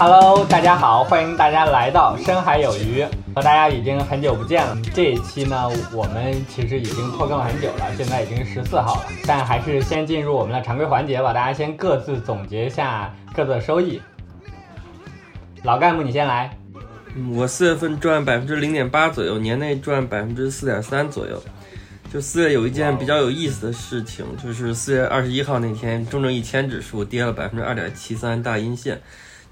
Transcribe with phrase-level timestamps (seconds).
[0.00, 3.04] Hello，大家好，欢迎大家来到深海有鱼，
[3.34, 4.74] 和大家已经很久不见了。
[4.94, 11.34] 这一期呢，我们其实已经拖更了很久了，现在已经十四号了，但还是先进入我们的常规环节吧。
[11.34, 14.00] 大家先各自总结一下各自的收益。
[15.64, 16.50] 老干部，你先来。
[17.34, 21.38] 我四月份赚百分之零点八左右，年内赚百分之四点三左右。
[22.10, 28.98] 就四月有一件比较有意思的事情，就是四月二十一号那天，中证一千指数跌了百分之二点七三，大阴线。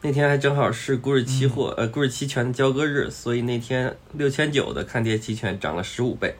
[0.01, 6.35] 那天还正好是股指期货、呃股指期权的交割日，所以那天六千九的看跌期权涨了十五倍。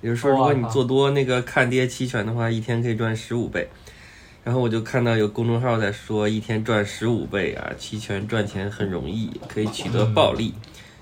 [0.00, 3.68] 也就是说，如果你做多那个看跌期权的话，一天可以赚十五倍。
[4.44, 10.52] 然后我就看到有公众号在说，一天赚十五倍啊，期权赚钱很容易，可以取得暴利，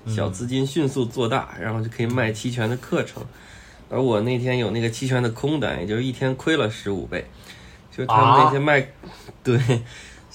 [0.05, 3.23] 小资金迅速做大，然后就可以卖期权的课程。
[3.89, 7.25] 而我那天有那个期权的空单，也就是一天亏了十五倍，
[7.89, 8.87] 就是他们那些卖，
[9.43, 9.59] 对，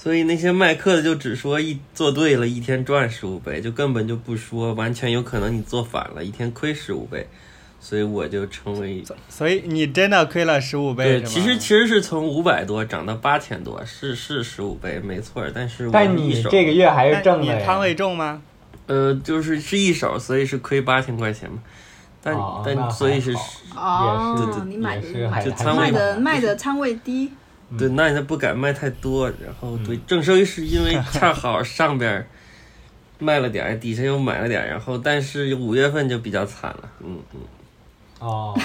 [0.07, 7.27] 所以那些卖课的就只说一做对了，一天赚十五倍，就根本就不说完全有可能你做反了，一天亏十五倍。
[7.81, 15.43] 所以我就成为所以你真的亏了十五倍对，其实其实是从五百多涨到八千多，是是十五倍，没错。
[15.53, 17.57] 但是我但你这个月还是挣的呀。
[17.57, 18.41] 你仓位重吗？
[18.85, 21.57] 呃，就是是一手，所以是亏八千块钱嘛。
[22.23, 23.35] 但、哦但所以是
[23.75, 27.29] 哦你买的就仓位的卖的仓位低，
[27.77, 32.27] 对，那你不敢卖太多，然后对正收益是因为恰好上边儿
[33.19, 37.39] 卖了点儿，底下又买了点儿，然后但是五月份就比较惨了，嗯嗯，
[38.19, 38.57] 哦，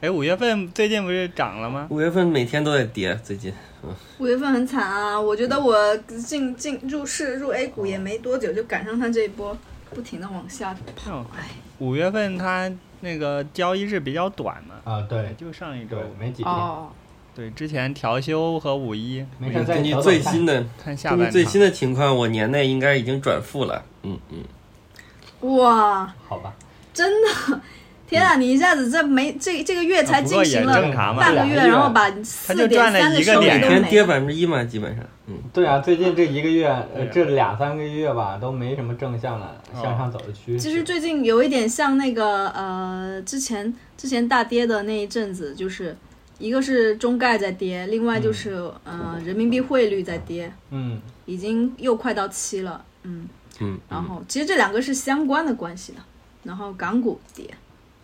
[0.00, 1.86] 哎，五月份最近不是涨了吗？
[1.90, 3.52] 五月份每天都在跌，最近，
[3.84, 5.20] 嗯，五月份很惨啊！
[5.20, 9.56] 我觉得我进进入市入 A 股也没多久，就赶上它这一波
[9.90, 12.68] 不停的往下跑哦，哎，五月份它
[13.00, 15.34] 那个交易日比较短嘛，啊对。
[15.38, 16.52] 就上一周。，没几天。
[16.52, 16.90] 哦，
[17.34, 21.26] 对，之前调休和五一，没事，再根据最新的看下半场。
[21.26, 25.56] 根据最新的情况，我年内应该已经转负了，嗯嗯。
[25.56, 26.52] 哇，好吧。
[26.94, 27.60] 真的，
[28.06, 28.36] 天啊！
[28.36, 30.74] 你一下子这没这这个月才进行了
[31.16, 34.04] 半个月，两个月然后把四点就赚了三的一个点收益都每天跌。
[34.04, 40.58] 百分之一嘛，基本上，嗯，对啊，最近这一个月，呃，这两三个月吧，都没什么正向的向上走的趋势。
[40.58, 45.96] 其实最近有一点像那个呃，之前之前大跌的那一阵子，就是
[46.42, 48.50] 一个是中概在跌，另外就是、
[48.82, 53.28] 呃人民币汇率在跌，嗯，已经又快到七了，嗯，
[53.60, 55.98] 嗯，然后其实这两个是相关的关系的，
[56.42, 57.48] 然后港股跌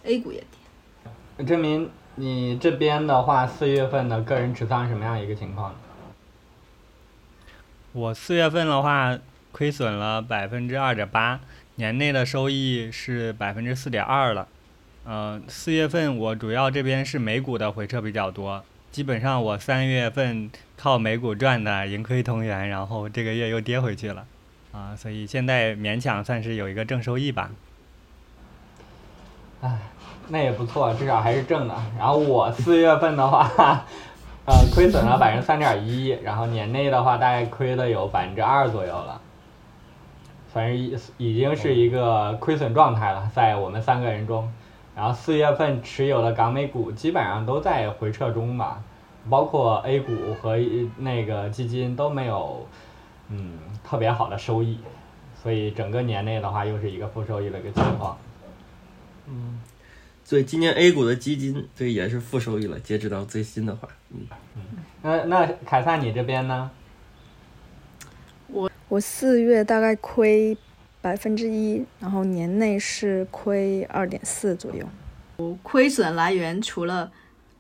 [0.04, 0.38] ，A 股也
[1.36, 5.74] 跌，证明你这边的话，四月份的个人持仓什么样一个情况？
[7.90, 9.18] 我四月份的话
[9.50, 11.40] 亏损了百分之二点八，
[11.74, 14.46] 年内的收益是百分之四点二了。
[15.10, 24.26] 嗯、四月份我主要这边是美股的回撤比较多，基本上我三月份靠美股赚的盈亏同源，然后这个月又跌回去了，
[24.70, 27.50] 啊、所以现在勉强算是有一个正收益吧。
[29.62, 29.78] 唉，
[30.28, 31.74] 那也不错，至少还是正的。
[31.98, 33.50] 然后我四月份的话，
[34.44, 39.18] 呃，亏损了百分之三点一，然后年内的话大概亏了有百分之二左右了，
[40.52, 44.46] 反正已已经是一个亏损状态了，在我们三个人中。
[44.98, 48.82] 然后四月份持有的港美股基本上都在回撤中吧，
[49.30, 50.58] 包括 A 股和
[50.96, 52.66] 那个基金都没有
[53.28, 53.52] 嗯
[53.84, 54.80] 特别好的收益，
[55.40, 58.18] 所以整个年内的话又是一个负收益的一个情况。
[59.28, 59.60] 嗯
[60.24, 64.26] 所以今年 A 股的基金对也是负收益了，截止到最新的话，嗯，
[65.00, 66.68] 那那凯撒你这边呢？
[68.48, 70.58] 我我四月大概亏
[71.00, 74.86] 百分之一，然后年内是亏二点四左右。
[75.62, 77.10] 亏损来源除了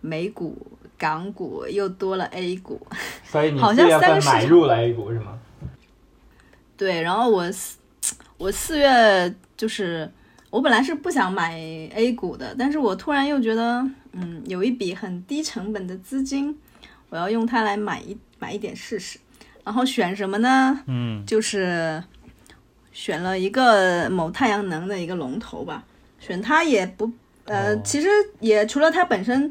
[0.00, 0.66] 美股、
[0.96, 2.84] 港股，又多了 A 股。
[3.24, 5.38] 所以你好像四月份三个买入了 A 股是吗？
[6.76, 7.78] 对，然后我四
[8.36, 10.10] 我四月就是
[10.50, 11.56] 我本来是不想买
[11.94, 16.56] A 股的，但是我突然又觉得，嗯，有一笔很低成本的资金，
[17.10, 19.18] 我要用它来买一买一点试试。
[19.64, 20.80] 然后选什么呢？
[20.86, 22.02] 嗯，就是
[22.98, 25.84] 选了一个某太阳能的一个龙头吧，
[26.18, 27.08] 选它也不
[27.44, 28.08] 呃，哦其实
[28.40, 29.48] 也除了它本身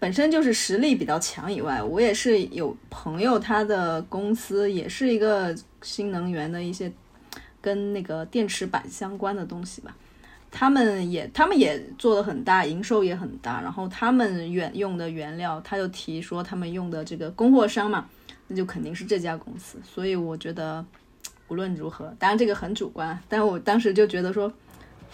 [0.00, 6.90] 本身就是实力比较强以外，我也是有朋友他的公司也是一个新能源的一些
[7.60, 9.94] 跟那个电池板相关的东西吧。
[10.50, 13.60] 他们也，他们也做的很大，营收也很大。
[13.62, 18.08] 然后他们原用的原料，他就提说他们用的这个供货商嘛，
[18.48, 19.78] 那就肯定是这家公司。
[19.84, 20.84] 所以我觉得
[21.50, 24.50] 无论如何，当然这个很主观，但我当时就觉得说，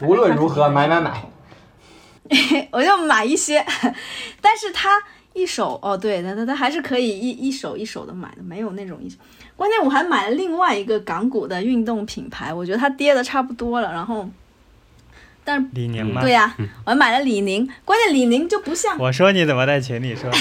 [0.02, 1.20] 无论如何买买买。
[2.72, 3.64] 我就买一些，
[4.42, 5.00] 但是他
[5.32, 9.16] 一手哦，对，他他他还是可以一一手一手的买的，没有那种一手。
[9.54, 14.28] 关键我还买了另外一个港股的运动品牌，我觉得它跌的差不多了，然后，
[15.44, 16.20] 但是李宁吗？
[16.20, 16.52] 对呀、
[16.84, 20.36] 我还买了李宁，关键李宁就不像 我说你怎么在群里说呢？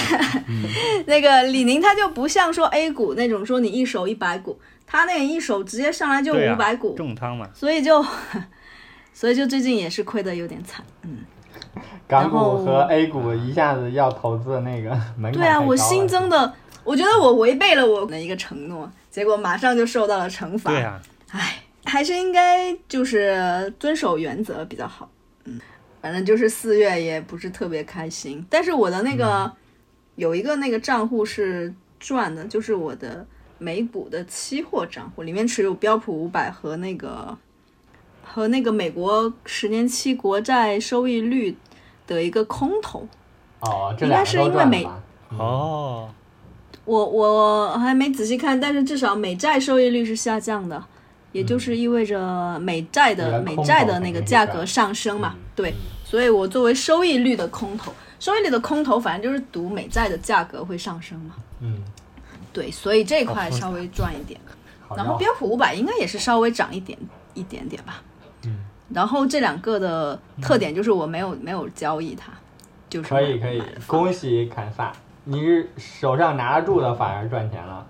[1.06, 7.50] 那个李宁，它就不像说 A 股那种说你一手一百股，它那个一手直接上来就五百股，重仓嘛。
[7.54, 8.06] 所以就
[9.14, 11.20] 所以就最近也是亏的有点惨，嗯。
[12.08, 16.54] 港股然后和 A 股一下子要投资的那个门槛对啊，我新增的，
[16.84, 20.70] 我觉得我违背了我的一个承诺，结果马上就受到了惩罚。
[20.70, 21.02] 对啊，
[21.32, 25.10] 唉，还是应该就是遵守原则比较好。
[25.46, 25.60] 嗯，
[26.02, 29.52] 反正就是四月也不是特别开心，但是我的那个、
[30.16, 33.26] 有一个那个账户是赚的，就是我的
[33.66, 37.36] 美股的期货账户，里面持有标普五百和那个
[38.24, 41.58] 和那个美国十年期国债收益率
[42.06, 43.08] 的一个空头。
[43.62, 44.88] 哦，这应该是因为美
[45.36, 46.08] 哦，
[46.86, 50.84] 我我还没仔细看，但是至少美债收益率是下降的，
[51.32, 55.34] 也就是意味着美债的、美债的那个价格上升嘛。
[55.36, 55.74] 嗯对，
[56.04, 61.36] 所以我作为收益率的空头，收益率的空头，反正就是赌美债的价格会上升嘛。
[61.62, 61.82] 嗯，
[62.56, 64.40] 对，所以这块好复杂稍微赚一点。
[64.96, 66.98] 然后标普五百应该也是稍微涨一点
[67.34, 68.02] 一点点吧。
[68.46, 68.60] 嗯，
[68.94, 72.32] 然后这两个的特点就是我没有没有交易它，
[72.88, 74.94] 就是可以可以恭喜坎萨，
[75.26, 77.86] 你是手上拿得住的反而赚钱了。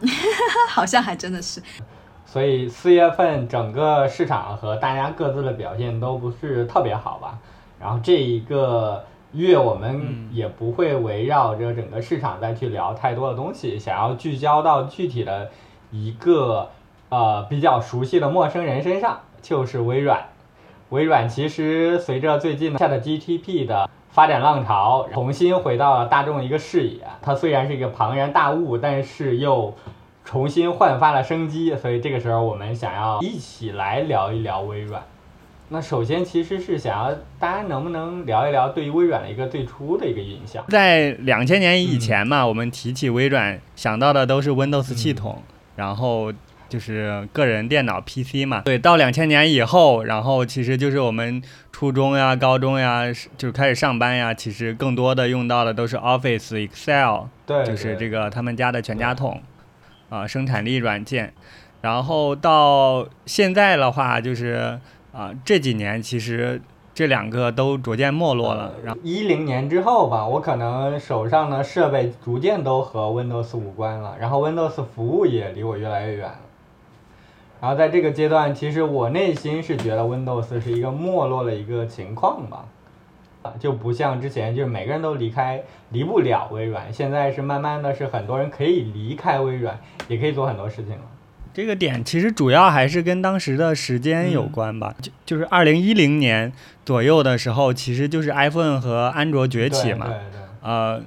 [0.68, 1.62] 好像还真的是。
[2.26, 7.38] 所以四月份整个市场和大家各自的表现都不是特别好吧。
[7.78, 15.50] 然后这一个月我们嗯也不会围绕着整个市场再去聊太多的东西，想要聚焦到具体的
[15.90, 16.68] 一个
[17.08, 20.24] 呃比较熟悉的陌生人身上，就是微软。
[20.90, 27.00] 微软其实随着最近下的 Chat GTP 的发展浪潮，重新回到了大众的一个视野。
[27.22, 29.72] 它虽然是一个庞然大物，但是又
[30.24, 31.76] 重新焕发了生机。
[31.76, 35.00] 所以这个时候，我们想要一起来聊一聊微软。
[35.72, 40.64] 那首先其实是想要大家能不能聊一聊对于微软的一个最初的一个印象？
[40.68, 45.44] 在两千年以前嘛，我们提起微软想到的都是 Windows 系统，
[45.76, 46.32] 然后
[46.68, 48.62] 就是个人电脑 PC 嘛。
[48.64, 51.40] 对，到两千年以后，然后其实就是我们
[51.70, 53.04] 初中呀、高中呀，
[53.38, 59.40] 就是开始上班呀，其实更多的用到的都是 Office、Excel，对，就是这个个他们家的全家桶，
[60.08, 61.32] 啊、生产力软件。
[61.82, 64.78] 然后到现在的话，就是
[65.12, 66.62] 啊、这几年其实
[66.94, 68.72] 这两个都逐渐没落了。
[68.84, 76.38] 然后一零年之后吧，我可能手上的设备逐渐都和 Windows 无关了，然后 Windows 服务也离我越来越远了。
[77.60, 82.64] 然后在这个阶段，其实我内心是觉得 Windows 是一个没落的一个情况吧，
[83.42, 89.78] 啊，就不像之前就是每个人都离开离不了微软，现在是慢慢的是很多人可以离开微软，
[90.08, 91.02] 也可以做很多事情了。
[91.52, 96.52] 这个点其实主要还是跟当时的时间有关吧，就就是二零一零年
[96.84, 100.06] 左右的时候，其实就是 iPhone 和安卓崛起嘛。
[100.06, 100.32] 对对。
[100.32, 101.02] 对，呃，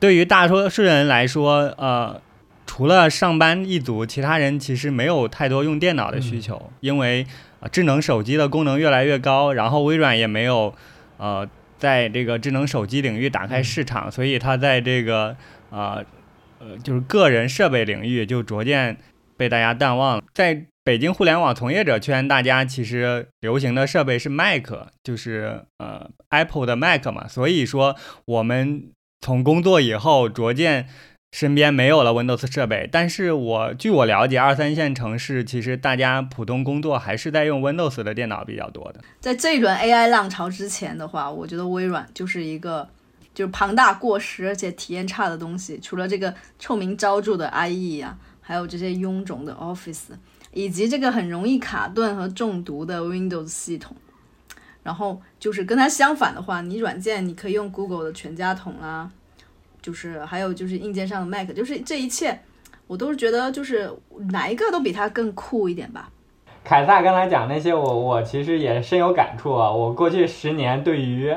[0.00, 2.20] 对于大多数人来说，呃，
[2.66, 7.26] 除了上班一族，其他人其实没有太多用电脑的需求，因为、
[7.60, 10.74] 呃、智能手机的功能越来越高，然后微软也没有
[11.18, 15.36] 呃在这个智能手机领域打开市场，所以它在这个
[15.70, 16.04] 呃
[16.58, 18.96] 呃就是个人设备领域就逐渐
[19.38, 20.24] 被大家淡忘了。
[20.34, 24.66] 在北京互联网从业者圈，大家其实流行的设备是 Mac，
[25.02, 28.90] 就是呃 Apple 的 Mac 嘛，所以说我们
[29.20, 30.88] 从工作以后逐渐
[31.30, 39.00] 身边没有了 Windows 设备，但是我据我了解，二三线城市其实大家普通工作还是在用 Windows 的电脑比较多的。
[39.20, 42.88] 在这一轮 AI 浪潮之前的话，我觉得微软就是一个
[43.34, 45.78] 就是庞大过时而且体验差的东西。
[45.80, 48.16] 除了这个臭名昭著的 IE 啊，
[48.48, 50.06] 还有这些臃肿的 Office，
[50.54, 53.94] 以及这个很容易卡顿和中毒的 Windows 系统。
[54.82, 59.10] 然后就是跟它相反的话，你软件你可以用 Google 的全家桶啊，
[59.82, 62.40] 就是还有就是硬件上的 Mac，就是这一切
[62.86, 63.92] 我都是觉得就是
[64.30, 66.10] 哪一个都比它更酷一点吧。
[66.64, 69.70] 凯撒刚才讲那些我，我其实也深有感触啊。
[69.70, 71.36] 我过去十年对于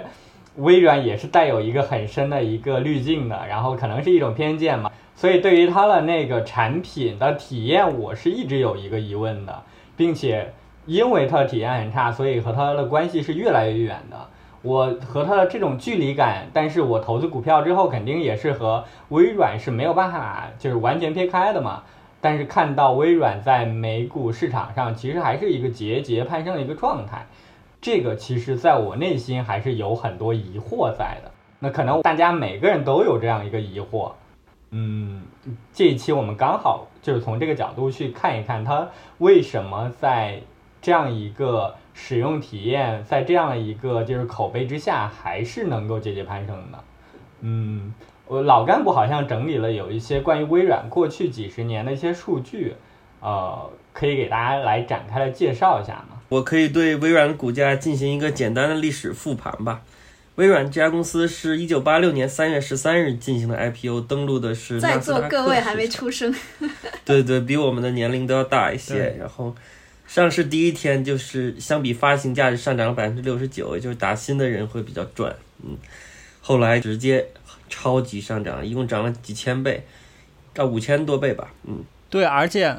[0.56, 4.90] 微软也是带有一个很深的一个滤镜的，然后可能是一种偏见嘛。
[5.22, 9.62] 所以对于它的那个产品的体验，我是一直有一个疑问的，
[9.96, 10.52] 并且
[10.88, 14.18] 因为它的体验很差，所以和它的关系是越来越远的。
[14.64, 21.84] 我和它的这种距离感，但是我投资股票之后，肯定也是和微软是没有办法就是完全撇开的嘛。
[22.20, 27.28] 但是看到微软在美股市场上其实还是一个节节攀升的一个状态，
[27.80, 31.30] 这个其实在我内心还是有很多疑惑在的。
[31.60, 34.14] 那可能大家每个人都有这样一个疑惑，
[34.72, 35.22] 嗯，
[35.74, 40.42] 这一期我们刚好就是从这个角度去看一看，它为什么在
[40.82, 46.84] 这样一个使用体验，在这样一个就是口碑之下，还是能够节节攀升的。
[47.42, 47.94] 嗯，
[48.28, 52.76] 我老干部好像整理了有一些关于微软过去几十年的一些数据，
[53.20, 56.22] 呃，可以给大家来展开来介绍一下吗？
[56.30, 59.82] 我可以对微软股价进行一个简单的历史复盘吧。
[60.42, 66.10] 微软这家公司是一九八六年三月十三日进行的 IPO，登陆的是在座各位还没出。
[66.10, 66.34] 生，
[67.06, 69.16] 对对，比我们的年龄都要大一些。
[69.20, 69.56] 然后
[70.08, 75.36] 上市第一天就是相比发行价值上涨了百分之六十九，也就是打新的人会比较赚。
[75.64, 75.78] 嗯，
[76.42, 77.28] 后来直接
[77.70, 79.86] 超级上涨，一共涨了几千倍，
[80.56, 81.54] 到五千多倍吧。
[81.68, 82.76] 嗯，对，而且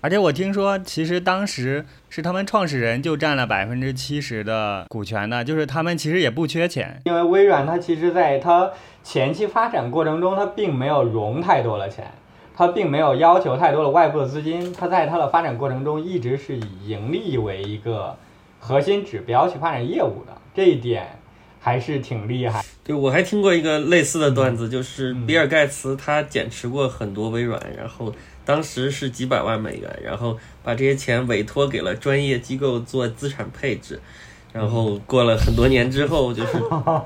[0.00, 7.00] 而且我听说，其实当时是他们创始人就占了百分之七十的股权的，就是他们其实也不缺钱。
[7.04, 8.70] 因为微软它其实在它
[9.04, 12.10] 前期发展过程中，它并没有融太多的钱，
[12.56, 18.16] 它并没有要求太多的外部的资金，它在它的发展过程中一直是以盈利为一个
[18.58, 21.06] 核心指标去发展业务的，这一点
[21.60, 22.64] 还是挺厉害。
[22.82, 28.10] 对，我还听过一个类似的段子，就是嗯比尔盖茨他减持过很多微软，然后
[28.48, 34.00] 当时是几百万美元，然后把这些钱委托给了专业机构做资产配置。
[34.54, 36.52] 然后过了很多年之后，就是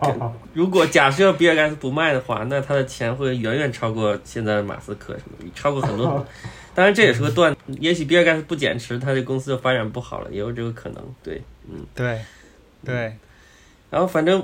[0.55, 6.25] 如果假设比尔盖茨不卖的话，那他的钱会远远超过现在的马斯克什么的，超过很多。
[6.77, 11.03] 当然这也是个段，也许比尔盖茨不减持，他这公司就发展不好了，也有这个可能。
[11.25, 12.21] 对，嗯对，
[12.85, 13.17] 对，
[13.91, 14.41] 然后反正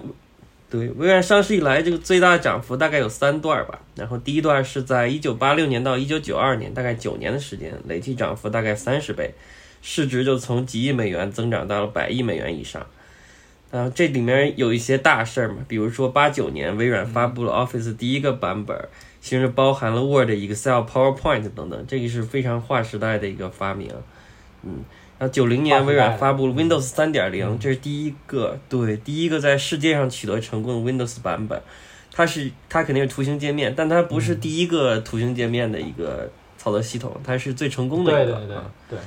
[0.70, 3.80] 对微软上市以来，这个最大涨幅大概有三段吧。
[3.94, 9.32] 然后第一段是在一九八六年到一九九二年，大概九年的时间，累计涨幅大概三十倍，
[9.80, 12.86] 市值就从几亿美元增长到了百亿美元以上。
[13.70, 18.76] 然后这里面有一些大事儿嘛，比如说八九年微软发布了 Office 第一个版本，
[19.20, 23.90] 其实包含了 Word、Excel、PowerPoint 等等，这个是非常划时代的一个发明。
[24.62, 24.84] 嗯，
[25.18, 31.60] 然后九零年微软发布了 Windows 三点零，这是第一个对第一个在世界上取得成功的 Windows 版本。
[32.10, 38.32] 它是它肯定是图形界面，但它不是第一个图形界面的一个操作系统，它是最成功的一个。
[38.32, 38.70] 对对对啊。
[38.90, 38.98] 对，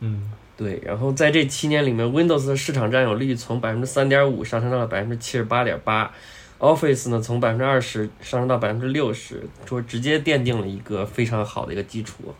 [0.00, 6.12] 嗯，对，然后在这七年里面，Windows 的市场占有率从百分之三点五上升到了百分之七十八点八
[6.60, 12.32] ，Office 呢从百分之二十上升到百分之六十，说直接奠定了一个非常好的一个基础。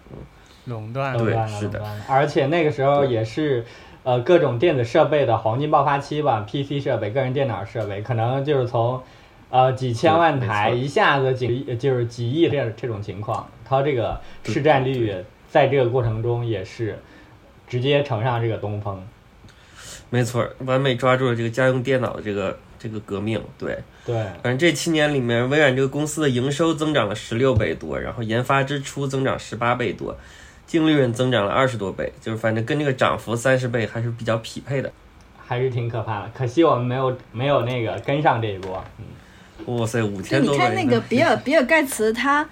[0.64, 1.48] 垄断了。
[1.48, 3.64] 是的而且那个时候也是，
[4.02, 9.02] 呃，各种电子设备的黄金爆发期吧，PC 设备、个人电脑设备，可能就是从，
[9.50, 15.14] 呃，几千万台一下子几就是几亿这这种情况，它这个市占率
[15.48, 16.98] 在这个过程中也是
[17.66, 19.02] 直接乘上这个东风。
[20.10, 23.42] 没错，完美抓住了这个家用电脑的这个这个革命。
[23.58, 30.14] 对，对，反正这七年里面，微软这个公司的营收增长了十六倍多，然后研发支出增长十八倍多，
[30.72, 34.90] 净利润增长了二十多倍，就是反正跟这个涨幅三十倍还是比较匹配的。
[35.36, 36.30] 还是挺可怕的。
[36.34, 38.82] 可惜我们没有没有那个跟上这一波。
[38.96, 40.56] 嗯，哇塞，五就千多倍！
[40.56, 42.48] 你看那个比尔 比尔盖茨他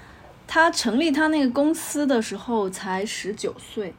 [0.46, 3.94] 他成立他那个公司的时候才十九岁，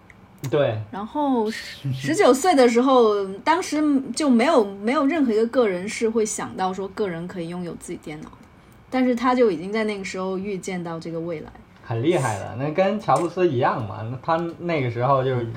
[0.51, 3.81] 对，然后十九岁的时候，当时
[4.15, 8.45] 就没有没有任何一个个人是会想到说个人可以拥有自己电脑的，
[8.91, 11.51] 但是他就已经在那个时候预见到这个未来。
[11.91, 13.99] 很厉害的，那跟乔布斯一样嘛。
[14.09, 15.47] 那他那个时候就是，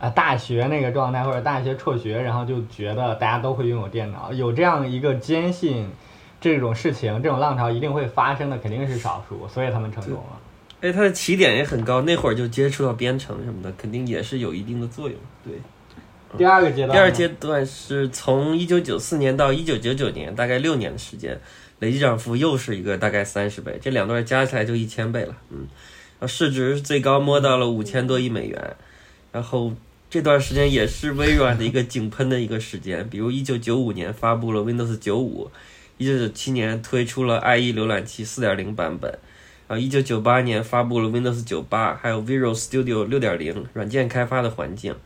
[0.00, 5.88] 啊、大学那个状态或者大学辍学，然后就觉得大家都会拥有电脑，有这样一个坚信，
[6.40, 10.40] 这种事情这种浪潮一定会发生的，肯定是少数，所以他们成功了。
[10.80, 15.18] 哎，他的起点也很高，那会儿就接触到编程什么的，肯定也是有一定的作用。
[15.44, 15.54] 对，
[16.36, 21.36] 第二个阶段，第二阶段是从一九九四年到一九九九年，大概六年的时间，
[21.80, 25.36] 累计涨幅又是一个大概三十倍，这两段加起来就一千倍了。
[25.50, 25.66] 嗯，
[26.18, 28.76] 然后市值最高摸到了五千多亿美元，
[29.32, 29.72] 然后
[30.10, 35.50] 这段时间也是微软的一个井喷的一个时间，比如一九九五年发布了 Windows 九五，
[35.98, 39.18] 一九九七年推出了 IE 浏览器四点零版本。
[39.68, 44.96] 然后，一九九八年发布了 Windows 九八，还有 Visual Studio 六点零软件开发的环境。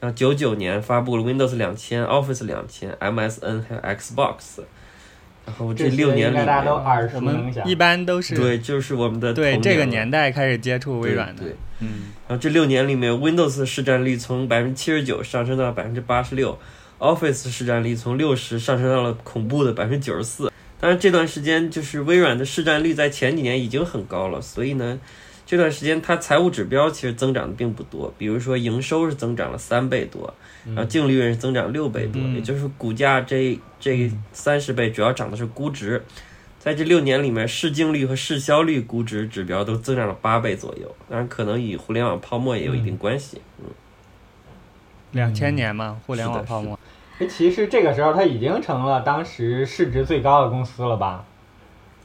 [0.00, 4.64] 然后九九年发布了 Windows 两千、Office 两千、MSN 还有 Xbox。
[5.58, 7.64] 然后这六年里大家都面，耳我熟能详。
[7.64, 11.50] 们一般都是对，就是我们的对这个年代开始接触微软的对。
[11.50, 11.88] 对嗯，
[12.28, 16.58] 然后这六年里面，Windows 的市占率从百分之七十九上升到百分之八十六
[16.98, 20.52] ，Office 市占率从六十上升到了恐怖的百分之九十四。
[20.78, 24.98] 当然，这段时间就是微软的市占率在前几年已经很高了，所以呢，
[25.50, 30.32] 这段时间它财务指标其实增长的并不多，比如说营收是增长了三倍多，
[30.64, 36.04] 然后净利润是增长六倍多，嗯也就是股价这这三十倍主要涨的是估值。
[36.60, 43.40] 在这六年里面，市净率和市销率估值指标都增长了八倍左右，当然可能与互联网泡沫也有一定关系。
[43.58, 43.64] 嗯
[45.10, 46.78] 两千年嘛，互联网泡沫。
[47.18, 51.24] 哎，其实这个时候它已经成了当时市值最高的公司了吧？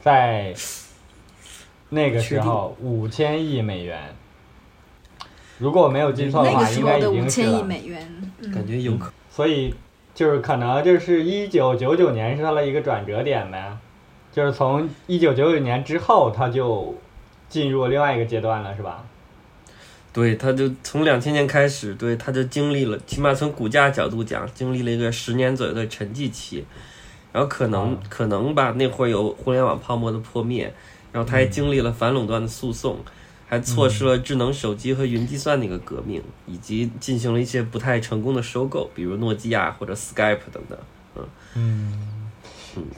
[0.02, 0.52] 在
[1.90, 4.14] 那个时候，五千亿美元。
[5.58, 7.46] 如果我没有记错的话，那个应该候的五已经是了。
[7.50, 9.74] 千亿美元，嗯，感觉有可所以
[10.14, 13.76] 就是可能就是一九九九年是它的一个转折点呗，
[14.32, 16.94] 就是从一九九九年之后，它就
[17.48, 19.04] 进入另外一个阶段了，是吧？
[20.12, 26.64] 对，它就从两千年开始，对，它就经历了，起码从股价角度讲，经历了一个十年左右的沉寂期，
[27.32, 30.72] 然后可能、啊可能吧，那会儿有互联网泡沫的破灭，
[31.16, 32.98] 然后他还经历了反垄断的诉讼，
[33.48, 40.78] 还错失了智能手机和云计算的一个革命，以及进行了一些不太成功的收购，比如诺基亚或者 Skype 等等。
[41.54, 41.90] 嗯，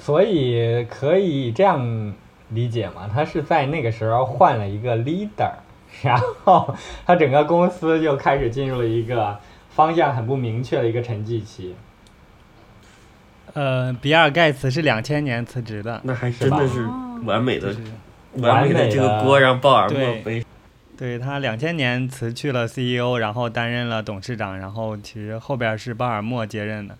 [0.00, 2.12] 所以可以这样
[2.48, 3.08] 理解嘛？
[3.08, 5.52] 他是在那个时候换了一个 leader，
[6.02, 6.74] 然后
[7.06, 9.38] 他整个公司就开始进入了一个
[9.70, 11.76] 方向很不明确的一个沉寂期。
[13.54, 16.84] 呃，比尔盖茨是两千年辞职的，那还是真的是
[17.24, 17.84] 完美的就是
[18.36, 20.44] 完美的这个锅让鲍尔默背。
[20.96, 26.98] 对他两千年辞去了 CEO，然后担任了董事长，然后其实后边是鲍尔默接任的。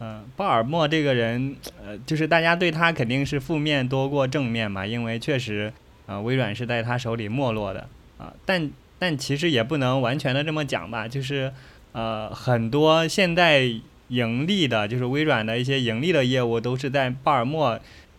[0.00, 5.72] 嗯、鲍尔默这个人，呃，就是大家对他肯定是负面多过正面嘛，因为确实，
[6.06, 7.86] 呃，微软是在他手里没落的
[8.18, 8.68] 啊、但
[8.98, 11.52] 但其实也不能完全的这么讲吧，就是
[11.92, 13.70] 呃，很多现在
[14.08, 17.78] 盈利的，就是微软的一些盈利的业务，都是在鲍尔默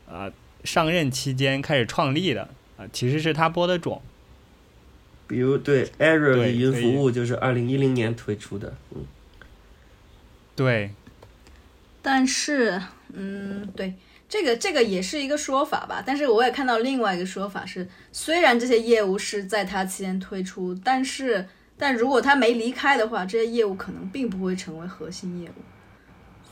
[0.09, 0.31] 呃
[0.63, 4.01] 上任期间开始创立的啊、其实是他播的种。
[5.27, 9.05] 比如对 Azure 对云服务就是二零一零年推出的，嗯，
[10.55, 10.91] 对，
[12.01, 12.79] 但是，
[13.13, 13.93] 嗯，对，
[14.27, 16.03] 这个这个也是一个说法吧。
[16.05, 21.47] 但是我也看到另外一个说法是，虽然这些业务是在他期间推出，但是
[21.77, 25.53] 但如果他没离开的话，这些业务可能并不会成为核心业务。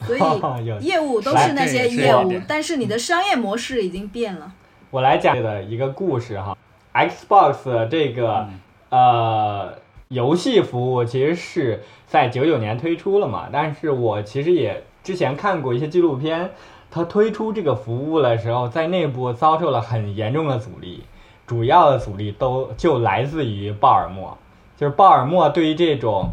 [0.05, 4.51] 所以业务都是那些业务，但是你的商业模式已经变了。
[4.89, 6.57] 我来讲的一个故事哈
[6.93, 8.47] ，Xbox 这个、
[8.89, 9.73] 呃
[10.09, 16.51] 游戏服务其实是在九九年推出了嘛，但是我其实也之前看过一些纪录片，
[16.89, 21.05] 它推出这个服务的时候，在内部遭受了很严重的阻力，
[21.47, 24.37] 主要的阻力都就来自于鲍尔默，
[24.75, 26.31] 就是鲍尔默对于这种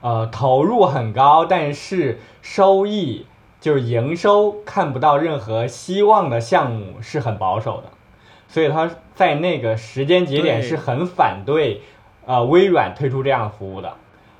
[0.00, 3.26] 呃投入很高，但是收益
[3.60, 7.90] 就是营收看不到任何希望的项目是很保守的，
[8.48, 11.82] 所以他在那个时间节点是很反对
[12.26, 13.92] 呃微软推出这样的服务的。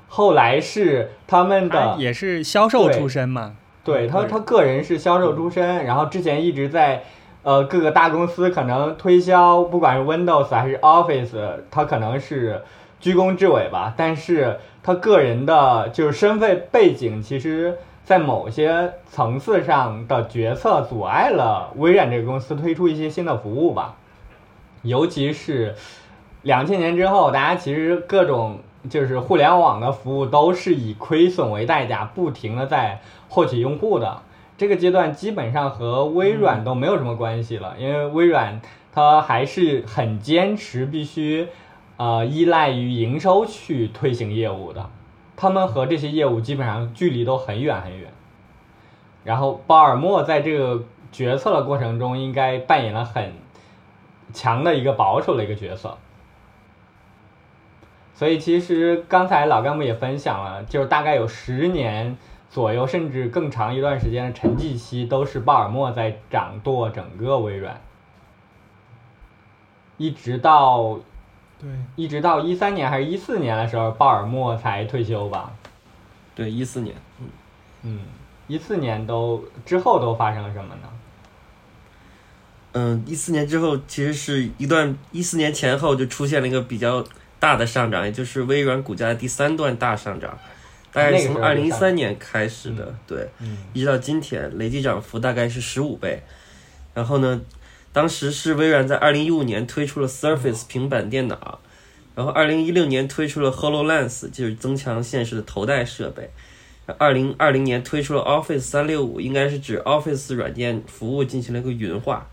[0.07, 3.55] 后来是他们的他也是销售出身嘛。
[3.83, 7.03] 对他，他个人是销售出身，然后之前一直在
[7.41, 12.61] 呃各个大公司可能推销，不管是 Windows 还是 Office，他可能是
[12.99, 13.93] 居功至伟吧。
[13.97, 23.95] 但是他个人的就是身份背景，其实在某些层次上的决策阻碍了微软这个公司推出一些新的服务吧。
[24.81, 25.75] 尤其是
[26.41, 34.21] 两千年之后，大家其实各种就是互联网的服务都是以亏损为代价，不停的在获取用户的。
[34.57, 38.59] 这个阶段基本上和微软都没有什么关系了，因为微软
[38.91, 41.47] 它还是很坚持必须
[42.01, 44.89] 呃依赖于营收去推行业务的，
[45.35, 48.11] 他们和这些业务基本上距离都很远很远。
[49.23, 53.33] 然后鲍尔默在这个决策的过程中，应该扮演了很
[54.33, 55.95] 强的一个保守的一个角色。
[58.15, 62.17] 所以其实刚才老干部也分享了，就是大概有十年
[62.49, 67.79] 左右，甚至更长一段时间的沉寂期，都是鲍尔默在掌舵整个微软，
[69.97, 70.97] 一直到
[71.61, 75.53] 对，一直到一三年还是一四年的时候，鲍尔默才退休吧。
[76.33, 77.27] 对，一四年，嗯
[77.83, 77.99] 嗯，
[78.47, 80.89] 一四年都之后都发生了什么呢？
[82.73, 87.05] 嗯，一四年之后其实是一段一四年前后就出现了一个比较
[87.39, 90.35] 大的上涨，也就是微软股价的第三段大上涨，
[90.91, 96.23] 大概是从二零一三年开始的，对，嗯一直到今天，累计涨幅大概是十五倍。
[96.93, 97.39] 然后呢，
[97.93, 101.59] 当时是微软在二零一五年推出了 Surface 平板电脑，
[102.15, 106.29] 然后二零一六年推出了 HoloLens，就是增强现实的头戴设备。
[106.97, 112.27] 二零二零年推出了 Office 三六五，应该是指 Office 软件服务进行了一个云化。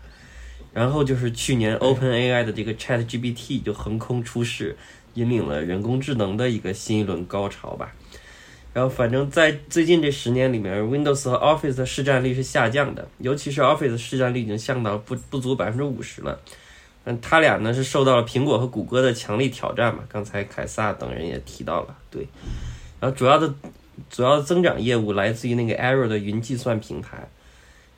[0.71, 4.77] 然后就是去年 OpenAI 的这个 ChatGPT 就横空出世，
[5.15, 7.93] 引领了人工智能的一个新一轮高潮吧。
[8.79, 16.39] 然后反正在最近这十年里面，Windows 和 Office 的市占率是下降的，尤其是 Office 市占率已经降到不不足百分之五十了。
[17.03, 22.25] 嗯，它俩呢是受到了苹果和谷歌的强力挑战嘛，刚才凯撒等人也提到了，对。
[23.01, 23.53] 然后主要的
[24.09, 27.27] 主要增长业务来自于那个 Arrow 的云计算平台。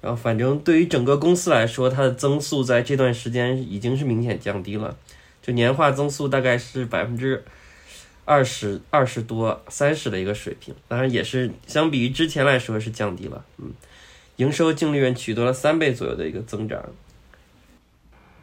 [0.01, 4.97] 然后反正对于整个公司来说，它的增速在这段时间已经是明显降低了，
[5.43, 7.43] 就年化增速大概是百分之。
[8.23, 13.71] 二十二十多三十的一个水平，当然也是相比于之前来说是降低了，嗯，
[14.37, 16.81] 营收净利润取得了三倍左右的一个增长，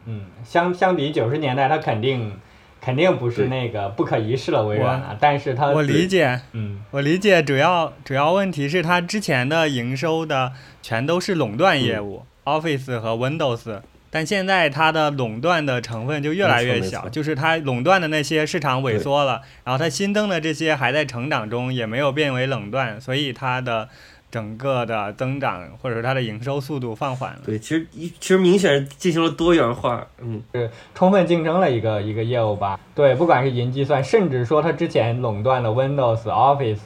[0.05, 2.33] 嗯，相相比九十年代，它肯定
[2.81, 13.81] 肯定不是那个不可一世的微软了，但是它我理解，嗯，我理解，主要主要问题是它之前的营收的全都是垄断业务，Office 和 Windows。
[14.11, 23.87] 但现在它的垄断的成分就越来越小，就是它垄断的那些市场萎缩了，然后它新增的这些还在成长中，也没有变为垄断，所以它的
[24.31, 27.41] 整个的增长或者说它的营收速度放缓了。
[27.45, 32.79] 对，其实一其实明显进行了多元化，嗯，是充分竞争了一个一个业务吧。
[32.95, 36.77] 对，不管是云计算，甚至说它之前垄断了 Windows Office，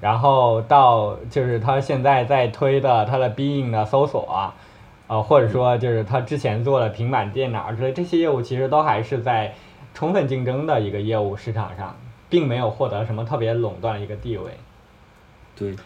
[0.00, 4.52] 然后到就是它现在在推的它的 Bing 的搜索。
[5.12, 9.54] 呃，或者说就是他之前做的平板电脑之类这些业务，其实都还是在
[9.92, 11.94] 充分竞争的一个业务市场上，
[12.30, 14.50] 并没有获得什么特别垄断的一个地位。
[15.54, 15.76] 对，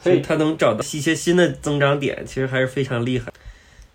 [0.00, 3.32] 所以他能找到一些新的增长点，其实还是非常厉害。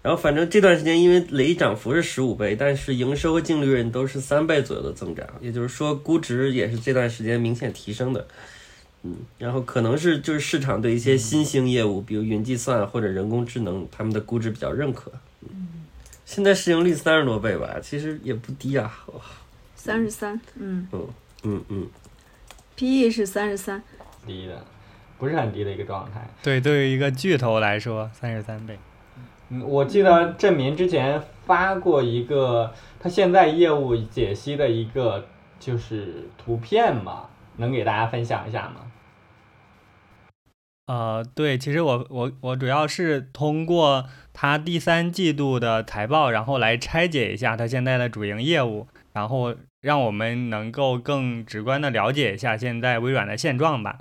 [0.01, 8.25] 然后反正这段时间因为累涨幅是十五倍，但是营收和净利润都是三倍左右的增长，也就是说估值也是这段时间明显提升的。
[9.03, 15.11] 嗯，然后可能是就是市场对一些新兴业务，比如云计算或者人工智能，他们的估值比较认可。
[15.41, 15.67] 嗯，
[16.25, 18.91] 现在市盈率三十多倍吧，其实也不低啊。
[19.75, 21.07] 三十三，嗯嗯
[21.43, 21.87] 嗯嗯
[22.77, 23.83] ，PE 是三十三，
[24.25, 24.65] 低的，
[25.17, 26.25] 不是很低的一个状态。
[26.41, 28.79] 对，对于一个巨头来说，三十三倍。
[29.49, 35.27] 嗯，我记得郑明之前发过一个他现在业务解析的一个
[35.59, 38.82] 就是图片嘛，能给大家分享一下吗？
[40.85, 53.99] 呃，对，其实我我我主要是通过它第三季度的财报，然后来拆解一下它现在的主营业务，然后让我们能够更直观的了解一下现在微软的现状吧。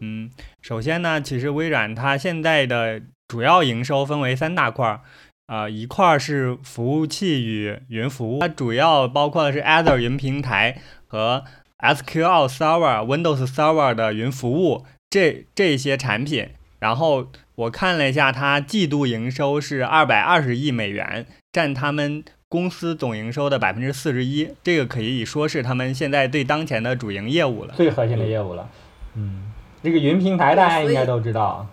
[0.00, 0.28] 嗯，
[0.60, 5.02] 首先呢，其实微软它现在的主要营收分为三大块儿，
[5.46, 11.44] 呃，一块儿是服务器与云服务，它主要包括的是 Azure 云平台和
[11.78, 14.84] SQL Server、Windows Server 的云服务。
[15.16, 16.46] 这这些产品，
[16.78, 24.50] 然后我看了一下，它季度营收是二百二十亿美元，占他们公司总营收的百分之四十一。
[24.62, 28.68] 这个可以说是他们现在最当前的主营业务了，最核心的业务了。
[29.14, 29.50] 嗯，
[29.82, 31.66] 这个云平台大家应该都知道，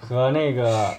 [0.00, 0.92] 和那个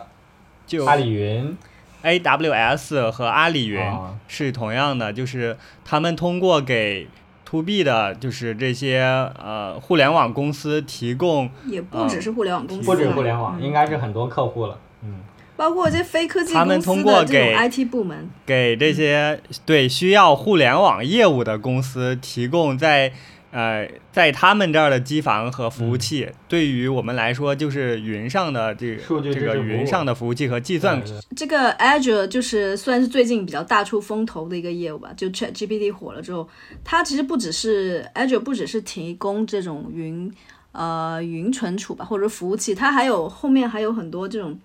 [0.65, 1.57] 就阿里云
[2.01, 3.81] ，AWS 和阿里云
[4.29, 7.09] 是同样的，就是他们通过给。
[7.53, 8.99] To B 的就是这些
[9.37, 15.19] 呃互联网公司提供，也不只是互联网公司，不止互联网，应该是很多客户了，嗯，
[15.55, 23.13] 包括这非科技他们通过给 IT 部门，给这些对需要互联网业务的公司提供在。
[23.53, 30.99] 呃，在他们这儿的机房和服务器，对于我们来说就是云上的这个这个云上的服务器和计算。
[31.35, 35.11] 这个 Azure 就是算是最近比较大出风头的一个业务吧。
[35.15, 36.49] 就 ChatGPT 火了之后，
[36.83, 40.33] 它其实不只是 Azure，不只是提供这种云
[40.71, 44.59] 呃云存储吧，或者服务器，它还有后面还有很多这种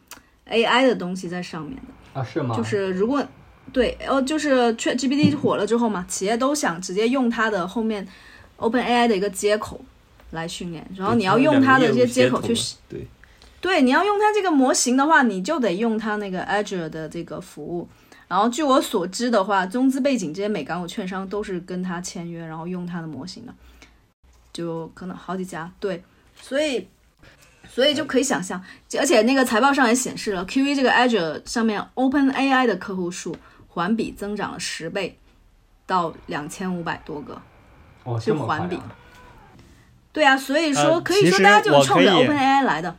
[0.49, 2.25] AI 的东西在上面的啊？
[2.25, 2.57] 是吗？
[2.57, 3.23] 就是如果
[3.71, 8.09] 对哦，就是 ChatGPT 火了之后嘛，企业都想直接用它的后面。
[8.59, 9.81] Open AI 的一个接口
[10.33, 12.55] 来训练，然后你要用它的这些接口去，
[12.89, 13.07] 对，
[13.61, 17.89] 对，你要用它这个模型的话，你就得用它那个 Azure 的这个服务。
[18.27, 23.55] 然后据我所知的话，中资背景这些美港股券商都是跟他签约，然后用它的模型的，
[24.53, 25.73] 就可能好几家。
[25.81, 26.05] 对，
[26.39, 26.87] 所以，
[27.71, 28.63] 所以就可以想象，
[28.99, 33.35] 而且那个财报上也显示了，QE 这个 Azure 上面 Open AI 的客户数
[33.69, 35.17] 环比增长了十倍，
[35.87, 37.41] 到两千五百多个。
[38.17, 38.79] 是环比，
[40.13, 42.95] 对啊，所以说可以说大家就冲着 OpenAI 来的。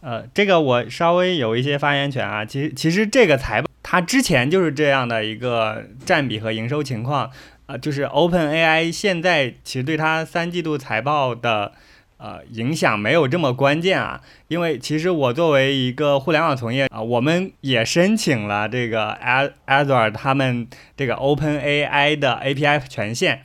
[0.00, 2.44] 呃，这个我稍微有一些发言权啊。
[2.44, 7.30] 其实，其实这个财报它之前就是这样的一个占比和营收情况
[7.66, 11.72] 呃，就是 OpenAI 现在其实对它三季度财报的
[12.18, 19.18] 呃，影响没有这么关键啊，因为其实我作为一个互联网从业啊，我们也申请了这个
[19.66, 23.42] Azure 他们这个 OpenAI 的 API 权限。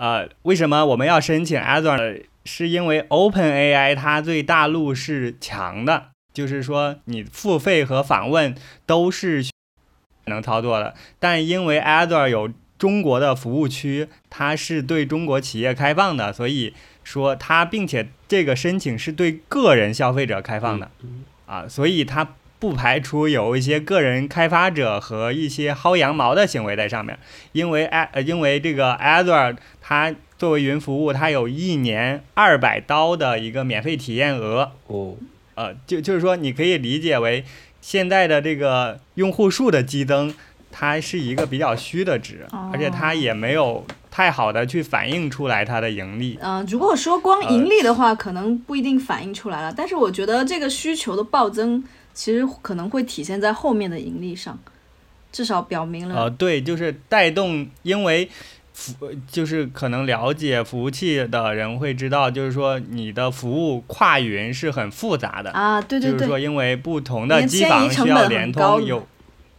[0.00, 2.22] 呃，为什么我们要申请 Azure？
[2.46, 8.54] 是因为 OpenAI 它对大陆是强的，就是说你付费和访问
[8.86, 9.44] 都是
[10.24, 16.72] 能操作的，但因为 Azure 有中国的服务区，它是对中国企业开放的，所以。
[17.02, 20.90] 说它，并且这个申请是对个人消费者开放的，
[21.46, 27.18] 啊，所以它不排除有一些个人开发者和一些薅羊毛的行为在上面。
[27.52, 29.56] 因为 A，因为这个 Azure
[29.90, 34.70] 它作为云服务，它有一年二百刀的一个免费体验额。
[34.86, 35.16] 哦，
[35.56, 37.44] 呃，就就是说，你可以理解为
[37.80, 40.32] 现在的这个用户数的激增，
[40.70, 43.84] 它是一个比较虚的值，而且它也没有。
[44.12, 46.36] 太好的去反映出来它的盈利。
[46.42, 49.72] 嗯，如果说光盈利的话，可能不一定反映出来了。
[49.74, 54.58] 但是我觉得这个需求的暴增，其实可能会体现在后面的盈利上，
[55.30, 56.22] 至少表明了。
[56.22, 58.28] 呃，对，就是带动，因为
[58.80, 65.80] 服就是可能了解服务器的人会知道，就是说你的服务跨云是很复杂的啊。
[65.80, 66.12] 对对对。
[66.12, 69.06] 就是说，因为不同的机房需要联通，有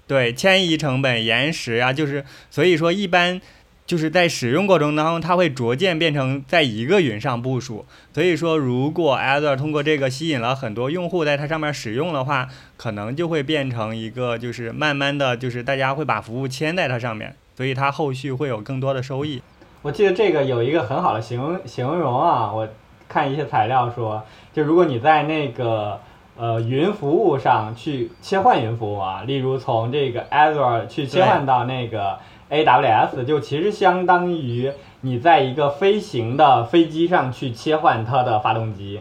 [0.07, 3.39] 对迁移成本、延时啊，就是所以说一般。
[3.84, 7.86] 就是在使用过程当中，它会逐渐变成在一个云上部署。
[8.13, 19.42] 所以说，如果 Azure 通过这个吸引了很多用户在它上面使用的话，可能就会变成一个，就是慢慢的就是大家会把服务迁在它上面，所以它后续会有更多的收益。
[19.82, 22.68] 我记得这个有一个很好的形形容啊，我
[23.08, 26.00] 看一些材料说，就如果你在那个
[26.38, 32.18] 呃云服务上去切换云服务啊，例如从这个 Azure 去切换到那个。
[32.52, 39.00] AWS 就其实相当于你在一个飞行的飞机上去切换它的发动机，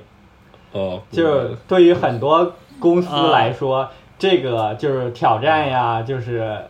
[0.71, 3.89] 哦，就是对于很多公司来说，
[4.21, 6.65] 这个就是挑战呀，就是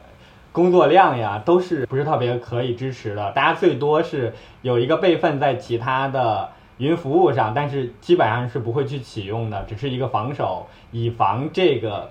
[0.61, 3.33] 工作量呀，都是不是特别可以支持的。
[3.33, 12.11] 大家最多是有一个备份在其他的云服务上，但是基本上是不会去启用的，只是一个防守，以防这个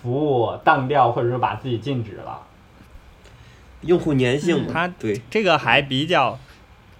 [0.00, 2.38] 服务当掉或者说把自己禁止了。
[3.80, 6.38] 用户粘性，它对这个还比较，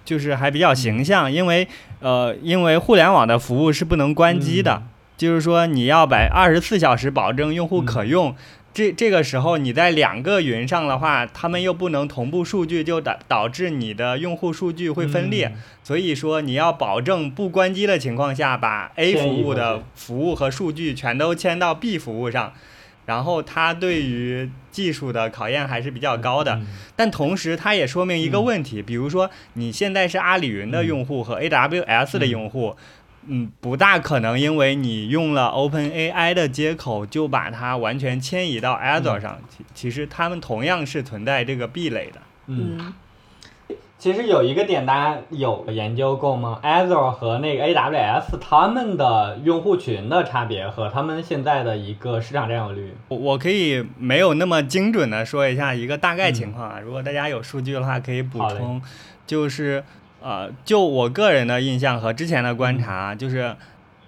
[0.03, 1.65] 就是还比较形象，因为
[2.01, 4.83] 呃，因为互联网的服务是不能关机的，
[5.15, 8.35] 就是说你要百二十四小时保证用户可用，
[8.73, 15.53] 这这个时候你在两个云上的话，他们又不能同步数据，就导导致你的用户数据会分裂，
[15.83, 22.53] 所以说你要保证不关机的情况下，把 A 服务的服务和数据全都迁到 B 服务上。
[23.05, 26.61] 然后它对于技术的考验还是比较高的，
[26.95, 32.75] 但同时它也说明一个问题，比如说你现在是阿里云的用户和 AWS 的用户，
[33.27, 42.93] 嗯，不大可能因为你用了 OpenAI 的接口就把它完全迁移到 Azure 上，其其实他们同样是存在这个壁垒的，嗯。
[43.99, 56.79] 其实有一个点，大家有研究过吗？Azure 和那个 AWS 他们的用户群的差别和他们现在的一个市场占有率，我我可以没有那么精准的说一下一个大概情况啊。
[56.79, 58.81] 如果大家有数据的话，可以补充。
[59.27, 59.83] 就是
[60.21, 63.55] 呃，就我个人的印象和之前的观察，就是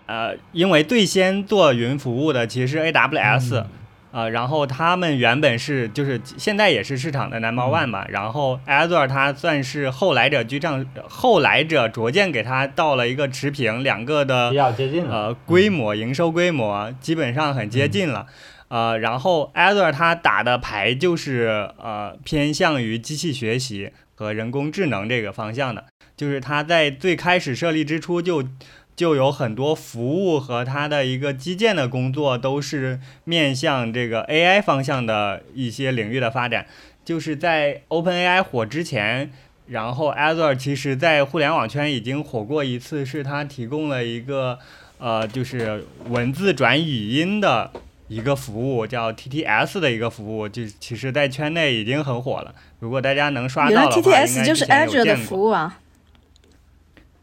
[0.06, 3.66] 呃，因为最先做云服务的其实是 AWS。
[4.14, 18.28] 呃，然后他们原本是就是现在也是市场的 number one 嘛，然后 Azure 它算是后来者居上，后来者逐渐给它到了一个持平，两个的比较接近了，呃，规模营收规模基本上很接近了，
[18.68, 25.86] 呃，然后 Azure 它打的牌就是呃偏向于机器学习和人工智能这个方向的，
[26.22, 28.48] 就是它在最开始设立之初就。
[28.94, 36.68] 就有很多服务和它的一个基建的工作都是面向这个 AI 方向的一些领域的发展。
[37.04, 39.32] 就是在 OpenAI 火之前，
[39.68, 44.60] 然后 Azure 其实在互联网圈已经火过一次，是它提供了一个
[45.00, 47.72] 呃，就是文字转语音的
[48.08, 52.54] 一个服务，叫 TTS 的一个服务，就其实在圈内已经很火了。
[52.80, 55.72] 如果大家能刷到的话，应该有见过。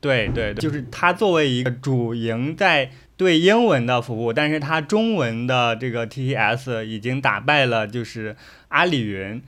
[0.01, 8.37] 对对，就是它作为一个主营在对英文的服务，但是它中文的这个 TTS 已经打败了就是
[8.69, 9.43] 阿里云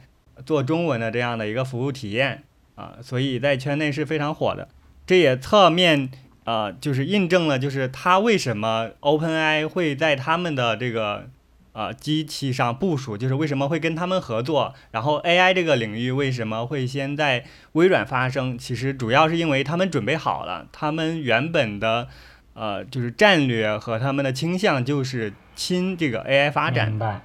[0.44, 2.42] 做中文的这样的一个服务体验
[2.74, 4.68] 啊，所以在圈内是非常火的。
[5.06, 6.10] 这也侧面
[6.44, 11.28] 呃就是印证了就是它为什么 OpenAI 会在他们的这个。
[11.72, 18.58] 呃，机器上部署就是为什么会跟他们合作，然后 AI 这个领域为什么会先在微软发生？
[18.58, 22.08] 其实主要是因为他们准备好了，他们原本的
[22.54, 26.98] 呃，就是战略和他们的倾向就是亲这个 AI 发展明。
[26.98, 27.22] 白。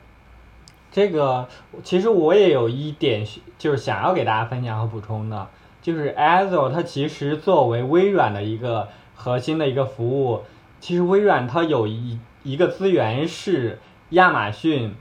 [0.91, 1.49] 这个
[1.83, 3.27] 其实我也有一点
[3.57, 5.49] 就是想要给大家分享和补充的，
[5.81, 10.43] 就是 Azure 它其实作为微软的一个核心的一个服务，
[10.79, 14.93] 其实微软它有一一个资源是亚马逊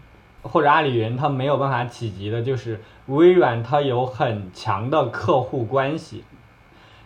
[0.43, 6.25] 或者阿里云它没有办法企及的，就是微软它有很强的客户关系。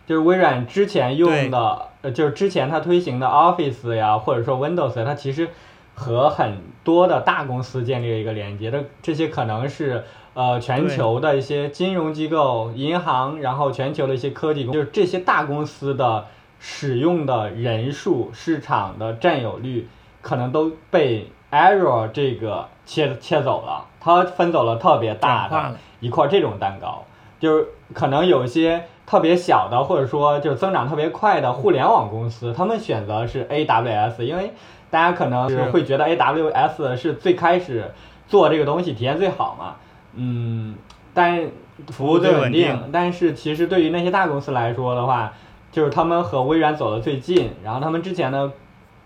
[0.05, 5.49] 就是微软之前用的，呃，就是之前它推行的 Office 呀，或者说 Windows，它其实
[5.93, 16.25] 和很多的大公司建立了一个连接的，这些可能是呃全球的一些金融机构、银行，然后全球的一些科技公，就是这些大公司的
[16.57, 19.87] 使用的人数、市场的占有率，
[20.21, 27.03] 可能都被 Azure 这个切切走了，它分走了特别大的一块这种蛋糕，
[27.39, 34.53] 就是可能有一些特别小的，或者说就是增长特别快的互联网公司，他们选择是 AWS，因为
[34.91, 37.91] 大家可能是是会觉得 AWS 是最开始
[38.27, 39.75] 做这个东西体验最好嘛，
[40.13, 40.75] 嗯，
[41.13, 41.49] 但
[41.87, 45.33] 服务最稳服务最稳定但是其实对于那些大公司来说的话，
[45.71, 48.51] 就是他们和微软走的最近，然后他们之前的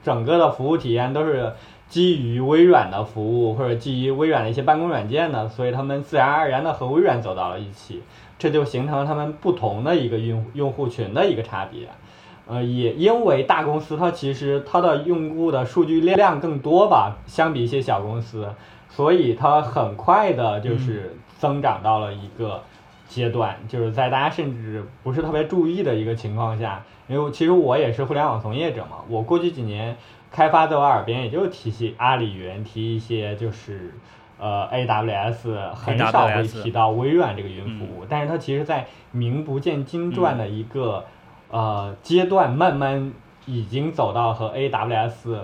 [0.03, 1.53] 整个的服务体验都是
[1.93, 8.01] 基于微软的服务或者基于微软的一些办公软件的，所以他们自然而然的和微软走到了一起，
[8.39, 11.87] 这就形成了他们不同的一个用用户群的一个差别。
[12.47, 18.51] 呃，也因为大公司它其实它的用户的数据量更多吧，相比一些小公司，
[18.89, 22.63] 所以它很快的就是增长到了一个
[23.07, 29.95] 阶段，就是在大家甚至不是特别注意的一个情况下，因为其实我也是互联网从业者嘛，我过去几年
[30.33, 33.93] 开发在我耳边也就提起阿里云，提一些就是
[34.39, 41.05] 呃 AWS，很少会提到微软这个云服务，但是它其实在名不见经传的一个、
[41.49, 43.13] 呃阶段，慢慢
[43.45, 45.37] 已经走到和 AWS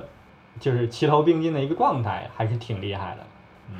[0.60, 3.24] 就是齐头并进的一个状态，还是挺厉害的。
[3.70, 3.76] 嗯，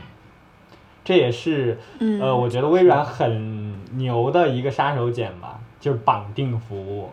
[1.04, 7.10] 这也是嗯，呃，我觉得微软很牛的一个杀手锏吧，就是绑定服务，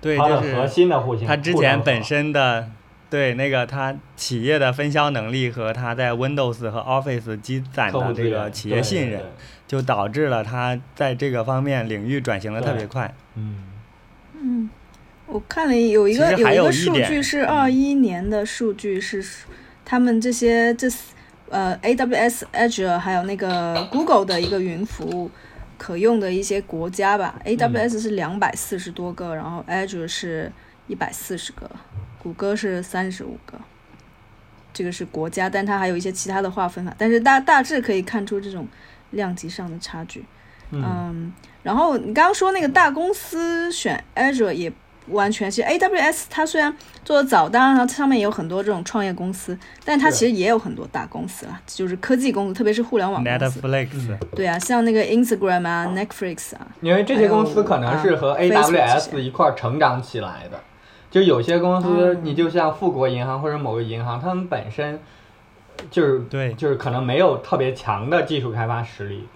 [0.00, 1.26] 对，它的核心的户型。
[1.26, 2.70] 它之前本身的
[3.10, 9.20] 对那个他企业的分销能力和他在 Windows 和 Office 积攒的这个企业信任，
[9.66, 13.12] 就导致了他在这个方面领域转型的特别快。
[13.34, 13.64] 嗯，
[14.40, 14.70] 嗯，
[15.26, 19.24] 我看了有一个有一个数据是二一年的数据是，
[19.84, 20.88] 他们这些这
[21.48, 25.28] 呃 AWS、Azure 还有那个 Google 的一个云服务
[25.76, 30.52] 可用的一些国家吧，AWS 是两百四十多个，然后 Azure 是
[30.86, 31.68] 一百四十个，
[32.22, 33.58] 谷歌是三十五个。
[34.72, 38.66] 这个是国家，但它还有一些其他的划分法，但是大大致可以看出这种
[39.10, 40.24] 量级上的差距。
[40.70, 41.32] 嗯嗯，
[41.64, 44.76] 然后你刚刚说那个大公司选 Azure 也不
[45.12, 46.72] 完全，其实 AWS 它虽然
[47.04, 53.60] 做的早，当然它上面也有很多这种创业公司，但它其实也有很多大公司啦，就是科技公司，特别是互联网公司。
[53.60, 60.60] Netflix，、嗯对啊，像那个 Instagram 啊、Netflix 啊，因为这些公司可能是和 AWS 一块儿成长起来的。
[61.10, 62.20] 就有些公司，嗯。
[62.24, 65.00] 你就像富国银行或者某个银行，他们本身
[65.90, 66.52] 就是对。
[66.54, 69.26] 就是可能没有特别强的技术开发实力，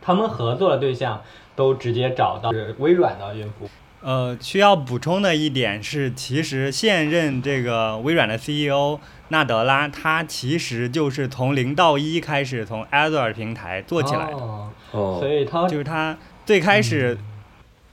[0.00, 1.22] 他们合作的对象
[1.54, 3.68] 都直接找到是微软的云服务。
[4.04, 8.98] 呃，需要补充的一点是，其实现任这个微软的 CEO
[9.28, 15.18] 纳德拉，他其实就是从零到一开始从 Azure 平台做起来的，哦，哦。
[15.20, 17.24] 所，以他就是他最开始嗯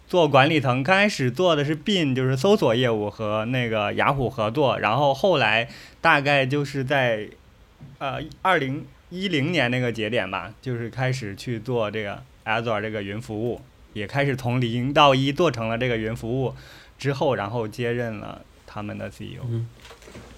[0.09, 5.69] 做管理层，刚开始做的是 Bin，就是搜索业务和那个雅虎合作，然后后来
[6.01, 7.29] 大概就是在
[7.99, 13.61] 呃二零一零年那个节点吧，就是开始去做这个 Azure 这个云服务，
[13.93, 16.55] 也开始从零到一做成了这个云服务
[16.97, 19.43] 之后，然后接任了他们的 CEO。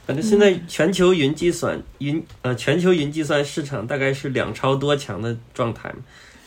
[0.05, 5.93] 反正现在全球云计算云呃全球云计算市场大概是两超多强的状态，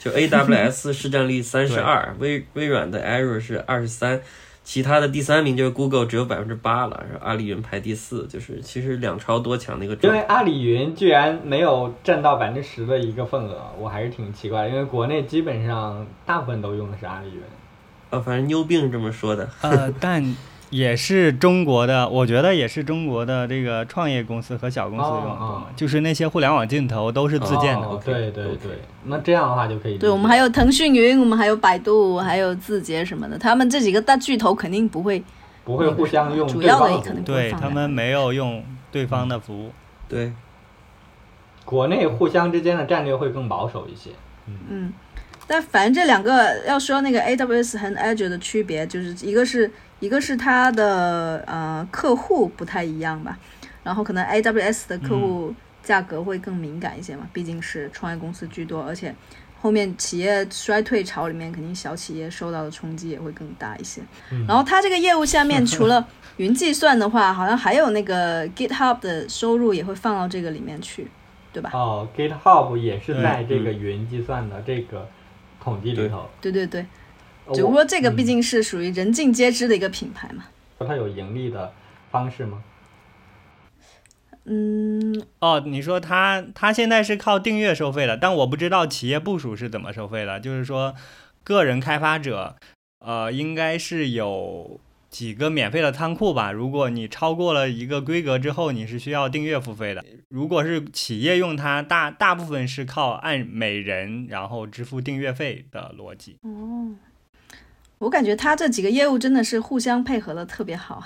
[0.05, 4.21] 就 AWS 市占率三十二，微微软的 Azure 是二十三，
[4.62, 10.12] 其他的第三名就是 Google 只有百分之八了，然后阿里云排第四，就是其实两超多强的一个因。
[10.12, 14.69] 为阿里云居然没有占到百分之十的一个份额，我还是挺奇怪的。
[14.69, 17.40] 因为国内基本上大部分都用的是阿里云。
[18.11, 19.48] 啊，反正牛病是这么说的。
[19.63, 20.23] 呃，但
[20.75, 27.87] 也是中国的，我觉得也是中国的这个创业公司和小公司用的多嘛，哦哦就是那些互联网镜头都是自建的。
[28.04, 29.96] 对对对，那这样的话就可以。
[29.98, 35.22] 对我们还有腾讯云，我们还有百度，还有字节什么的，他们这几个大巨头肯定不会
[35.62, 39.70] 不会互相用主要的也可能对他们没有用对方的服务。
[40.08, 40.33] 对，
[41.64, 44.10] 国内互相之间的战略会更保守一些。
[44.48, 44.92] 嗯，
[45.46, 49.70] 但反正这两个要说那个 AWS 和 Azure 的区别，就是一个是
[50.01, 53.38] 一个是它的呃客户不太一样吧，
[53.83, 59.15] 然后可能 AWS 的客户价格会更敏感一些嘛，毕竟是创业公司居多，而且
[59.61, 64.03] 后面企业衰退潮里面，肯定小企业受到的冲击也会更大一些。
[64.31, 64.45] 嗯。
[64.47, 71.11] 然后它这个业务下面除了云计算的话，好像还有那个 GitHub 的收入也会放到这个里面去，
[71.53, 71.71] 对吧？
[71.73, 75.09] 哦，GitHub 也是在这个云计算的这个
[75.63, 76.53] 统计里头，对。
[76.53, 76.87] 对对，呃
[77.53, 80.45] 只不过这个嗯毕竟是属于人尽皆知的一个品牌嘛。
[80.79, 81.73] 它有盈利的
[82.11, 82.63] 方式吗？
[84.45, 90.38] 嗯，哦，你说它它现在是靠订阅收费的，但我不知道企业部署是怎么收费的。
[90.38, 90.95] 就是说，
[91.42, 92.57] 个人开发者，
[92.99, 94.79] 呃，应该是有
[95.09, 96.53] 几个免费的仓库吧。
[96.53, 100.05] 如果你超过了一个规格之后，你是需要订阅付费的。
[100.29, 106.37] 如果是企业用它，大大部分是靠按每人然后支付订阅费的逻辑。
[106.42, 106.92] 哦，
[108.05, 111.02] 我感觉他这几个业务真的是互相配合的特别好，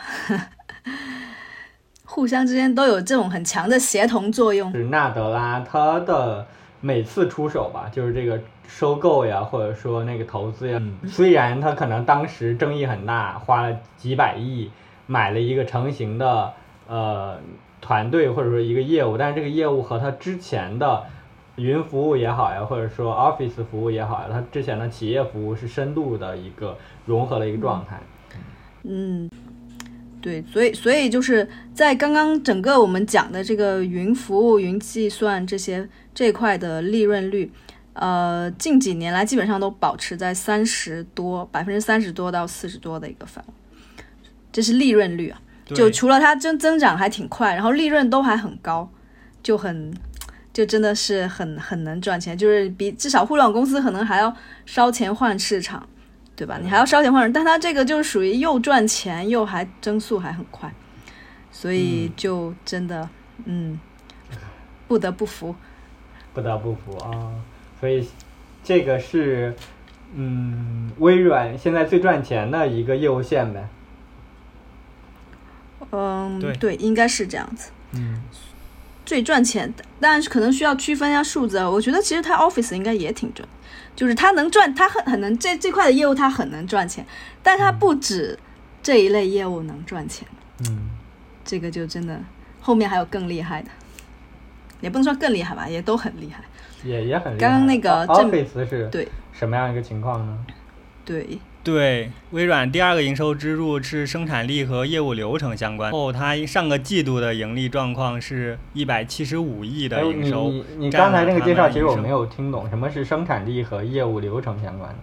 [2.05, 4.73] 互相之间都有这种很强的协同作用。
[4.73, 6.45] 是纳德拉他的
[6.81, 14.69] 每次出手吧，就是这个收购呀，或者说那个投资呀，虽然他可能当时争议很大，花了几百亿
[15.07, 16.53] 买了一个成型的
[16.89, 17.39] 呃
[17.81, 21.05] 团队或者说一个业务，但是这个业务和他之前的
[21.59, 28.01] 云服务也好呀，或者说 Office 服务也好呀，它之前的企业服务是深度的一个融合的一个状态。
[28.85, 29.29] 嗯，
[30.23, 37.51] 对，所以所以就是在刚刚整个我们讲的这个云服务、云计算这些这块的利润率，
[37.93, 43.55] 呃，近几年来基本上都保持在三十多百分之三十多到四十多的一个范围，
[44.53, 45.41] 这是利润率啊。
[45.75, 48.89] 就除了它增增长还挺快，然后利润都还很高，
[49.43, 49.93] 就很
[50.59, 54.35] 就真的是很很能赚钱，就是比至少互联网公司可能还要
[54.67, 55.89] 烧钱换市场，
[56.35, 56.59] 对吧？
[56.61, 60.75] 你还要烧钱换人，但它这个就是属于又赚钱又还增速还很快，
[61.53, 63.09] 所以就真的
[63.45, 63.79] 嗯
[64.89, 65.55] 不得不服。
[66.35, 67.31] 不得不服啊！
[67.79, 68.09] 所以
[68.65, 69.55] 这个是
[70.15, 73.69] 嗯微软现在最赚钱的一个业务线呗。
[75.93, 77.71] 嗯，对应该是这样子。
[77.93, 78.21] 嗯，
[79.09, 81.69] 最赚钱的，但是可能需要区分一下数字啊。
[81.69, 83.49] 我觉得其实他 Office 应该也挺赚，
[83.97, 87.07] 就是他能赚，他很很能这这块的业务他很能赚钱，
[87.43, 88.39] 但他不止
[88.83, 90.29] 这一类业务能赚钱，
[90.69, 90.91] 嗯，
[91.43, 92.21] 这个就真的
[92.61, 93.71] 后面还有更厉害的，
[94.83, 96.45] 也不能说更厉害吧，也都很厉害。
[96.85, 97.39] 也也很厉害。
[97.41, 100.39] 刚刚那个 Office 是对什么样一个情况呢？
[101.07, 101.39] 对，
[101.69, 105.93] 对，微软第二个营收支柱是生产力和业务流程相关。
[105.93, 114.97] 后它上个季度的盈利状况是一百七十五亿的哎你营收，你你占刚才那个介绍，其实我没有听懂，什么是生产力和业务流程相关的？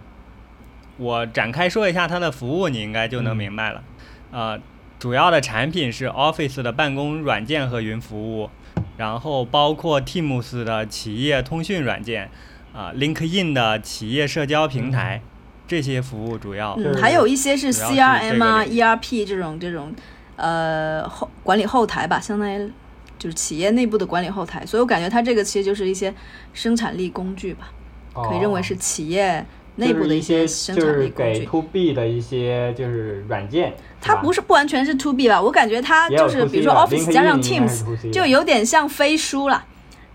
[0.96, 3.84] 我展开说一下它的服务，你应该就能嗯明白了。
[4.32, 4.58] 呃，
[4.98, 8.50] 主要的产品是 Office 的办公软件和云服务，
[8.96, 12.28] 然后包括 Teams 的企业通讯软件，
[12.72, 15.22] 啊、LinkedIn 的企业社交平台，
[15.66, 16.74] 这些服务主要。
[16.78, 19.94] 嗯，还有一些是 CRM 啊、ERP 这种这种
[20.36, 22.70] 呃后管理后台吧，相当于
[23.18, 26.14] 就是企业内部的管理后台，所以我感觉它这个其实就是一些
[26.52, 27.70] 生产力工具吧，
[28.14, 29.44] 可以认为是哦企业
[29.76, 31.46] 内部的一些生产就是力工给具。
[31.46, 33.74] To B 的一些就是软件。
[34.00, 39.64] 它不是不完全是 to B 吧，我感觉它就是比如说 Office 加上的就有点像飞书啦，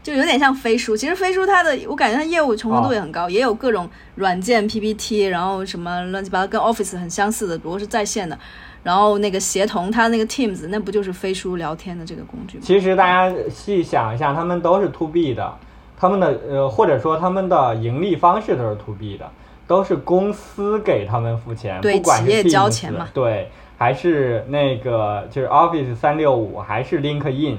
[0.03, 0.95] 就有点像飞书。
[0.95, 8.37] 其实飞书它的我感觉它业务重合度也很高，也有各种软件 PPT，然后什么乱七八糟跟 Office 很相似的，不过是在线的。
[8.83, 12.63] 然后那个协同，它那个 Teams 那不就是飞书聊天的这个工具吗？
[12.65, 15.53] 其实大家细想一下，他们都是 To B 的，
[15.95, 19.29] 他们的呃或者说他们的盈利方式都是 To B 的，
[19.67, 27.57] 都是公司给他们付钱，对不管是企业交 Teams，钱嘛对，还是那个就是 Office 三六五，还是 LinkedIn，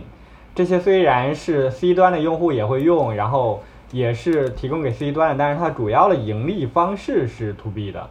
[0.54, 8.10] 这些虽然是 C 端的用户也会用，然后也是提供给 C 端的，但是它主要的盈利方式是 To B 的。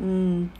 [0.00, 0.50] 嗯，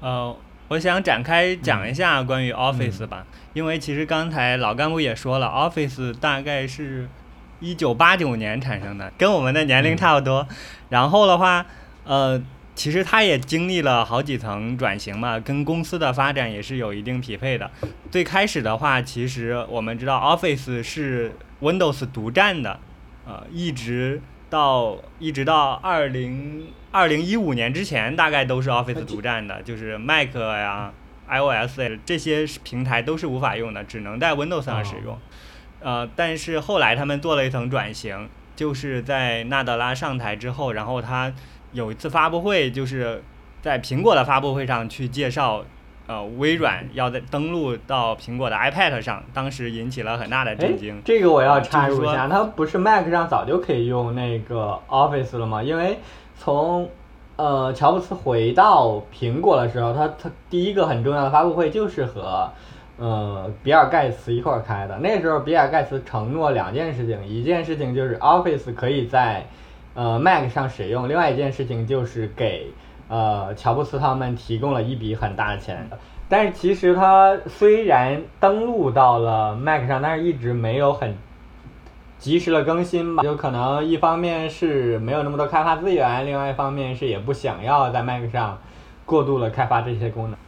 [0.00, 0.36] 呃，
[0.68, 7.08] 我想展开讲一下关于 Office 吧，因为其实刚才老干部也说了，Office 大概是
[7.60, 10.46] 一九八九年产生的，跟我们的年龄差不多。
[10.88, 11.64] 然后的话，
[12.04, 12.42] 呃，
[12.82, 17.70] 其实它也经历了好几层转型嘛，跟公司的发展也是有一定匹配的。
[18.10, 21.30] 最开始的话，其实我们知道 Office 是
[21.60, 22.80] Windows 独占的，
[23.24, 24.20] 呃，一直
[24.50, 30.92] 到一直到二零二零一五年之前，大概都是 Office 独占的，就是 Mac 呀、
[31.28, 35.16] iOS 这些平台都是无法用的，只能在 Windows 上使用。
[35.78, 41.32] 呃，但是后来他们做了一层转型，就是在纳德拉上台之后，然后他
[41.72, 43.22] 有一次发布会，就是
[43.60, 45.64] 在苹果的发布会上去介绍，
[46.06, 55.62] 呃，微软要在登录到苹果的 iPad 上，当时引起了很大的哎震惊。，这个我要插入一下，它不是 Mac 上早就可以用那个 Office 了吗？
[55.62, 55.98] 因为
[56.36, 56.88] 从
[57.36, 62.50] 呃乔布斯回到苹果的时候，他他第一个很重要的发布会就是和
[62.98, 64.98] 呃比尔盖茨一块儿开的。
[64.98, 69.46] 那时候比尔盖茨承诺两件事情，一件事情就是 Office 可以在
[69.94, 72.68] 呃 Mac 上使用，另外一件事情就是给
[73.08, 75.88] 呃乔布斯他们提供了一笔很大的钱。
[76.28, 81.14] 但是其实它虽然登录到了 Mac 上，但是一直没有很
[82.18, 83.22] 及时的更新吧。
[83.22, 88.58] 就可能一方面是没有那么多开发资源，另外一方面是也不想要在 Mac 上
[89.04, 90.38] 过度的开发这些功能。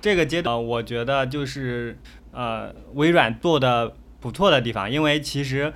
[0.00, 1.98] 这个阶段，我觉得就是
[2.32, 5.72] 呃，微软做的不错的地方，因为其实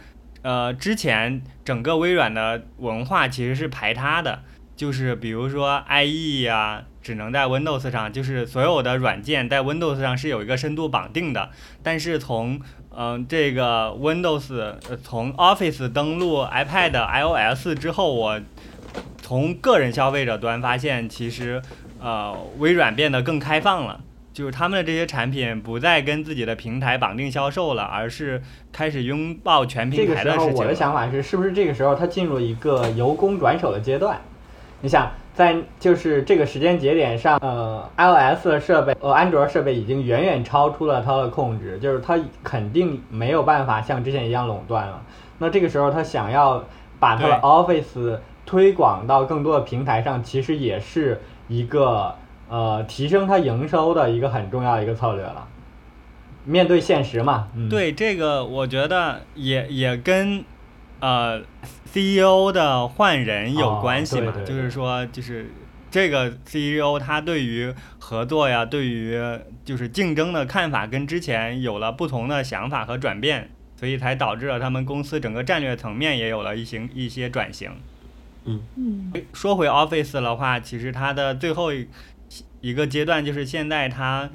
[0.47, 4.43] 呃，之前整个微软的文化其实是排他的，
[4.77, 11.51] 就是比如说 IE 呀、只能在 Windows 上，就是所有的软件在 Windows 上是有一个深度绑定的，
[11.83, 12.61] 但是从
[12.99, 14.55] 嗯、这个 Windows
[14.89, 18.41] 呃从 Office 登录 iPad、iOS 之后，我
[19.21, 21.61] 从个人消费者端发现，其实
[22.01, 24.01] 呃微软变得更开放了。
[24.37, 30.75] 就是他们的这些产品不再跟自己的平台绑定销售了，而是开始拥抱全平台个时候我的。
[30.75, 34.21] 想法是，是不是这个时候它进入一个由攻转守的阶段？
[34.83, 45.03] 你想，在就是这个时间节点上，呃，iOS 的设备，呃，安卓设备已经远远超出了它的控制，就是它肯定没有办法像之前一样垄断了。
[45.39, 46.63] 那这个时候，它想要
[47.01, 52.15] 把它的 Office 推广到更多的平台上，其实也是一个
[52.49, 55.47] 呃提升它营收的一个很重要的一个策略了。
[56.45, 60.45] 面对现实嘛，嗯，对这个，我觉得也也跟
[61.01, 61.43] 呃
[61.93, 65.51] CEO 的换人有哦关系嘛，对对就是说，就是
[65.91, 69.21] 这个 CEO 他对于合作呀，对于
[69.65, 77.73] 就是竞争的看法跟之前有了不同的想法和转变，所以才导致了他们公司整个战略层面也有了一些一些转型。
[78.45, 81.73] 嗯，说回 Office 的话，其实它的最后
[82.67, 84.29] 一一个阶段就是现在它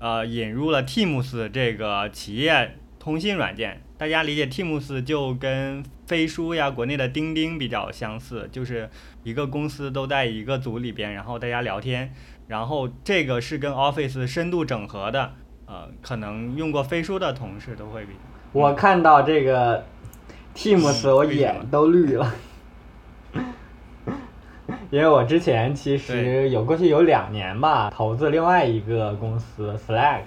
[0.00, 3.80] 呃引入了 Teams 这个企业通信软件。
[3.96, 8.90] 大家理解 Teams 就跟飞书呀、国内的钉钉比较相似，就是
[9.22, 12.12] 一个公司都在一个组里边，然后大家聊天。
[12.48, 15.32] 然后这个是跟 Office 深度整合的，
[15.66, 18.10] 呃，可能用过飞书的同事都会比
[18.52, 19.86] 我看到这个
[20.56, 22.34] Teams，我眼都绿了，
[24.90, 30.22] 因为我之前其实有过去有两年吧，投资另外一个公司 Slack。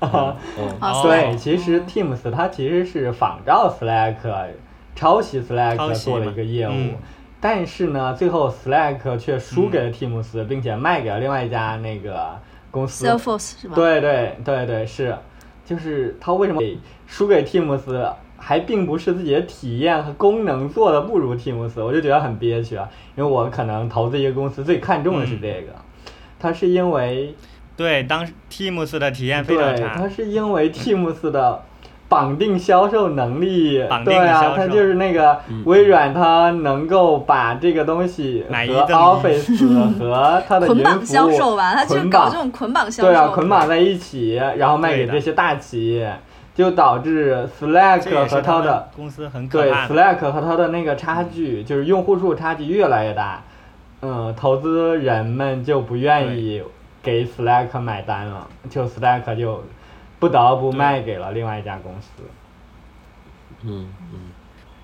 [0.00, 0.36] 哦，
[0.80, 4.14] 啊对其实 Teams 它其实是仿照 Slack
[4.94, 6.94] 抄袭 Slack 做了一个业务，嗯
[7.40, 12.38] 但是呢，最后 Slack 却输给了嗯 Teams，、并且卖给了另外一家那个
[12.70, 13.04] 公司。
[13.04, 13.74] Salesforce 是吧？
[13.74, 15.16] 对对对对，是，
[15.64, 16.62] 就是他为什么
[17.06, 18.12] 输给 Teams，
[18.44, 22.88] 还并不是自己的体验和功能做的不如 Teams，我就觉得很憋屈啊。
[23.14, 25.72] 因为我可能投资一个公司最看重的是嗯这个，
[26.40, 27.36] 它是因为
[27.76, 30.08] 对，当时 Teams 的体验非常对，差它。
[30.08, 31.62] 是因为 Teams 的
[32.08, 43.08] 绑定销售能力，绑定对啊，的销售它就是那个嗯微软，它能够把这个东西和 Office 和它的捆绑云服务销售吧，他就是捆绑搞这种捆绑销售。
[43.08, 46.14] 对啊，捆绑在一起，然后卖给这些大企业，
[46.54, 49.72] 就导致这 Slack 和它的公司很可对。
[49.72, 53.42] Slack 和它的那个差距，就是用户数差距越来越大，
[54.00, 56.62] 嗯，投资人们就不愿意
[57.02, 59.64] 给 Slack 买单了，就 Slack 就
[60.18, 62.08] 不得不卖给了另外一家公司。
[63.62, 64.31] 嗯嗯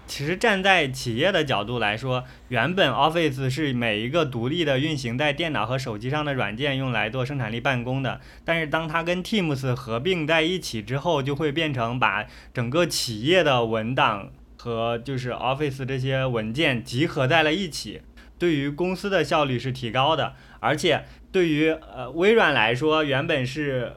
[0.09, 18.00] 其实站在企业的角度来说，原本 Office 是每一个独立的运行在电脑和手机上的软件用来做生产力办公的，但是当它跟 Teams 合并在一起之后，就会变成把整个企业的文档和就是 Office 这些文件集合在了一起，
[18.38, 23.92] 对于公司的效率是提高的，而且对于呃微软来说，原本是。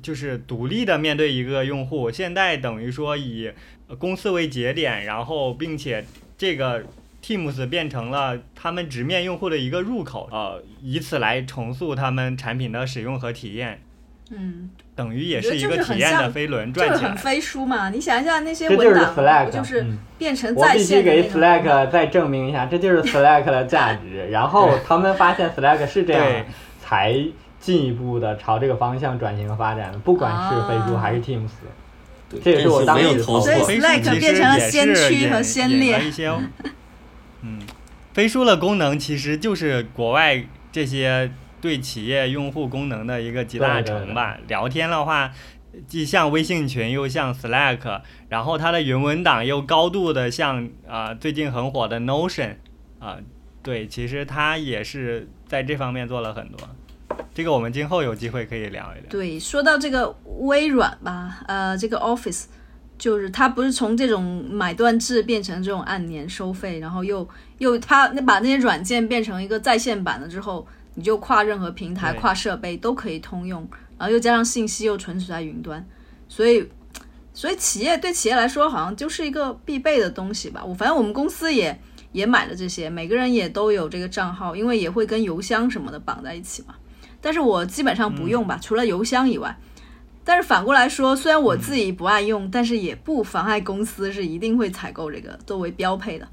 [0.00, 3.50] 就是独立的面对一个用户，现在等于说以
[3.96, 6.04] 公司为节点，然后并且
[6.36, 6.84] 这个
[7.24, 13.80] Teams 变成了他们直面用户的一个入口，呃，以此来重塑他们产品的使用和体验，
[14.30, 17.16] 嗯，等于也是一个体验的飞轮就是很转起来。
[17.16, 17.90] 飞书嘛。
[17.90, 24.28] 你想一下那些这就是文档，Slack，就是嗯变成我在必须给线的那种 Slack 再证明一下，这就是 Slack 的价值。
[24.30, 26.44] 然后他们发现 Slack 是这样，
[26.80, 27.14] 才
[27.58, 31.48] 进一步的朝这个方向转型和发展的，不管是飞书啊还是 Teams。
[32.30, 36.28] 对这也是我当没有时所以 Slack 变成了实也是先驱和先烈引了一些，
[37.42, 37.60] 嗯，
[38.12, 44.36] 飞书的功能其实就是国外这些对企业用户功能的一个集大对对成吧。
[44.46, 45.32] 聊天的话，
[45.86, 52.56] 既像微信群，又像 Slack，然后它的云文档又高度的像啊、最近很火的 Notion
[52.98, 53.16] 啊、
[53.62, 56.58] 对，其实它也是在这方面做了很多。
[57.34, 59.08] 这个我们今后有机会可以聊一聊。
[59.08, 62.44] 对，说到这个微软吧，呃，这个 Office
[62.98, 67.26] 就是它不是从这种买断制变成这种按年收费，然后又
[67.58, 73.60] 又它那把那些软件变成一个在线版了之后，你就跨任何平台、跨设备都可以通用，
[73.96, 75.86] 然后又加上信息又存储在云端，
[76.28, 76.68] 所以
[77.32, 80.64] 所以企业对企业来说好像就是一个必备的东西吧。
[80.64, 81.80] 我反正我们公司也
[82.10, 86.74] 也买了这些，每个人也都有这个账号，因为也会跟邮箱什么的绑在一起嘛。
[87.20, 89.56] 但是我基本上不用吧，除了邮箱以外。
[90.24, 96.28] 但是反过来说，虽然我自己不爱用，但是也不妨碍公司是一定会采购这个作为标配的。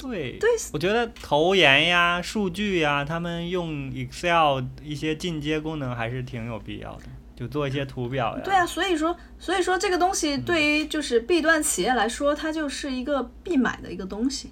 [0.00, 7.04] 对对，我觉得投研呀、数据呀，他们用 Excel 一些进阶功能还是挺有必要的，
[7.34, 8.42] 就做一些图表呀。
[8.44, 14.50] 对啊，所以说，所以说这个东西对于就是 B 端企业来说，它就是一个必买的一个东西。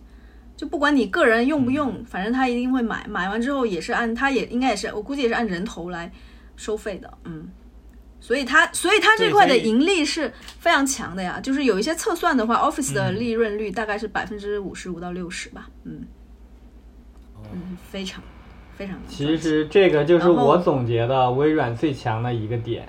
[0.61, 3.07] 就不管你个人用不用，反正他一定会买。
[3.09, 6.13] 买完之后也是按，他也应该也是，我估计也是按人头来
[6.55, 7.11] 收费的。
[7.25, 7.49] 嗯，
[8.21, 11.41] 所以它，所以它这块的盈利是非常强的呀。
[11.43, 15.71] 就是有一些测算的话，Office 的利润率大概是百分之五十五到六十吧。
[15.85, 16.05] 嗯，
[17.55, 18.23] 嗯，非常
[18.77, 19.39] 非常其。
[19.39, 22.87] 实这个就是我总结的微软最强的一个点，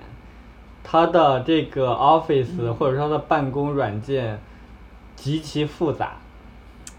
[0.83, 4.41] 它的这个 Office、嗯或者说它的办公软件
[5.15, 6.17] 极其复杂，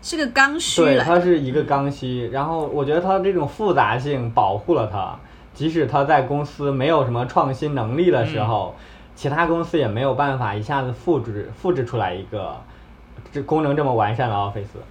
[0.03, 2.29] 是个刚需对，它是一个刚需。
[2.31, 5.17] 然后我觉得它这种复杂性保护了它，
[5.55, 8.75] 即使它在公司没有什么创新能力的时候，
[9.15, 12.57] 其他公司也没有办法一下子复制复制出来一个
[13.31, 14.83] 这功能这么完善的 Office。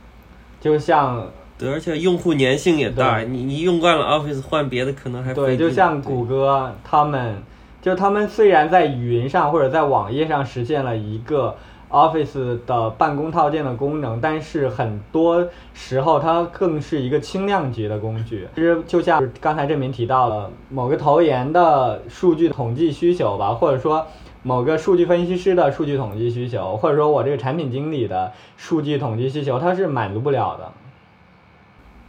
[0.61, 7.43] 就像对，而且用户粘性也大，你你用惯了 Office 换别的可能还对，就像谷歌他们，
[7.81, 11.57] 就他们虽然在云上或者在网页上实现了一个
[11.91, 18.47] Office 的办公套件的功能，但是很多时候它更是一个轻量级的工具。
[18.55, 24.05] 其实就像刚才郑明提到了某个投研的数据统计需求吧，或者说。
[24.43, 30.71] 某个数据分析师的数据统计需求，或者说我这个产品经理的数据统计需求，它是满足不了的。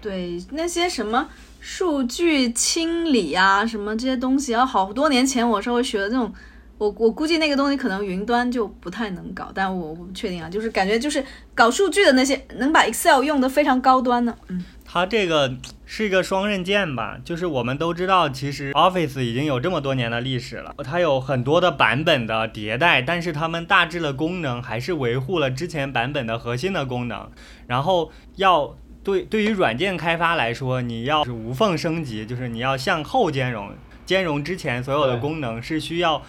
[0.00, 1.28] 对那些什么
[1.60, 6.32] 数据清理啊，什么这些东西，然后好多年前我稍微学的这种，
[6.78, 15.54] 我我估计那个东西可能云端就不太能搞，但我我不确定啊，就是感觉就是搞数据的那些能把 Excel 用的非常高端的，嗯，它这个
[15.86, 27.30] 是一个双刃剑吧，就是我们都知道，其实 Office 已经有这么多年的历史了，它有很多的版本的迭代，但是它们大致的功能还是维护了之前版本的核心的功能。
[27.68, 33.70] 然后要对对于软件开发来说，你要是无缝升级，就是你要向后兼容，
[34.04, 36.20] 兼容之前所有的功能是需要。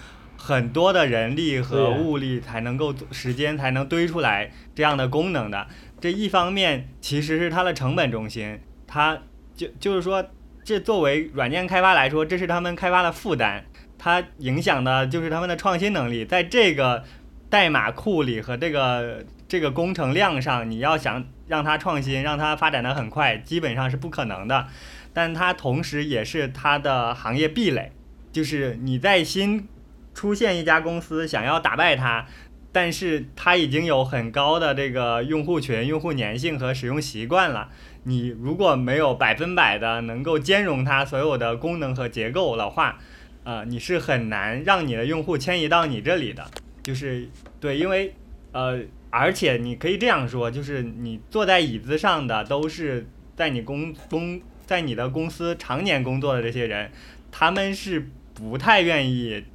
[0.45, 5.65] 很多的人力和物力才能够时间才能堆出来这样的功能的，
[6.01, 9.17] 这一方面其实是它的成本中心，它
[9.55, 10.21] 就就是说，
[10.61, 13.63] 这作为软件开发来说，这是他们开发的负担，
[13.97, 16.25] 它影响的就是他们的创新能力。
[16.25, 17.05] 在这个
[17.49, 24.67] 代码库里和这个这个工程量上，你要想让它创新，让它发展的很快，基本上是不可能的。
[25.13, 27.93] 但它同时也是它的行业壁垒，
[28.33, 29.69] 就是你在新
[30.13, 32.25] 出现一家公司想要打败它，
[32.71, 37.69] 但是它已经有很高的这个用户群、用户粘性和使用习惯了。
[38.03, 42.99] 你如果没有百分百的能够兼容它所有的功能和结构的话，
[43.43, 46.45] 呃，你是很难让你的用户迁移到你这里的。
[46.83, 48.13] 就是对，因为
[48.51, 56.91] 呃，而且你可以这样说，就是你坐在椅子上的都是在你公公在你的公司常年工作的这些人，
[57.31, 59.45] 他们是不太愿意。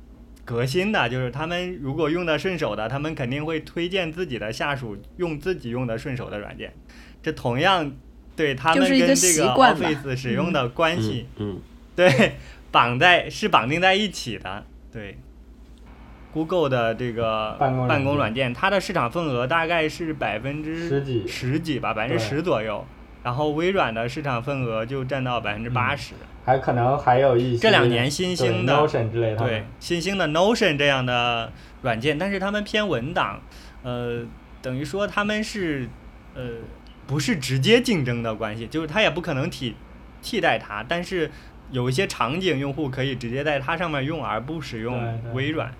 [0.48, 6.72] 革新的就是他们如果用的顺手的，他们肯定会推荐自己的下属用自己用的顺手的软件。
[7.22, 7.92] 这同样
[8.34, 11.60] 对他们跟这个习惯 Office 使用的关系，嗯，
[11.94, 12.36] 对
[12.70, 14.64] 绑在是绑定在一起的。
[14.90, 15.18] 对
[16.32, 22.86] ，Google 的这个办公软件办公软件，它的市场份额大概是百分之十几十几吧，百分之十左右。
[23.22, 26.14] 然后微软的市场份额就占到百分之八十。
[26.48, 33.38] 还可能还有一些这两年新兴的对 Notion 之类的，对，新兴的 Notion 这样的软件，但是他们偏文档，
[33.82, 34.22] 呃，
[34.62, 35.86] 等于说他们是
[36.34, 36.42] 呃
[37.06, 39.76] 不是直接竞争的关系，就是它也不可能替
[40.22, 41.30] 替代它，但是
[41.70, 45.70] 有一些场景用户可以直接在它上面用，而不使用微软。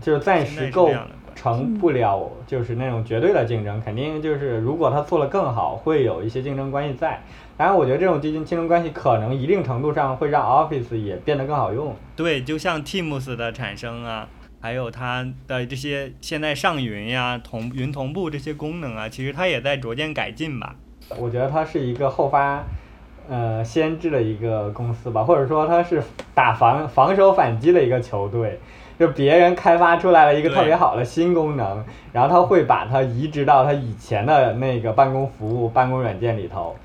[0.00, 7.20] 就是暂时够这样的关成不了就是那种绝对的竞争，肯定就是如果他做了更好，会有一些竞争关系在。
[7.56, 11.94] 当然，我觉得这种竞竞争关系可能一定程度上会让 Office 也变得更好用。
[12.16, 14.26] 对，就像 Teams 的产生啊，
[14.60, 20.74] 还有它的这些现在上云呀、同云同步这些功能啊，其实它也在逐渐改进吧。
[21.18, 22.64] 我觉得它是一个后发，
[23.28, 26.02] 呃，先知的一个公司吧，或者说它是
[26.34, 28.58] 打防防守反击的一个球队。
[28.98, 36.76] 就别人开发出来了一个特别好的新功能，然后他会把它移植到他以前的那个办公服务、办公软件里头，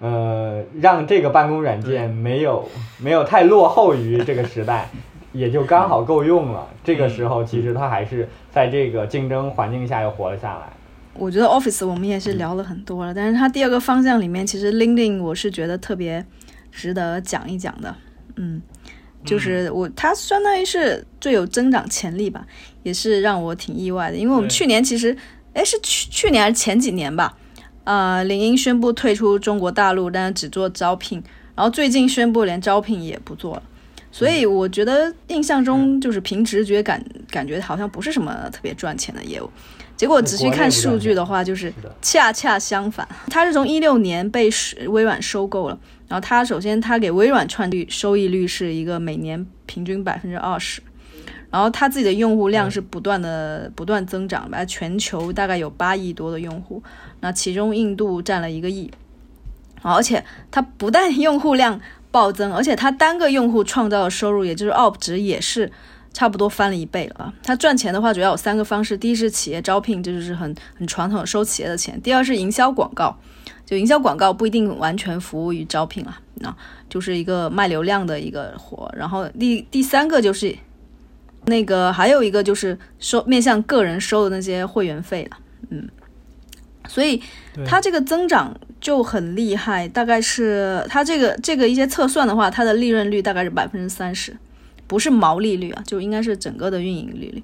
[0.00, 4.88] 呃，让这个办公软件没有没有太落后于这个时代，
[5.32, 6.66] 也就刚好够用了。
[6.82, 10.72] 这个时候，其实它还是在这个竞争环境下又活了下来。
[11.14, 16.24] 我觉得 Office 我们也是聊了很多了，但是它第二个方向里面，其实 LinkedIn 我是觉得特别
[16.72, 17.94] 值得讲一讲的，
[18.36, 18.60] 嗯。
[19.22, 22.46] 就是我，它相当于是最有增长潜力吧，
[22.82, 24.16] 也是让我挺意外的。
[24.16, 25.14] 因为我们去年其实，
[25.52, 27.36] 哎，是去去年还是前几年吧？
[27.84, 31.22] 呃，领英宣布退出中国大陆，但是只做招聘，
[31.54, 33.62] 然后最近宣布连招聘也不做了。
[34.12, 39.48] 所以我觉得印象中就是凭直觉感感觉好像不是什么特别赚钱的业务。
[39.96, 43.06] 结果仔细看数据的话，就是恰恰相反。
[43.28, 44.48] 它是从一六年被
[44.88, 45.78] 微软收购了。
[46.08, 50.80] 然后它首先，它给微软创率收益率是一个每年平均百分之二十，
[51.50, 56.82] 然后它自己的用户量是不断的不断增长吧，全球大概有八亿多的用户，
[57.20, 58.90] 那其中印度占了一个亿，
[59.82, 61.80] 而且它不但用户量
[62.10, 65.70] 暴增，而且它单个用户创造的收入，也就是 UP 值也是
[66.12, 67.32] 差不多翻了一倍了。
[67.42, 73.16] 它赚钱的话，主要有三个方式：第一是企业招聘，这就是很很传统收企业的钱；第二是营销广告。
[73.66, 76.52] 就营销广告不一定完全服务于招聘啊，那
[76.88, 78.92] 就是一个卖流量的一个活。
[78.96, 80.52] 然后第第三个就是
[81.46, 85.38] 那个还有一个就是收面向个人收的那些会员费了，
[85.70, 85.88] 嗯，
[86.88, 87.22] 所以
[87.66, 94.36] 它这个增长就很厉害，大概是它这个这个一些测算的话，它的利润率大概是百分之三十，
[94.86, 97.42] 不是毛利率啊，就应该是整个的运营利率。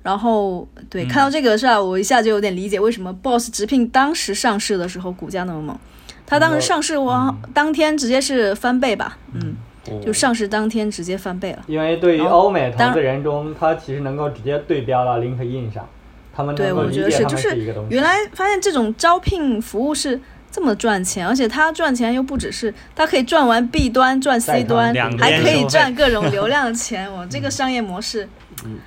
[0.00, 1.82] 然后，对，看到这个是吧？
[1.82, 5.78] 我一下就有点理解为什么 Boss 直聘当时上市的时候股价那么猛。
[6.24, 9.18] 它当时上市，哇当天直接是翻倍吧？
[9.34, 9.56] 嗯，
[10.04, 11.62] 就上市当天直接翻倍了。
[11.66, 15.88] 因为对于欧美投资人中，它其实能够直接对标到 LinkedIn 上，
[16.34, 17.56] 他们对，我觉得是，就是
[17.88, 20.20] 原来发现这种招聘服务是
[20.50, 27.10] 这么赚钱，而且它赚钱又不只是它可以赚完 B 端赚 C 端，还可以赚各种 流量的钱。
[27.12, 28.28] 我这个商业模式，
[28.64, 28.78] 嗯。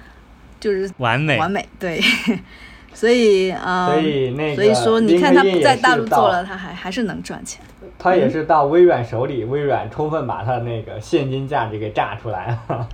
[0.60, 2.00] 就是完美，完美，对，
[3.02, 7.60] 所以啊，所以那个，所以说你看他不在大陆做了，他还还是能赚钱。
[7.98, 12.88] 他也是到微软手里，微软充分把他那个现金价值给榨出来了。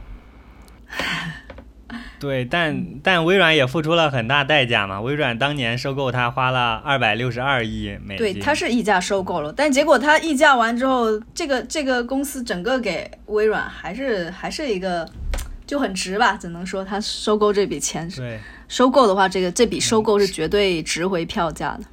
[2.21, 5.01] 对，但但微软也付出了很大代价嘛。
[5.01, 8.33] 微软当年收购他花了二百六十二亿美金。
[8.33, 15.05] 对，他是溢价收购了，但结果他溢价完之后，这个这个公司整个给微软还是还是一个。
[15.67, 18.39] 就很值吧，只能说他收购这笔钱是
[18.69, 21.83] 收购的话，这个这笔收购是绝对值回票价的。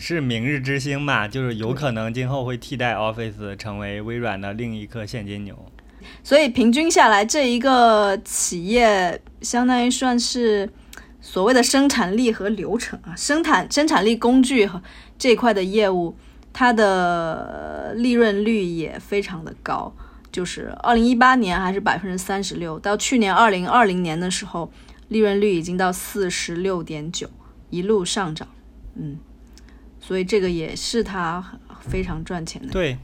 [0.00, 1.26] 是明日之星嘛？
[1.26, 5.58] 就是有可能今后会替代 Office 成为微软的另一颗现金牛。
[6.22, 10.70] 所以平均下来，这一个企业相当于算是
[11.20, 14.80] 所谓的生产力和流程啊，生产生产力工具和
[15.18, 16.16] 这一块的业务，
[16.52, 19.92] 它的利润率也非常的高。
[20.38, 24.70] 就是二零一八年还是百分之三十六，到去年二零二零年的时候，
[25.08, 27.28] 利润率已经到四十六点九，
[27.70, 28.46] 一路上涨，
[28.94, 29.18] 嗯，
[29.98, 32.68] 所以这个也是它非常赚钱的。
[32.68, 32.98] 对，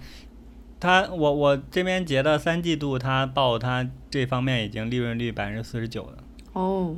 [0.78, 6.18] 它我我这边截的三季度，它报它这方面已经利润率百分之四十九了。
[6.52, 6.94] 哦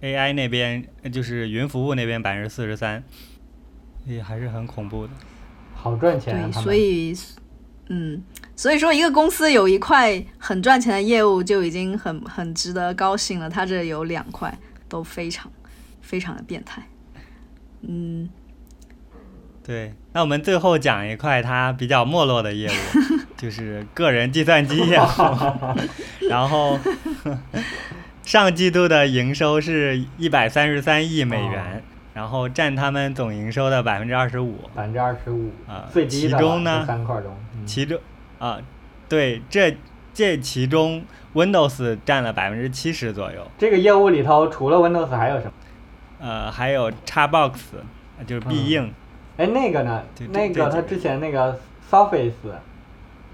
[0.00, 3.04] ，AI 那边就是云服务那边百分之四十三，
[4.04, 5.12] 也还是很恐怖的。
[5.76, 7.14] 好赚钱，对，所以。
[7.92, 8.22] 嗯，
[8.60, 13.48] 所以说一个公司有一块很赚钱的业务就已经很很值得高兴了。
[13.48, 14.54] 它这有两块
[14.86, 15.50] 都非常
[16.02, 16.82] 非常的变态。
[17.80, 18.28] 嗯，
[19.64, 19.94] 对。
[20.12, 22.72] 那我们最后讲一块它比较没落的业务，
[23.38, 26.28] 就是个人计算机业务。
[26.28, 26.78] 然后
[28.24, 31.82] 上季度的营收是一百三十三亿美元，
[32.12, 34.68] 然后占他们总营收的百分之二十五。
[34.74, 36.38] 百分之二十五啊，最低的
[36.84, 37.34] 三块中。
[37.64, 37.98] 其中，
[38.40, 38.58] 啊，
[39.08, 39.76] 对，这
[40.12, 43.46] 这其中，Windows 占了百分之七十左右。
[43.56, 45.52] 这个业务里头，除了 Windows 还有什么？
[46.18, 47.52] 呃，还有 Xbox，
[48.26, 48.92] 就是必应。
[49.36, 50.02] 哎，那个呢？
[50.32, 51.58] 那个他之前那个
[51.90, 52.32] Surface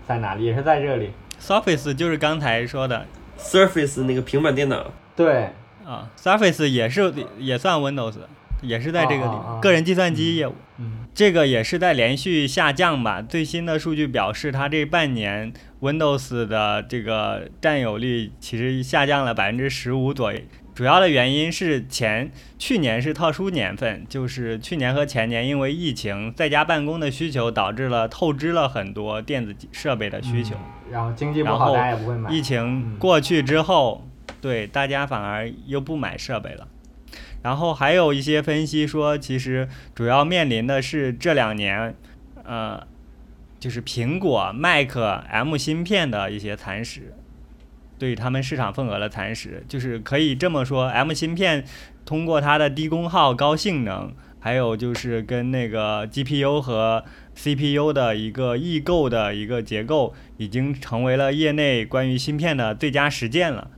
[0.07, 0.45] 在哪里？
[0.45, 1.13] 也是在这里。
[1.41, 3.07] Surface 就是刚才说的
[3.39, 4.91] Surface 那个平板电脑。
[5.15, 5.51] 对。
[5.85, 8.17] 啊，Surface 也是也算 Windows，
[8.63, 10.55] 也是在这个里，个人计算机业务。
[10.79, 13.23] 嗯这个也是在连续下降吧。
[13.23, 15.51] 最新的数据表示，它这半年
[15.81, 20.39] Windows 的这个占有率其实下降了百分之十五左右。
[20.75, 30.55] 主要的原因是前去年是特殊年份，就是去年和前年因为疫情在家办公的需求导致了透支了很多电子设备的需求。
[30.55, 32.31] 嗯然后经济不好，大家也不会买。
[32.31, 34.07] 疫情过去之后，
[34.41, 36.69] 对大家反而又不买设备了。
[37.47, 41.95] 然后还有一些分析说，其实主要面临的是这两年，
[42.43, 42.85] 呃，
[43.61, 44.97] 就是苹果、Mac、
[45.31, 47.15] M 芯片的一些蚕食，
[48.01, 51.65] 对他们市场份额的蚕食，就是可以这么说，M 芯片
[52.05, 57.05] 通过它的低功耗、高性能，还有就是跟那个 GPU 和
[57.37, 63.71] CPU 的一个异构的一个结构，已经成为了业内关于芯片的最佳实践了。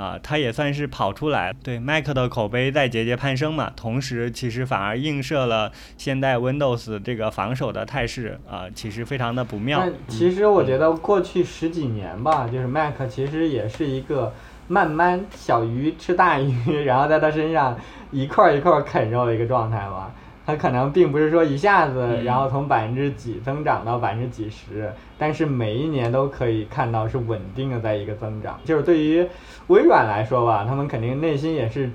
[0.00, 3.70] 啊，它也算是跑出来，对 Mac 的口碑在节节攀升嘛。
[3.76, 9.80] 同时，其实反而映射了现代 Windows 这个防守的态势啊，其实非常的不妙。
[9.80, 14.32] 但其实我觉得过去十几年吧，就是 Mac 其实也是一个
[14.68, 17.76] 慢慢小鱼吃大鱼， 然后在它身上
[18.10, 20.10] 一块儿一块儿啃肉的一个状态吧。
[20.50, 28.58] 它可能并不是说一下子，嗯然后从百分之几增长到百分之几十，但是每一年都可以看到是稳定的在一个增长。
[28.64, 29.24] 就是对于
[29.68, 31.88] 微软来说吧，他们肯定内心也是，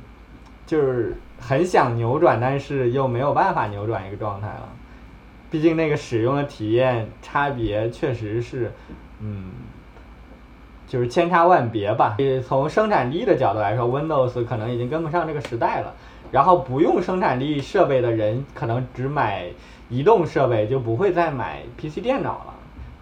[0.66, 4.70] 就是很想扭转，但是又没有办法扭转一个状态了。
[5.52, 8.72] 毕竟那个使用的体验差别确实是，
[9.20, 9.52] 嗯，
[10.88, 12.16] 就是千差万别吧。
[12.18, 15.94] 也从生产力的角度来说，Windows 可能已经跟不上这个时代了。
[16.32, 19.46] 然后不用生产力设备的人，可能只买
[19.90, 22.54] 移动设备，就不会再买 PC 电脑了。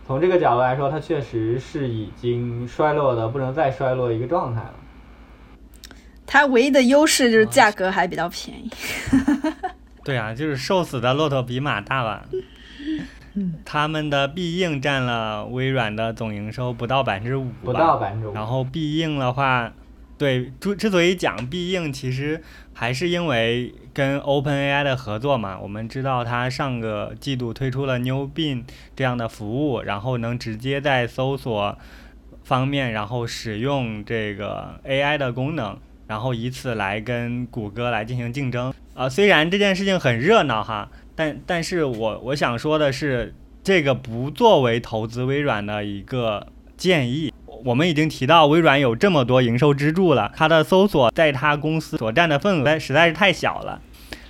[0.05, 4.73] 从这个角度来说，它确实是已经衰落的不能再衰落一个状态了。
[6.25, 8.69] 它唯一的优势就是价格还比较便宜。
[10.03, 12.25] 对啊，就是瘦死的骆驼比马大吧。
[13.65, 18.33] 他们的必应占了微软的总营收不到百分之五，不到百分之五。
[18.33, 19.71] 然后必应的话，
[20.17, 22.41] 对，之之所以讲必应，其实
[22.71, 25.59] 还是因为跟 OpenAI 的合作嘛。
[25.59, 28.63] 我们知道它上个季度推出了 New Bing
[28.95, 31.77] 这样的服务，然后能直接在搜索
[32.43, 38.73] 方面，然后使用这个 AI 的功能，然后以此来跟谷歌来进行竞争。
[38.93, 43.33] 啊、虽然这件事情很热闹哈，但但是我我想说的是，
[43.63, 46.47] 这个不作为投资微软的一个
[46.77, 47.33] 建议。
[47.63, 53.81] 我们已经提到微软有这么多营收支柱了，它的搜索在它公司所占的份额实在是太小了。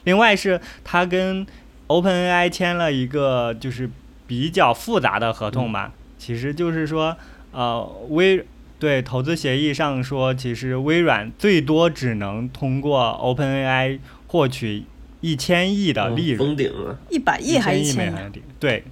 [0.03, 1.45] 另外是它跟
[1.87, 3.89] OpenAI 签了一个就是
[4.27, 7.15] 比较复杂的合同吧，其实就是说，
[7.51, 8.45] 呃，微
[8.79, 14.83] 对投资协议上说，其实微软最多只能通过 OpenAI 获取
[15.21, 16.97] 一千亿的利润，封顶了。
[17.09, 17.93] 一百亿还一一千亿？
[17.93, 18.83] 千亿美元的利润，对，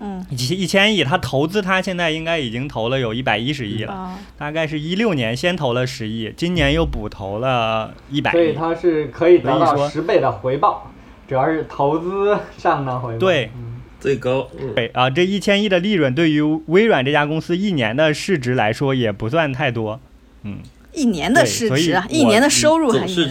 [0.00, 8.32] 嗯一一千亿，他投资他现在应该已经投了有一百一十亿了，啊，大概是一六年先投了十亿，今年又补投了一百亿。
[8.32, 10.90] 所以它是可以得到十倍的回报，
[11.28, 13.18] 主要是投资上的回报。
[13.18, 20.00] 对嗯最高，嗯，对啊，这一千亿的利润对于微软这家公司一年的市值来说也不算太多。
[20.44, 20.56] 嗯，
[20.94, 23.30] 一年的对所以市值一年的收入还是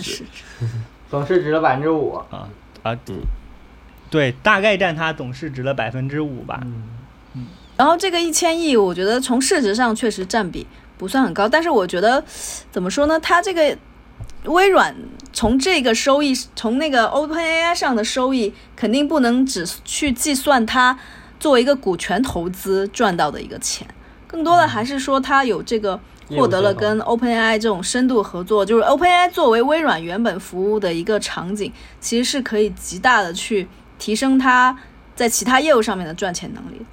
[1.09, 2.21] 总市值的百分之五。
[2.29, 2.47] 啊，
[2.83, 3.17] 嗯
[4.09, 6.59] 对，大概占它总市值的百分之五吧。
[7.35, 7.47] 嗯，
[7.77, 10.65] 然后这个一千亿，我觉得从市值上确实占比
[10.97, 12.23] 不算很高，但是我觉得
[12.71, 13.19] 怎么说呢？
[13.19, 13.77] 它这个
[14.45, 14.95] 微软
[15.31, 20.97] 从这个收益，从那个 OpenAI 上的收益，肯定不能只去计算它
[21.39, 23.87] 作为一个股权投资赚到的一个钱，
[24.27, 25.99] 更多的还是说它有这个。
[26.31, 33.67] 获得了跟 OpenAI 这种深度合作，就是 OpenAI 作为微软原本服务的一个场景，其实是可以极大的去
[33.99, 34.75] 提升他
[35.15, 36.83] 在其他业务上面的赚钱能力。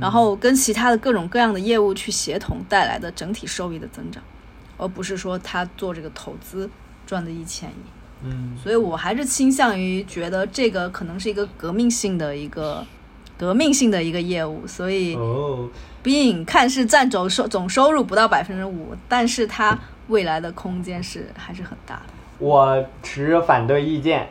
[0.00, 4.22] 然后跟其他的各种各样的业务去协同带来的整体收益的增长，
[4.76, 6.70] 而不是说他做这个投资
[7.04, 7.74] 赚的一千亿。
[8.22, 12.86] 嗯，所以我还是倾向于觉得这个可能是一个革命性的一个
[13.36, 15.68] 革命性的一个业务，所以哦
[16.04, 22.12] ，Bing 看似占总收总收入不到百分之五，但是它未来的空间是还是很大的。
[22.38, 24.28] 我持反对意见。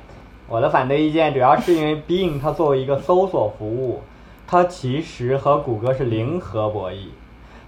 [0.49, 4.01] 我的反对意见主要是因为 Bing 它作为一个搜索服务，
[4.47, 7.09] 它其实和谷歌是零和博弈，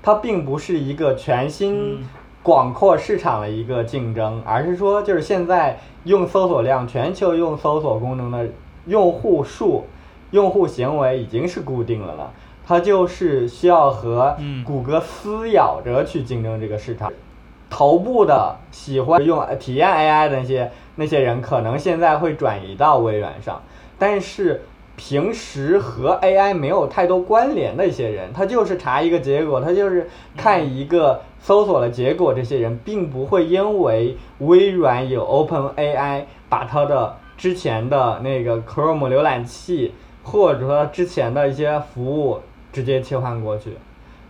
[0.02, 2.04] 它并不是一个全新
[2.42, 8.50] 广阔市场的一个竞争，而是说就是现在用搜索量全球用搜索功能的
[8.88, 9.86] 用户数、
[10.32, 12.34] 用户行为已经是固定了了，
[12.66, 17.14] 它就是需要和嗯谷歌撕咬着去竞争这个市场。
[17.72, 23.64] 头部的喜欢用体验 AI 的那些那些人，可能现在会转移到微软上，
[23.98, 24.62] 但是
[24.98, 39.94] 平时和 AI 没有太多关联的一些人，他就是查一个结果，他就是看一个搜索的结果，这些人并不会因为微软有 OpenAI 把他的之前的那个 Chrome 浏览器
[40.24, 42.42] 或者说之前的一些服务
[42.74, 43.78] 直接切换过去，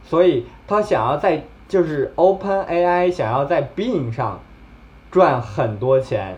[0.04, 4.38] 所以他想要在就是 OpenAI 想要在 Bing 上
[5.10, 6.38] 赚很多钱，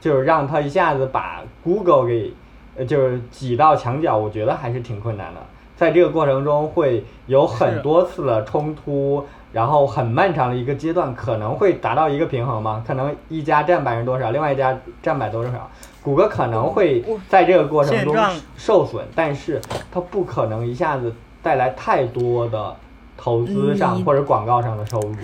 [0.00, 2.32] 就是让它一下子把 Google 给
[2.76, 5.40] 呃就是挤到墙角，我觉得还是挺困难的。
[5.74, 12.84] 在这个过程中会有很多次的冲突，然后很漫长的一个阶段，可能会达到一个平衡嘛？
[12.86, 15.68] 可能一家占百分之多少，另外一家占百多少？
[16.04, 18.16] 谷歌可能会在这个过程中
[18.56, 19.60] 受损，但是
[19.90, 21.12] 它不可能一下子
[21.42, 22.76] 带来太多的
[23.18, 25.14] 投资上嗯或者广告上的收入。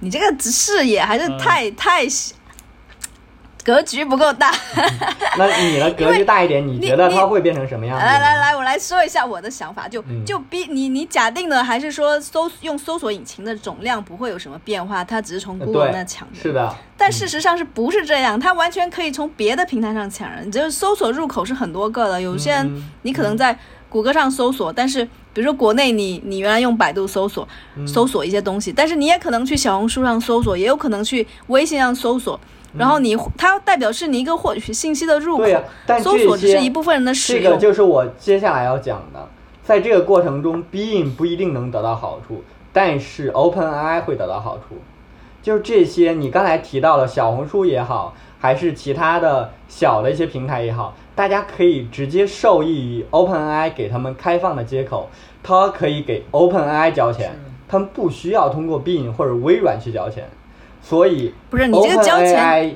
[0.00, 2.34] 你这个视野还是嗯太、太小，
[3.64, 4.52] 格局不够大。
[5.38, 8.04] 那你的格局大一点， 你觉得它会变成什么样子？
[8.04, 9.86] 来来，来，我来说一下我的想法。
[9.86, 16.42] 就、嗯就比你你假定的还是说搜用搜索引擎的总量不会有什么变化，它只是从呃 Google 那抢人。
[16.42, 18.40] 是的，但事实上是不是这样？
[18.40, 20.50] 它完全可以从别的平台上抢人。
[20.50, 23.56] 就是搜索入口是很多个的，有些人嗯你可能在
[23.92, 32.40] 谷歌上搜索，但是比如说国内你你原来用百度搜索嗯搜索一些东西，但是你也可能去小红书上搜索，也有可能去微信上搜索。
[32.74, 35.44] 然后你它代表是你一个获取信息的入口
[36.02, 37.44] 搜索只是一部分人的使用。
[37.44, 39.28] 这个就是我接下来要讲的，
[39.62, 44.78] 在这个过程中，Bing 不一定能得到好处，但是 OpenAI 会得到好处。
[45.42, 55.08] 就是这些你刚才提到的小红书也好，还是其他的小的一些平台也好，大家可以直接受益于 OpenAI 给他们开放的接口，
[55.44, 57.30] 它可以给 OpenAI 交钱，
[57.68, 60.28] 他们不需要通过 Bing 或者微软去交钱，
[60.82, 62.74] 所以不是你这个交钱，OpenAI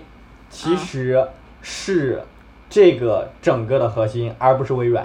[0.49, 1.27] 其实
[1.61, 2.23] 是
[2.71, 5.05] 这个整个的核心，而不是微软。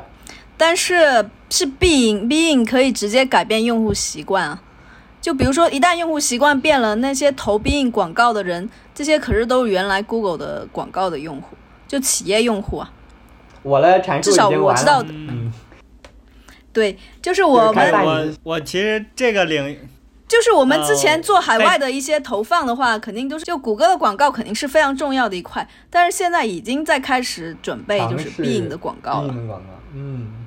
[0.58, 4.62] 但是是 Bing Bing 可以直接改变用户习惯啊。
[5.22, 11.56] 就比如说，一旦用户习惯变了，那些投 Bing 广告的人，这些可是都是原来 Google 的广告的用户，
[11.88, 12.92] 就企业用户啊。
[13.62, 15.10] 我的阐述至少已经完我知道的。
[15.12, 15.54] 嗯，
[16.74, 19.80] 对，就是我们我我其实这个领域
[20.28, 29.32] 就是我们之前呃做海外的一些投放的话，肯定都是就谷歌的广告肯定是非常重要的一块，但是现在已经在开始准备就是尝试 Bing 的广告了。
[29.32, 30.41] Bing 的广告，嗯，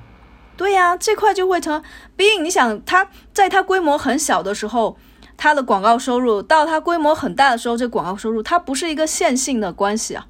[0.57, 1.83] 对呀、这块就会成
[2.17, 2.41] Bing。
[2.41, 4.97] 你想，它在它规模很小的时候，
[5.35, 10.27] 它的广告收入到它规模很大的时候，这广告收入它不是一个线性的关系啊，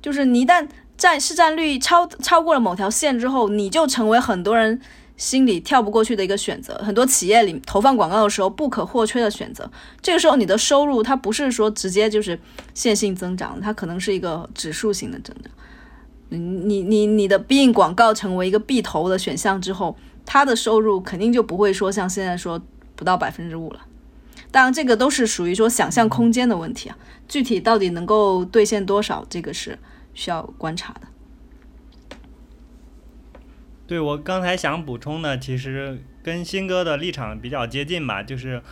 [0.00, 4.80] 就是你一旦占市占率超超过了某条线之后，你就成为很多人
[5.16, 6.74] 心里跳不过去的一个选择。
[6.84, 9.68] 很多企业里投放广告的时候不可或缺的选择。
[10.00, 12.38] 这个时候你的收入它不是说直接就是
[12.72, 15.52] 线性增长，它可能是一个指数型的增长。
[16.30, 22.60] 你你你你的 Bing 广告成为一个必投的选项之后，它的收入肯定就不会说像现在说
[22.96, 23.80] 不到百分之五了。
[24.50, 29.78] 当然，这个都是属于说想象空间的问题啊，具体到底能够兑现多少，这个是
[30.12, 31.02] 需要观察的。
[33.86, 38.62] 对我刚才想补充的，其实跟新哥的立场比较接近吧，就是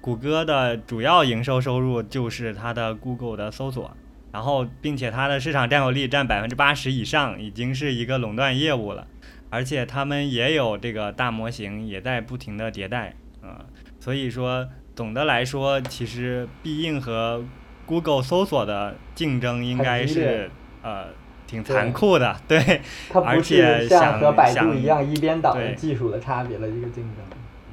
[0.00, 3.96] 谷歌的主要营收收入就是它的 Google 的搜索，
[4.34, 9.06] 然后并且它的市场占有率占百分之八十以上，已经是一个垄断业务了，
[9.48, 13.64] 而且他们也有这个大模型，也在不停的迭代，啊、
[14.00, 17.44] 所以说总的来说，其实必应和
[17.86, 20.50] Google 搜索的竞争应该是
[20.82, 21.04] 呃
[21.46, 22.80] 挺残酷的，对。
[23.24, 27.24] 而且是像和百度一样一边倒的技术的差别的一个竞争。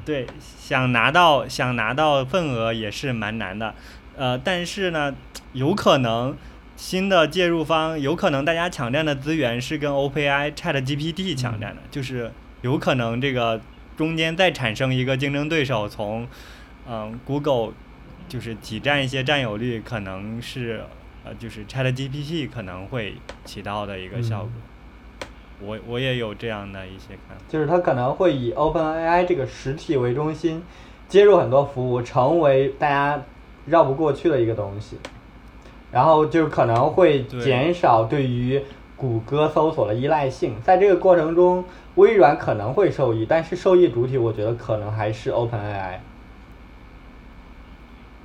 [0.05, 3.73] 对，想拿到想拿到份额也是蛮难的，
[4.15, 5.15] 呃，但是呢，
[5.53, 6.35] 有可能
[6.81, 12.31] 新的介入方有可能大家抢占的资源是跟 OpenAI、ChatGPT 抢占的，就是
[12.63, 13.61] 有可能这个
[13.95, 16.27] 中间再产生一个竞争对手从，
[16.89, 17.73] 嗯、Google
[18.27, 20.83] 就是挤占一些占有率，可能是
[21.23, 23.13] 呃就是 ChatGPT 可能会
[23.45, 24.49] 起到的一个效果。
[25.59, 27.43] 我我也有这样的一些看法。
[27.47, 30.63] 就是它可能会以 OpenAI 这个实体为中心，
[31.07, 33.23] 接入很多服务，成为大家
[33.67, 34.97] 绕不过去的一个东西。
[35.91, 38.61] 然后就可能会减少对于
[38.95, 41.65] 谷歌搜索的依赖性，在这个过程中，
[41.95, 45.97] 微软可能会受益，但是受益主体我觉得可能还是 OpenAI。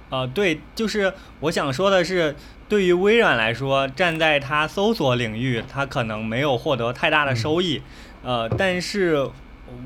[0.09, 2.37] 呃，对，就是我想说的是，
[2.69, 7.83] 对于微软来说，站在它搜索领域，它可能没有获得太大的收益，
[8.23, 9.29] 呃，但是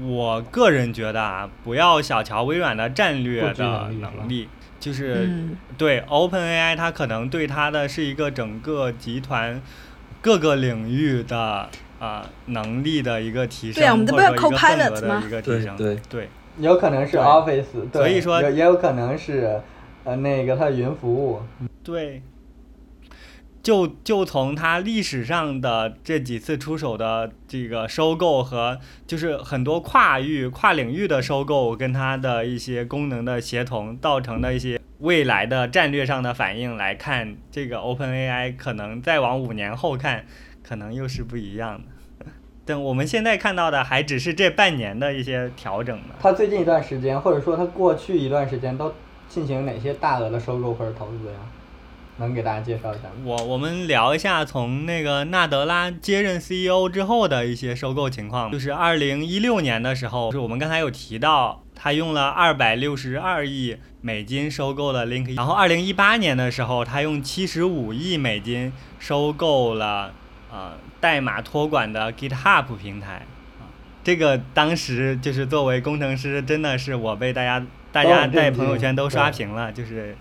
[0.02, 4.46] 我个人觉得啊，不要小瞧微软的战略的能力，
[4.80, 9.62] 就是、嗯，对 OpenAI，它可能对它的是一个整个集团
[10.20, 11.68] 各个领域的
[12.00, 15.22] 啊、能力的一个提升，一个 Copilot 份额的吗？
[15.24, 15.96] 一个提升，对。
[16.08, 16.28] 对。
[16.58, 19.60] 有可能是 Office，对，所以说也也有可能是
[20.04, 21.40] 呃那个它的云服务。
[21.82, 22.20] 对，
[23.62, 40.24] 就就从它历史上的这几次出手的这个收购和就是很多跨域、跨领域的收购，跟它的一些功能的协同，造成的一些未来的战略上的反应来看，这个 OpenAI 可能再往五年后看，
[40.62, 41.84] 可能又是不一样的。
[42.64, 46.14] 但我们现在看到的还只是这半年的一些调整呢。
[46.20, 48.94] 它最近一段时间，或者说它过去一段时间都
[49.28, 51.38] 进行哪些大额的收购或者投资呀？
[52.20, 53.04] 能给大家介绍一下？
[53.24, 58.52] 我我们聊一下从那个纳德拉接任 CEO 之后的一些收购情况。
[58.52, 70.12] 就是二零一六年的时候，就是我们刚才有提到，他用了二百六十二亿美金收购了 Link，然后二零一八年的时候，他用七十五亿美金收购了
[70.52, 73.14] 呃代码托管的 GitHub 平台。
[73.58, 73.66] 啊
[74.02, 77.62] 这个当时就是作为工程师，真的是我被大家
[77.92, 80.16] 大家在朋友圈都刷屏了，就是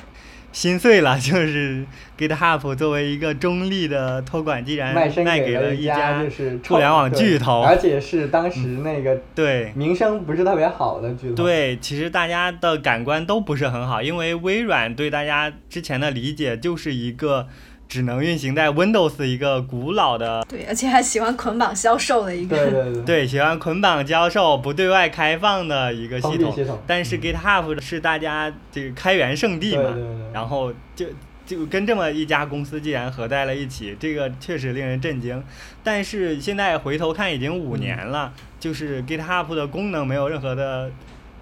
[0.51, 1.85] 心碎了，就是
[2.17, 17.47] GitHub 作为一个中立的托管，竟然卖给了一家就是互联网巨头，而且是当时那个对名声不是特别好的巨头。，对，其实大家的感官都不是很好，因为微软对大家之前的理解就是一个
[17.89, 26.53] 只能运行在 Windows 一个古老的对，而且还喜欢捆绑销售的一个，对对对，对 喜欢捆绑销售、不对外开放的一个系统。
[26.53, 26.79] 系统。
[26.85, 31.07] 但是 GitHub 是大家这个开源圣地嘛，对对对，然后就
[31.47, 35.43] 就跟这么一家公司既然合在了一起，这个确实令人震惊。
[35.83, 40.91] 但是现在回头看，已经五年了，就是 GitHub 的功能没有任何的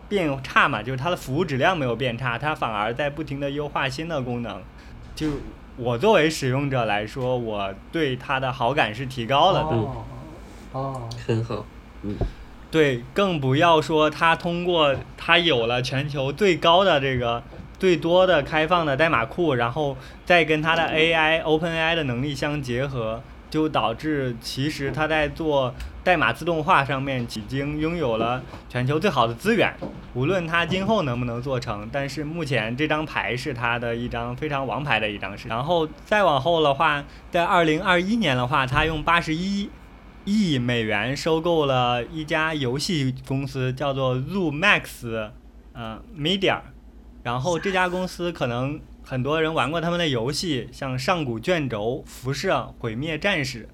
[0.08, 4.62] 变差嘛，就是它的服务质量没有变差，它反而在不停的优化新的功能。
[5.14, 5.28] 就
[5.78, 9.76] 我作为使用者来说，我对它的好感是提高了的。
[9.76, 10.04] 哦
[10.74, 11.66] 哦，很好。
[12.04, 12.16] 嗯
[12.70, 17.42] 对，更不要说它通过它有了全球最高的这个
[17.80, 25.74] 最多的开放的代码库，然后再跟它的 AI OpenAI 的能力相结合，就导致其实它在做
[26.08, 29.76] 代码自动化上面已经拥有了全球最好的资源。
[30.14, 35.50] 无论它今后能不能做成，但是目前这张牌是它的一张非常王牌的一张事。
[35.50, 39.70] 然后再往后的话，在二零二一年的话，它用八十一
[40.24, 45.30] 亿美元收购了一家游戏公司，叫做 ZooMax，
[45.74, 46.60] 呃，Media。
[47.24, 53.68] 然后这家公司可能很多人玩过他们的游戏，像上古卷轴、辐射、毁灭战士，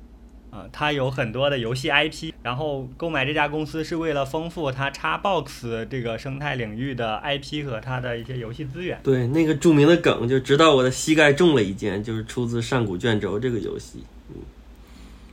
[0.54, 2.32] 啊、它有很多的游戏 IP。
[2.44, 9.00] 然后购买这家公司是为了丰富它 Xbox 这个生态领域的 IP 和它的一些游戏资源。
[9.02, 14.04] 对，那个著名的梗就直到我的膝盖中了一箭，就是出自《上古卷轴》这个游戏。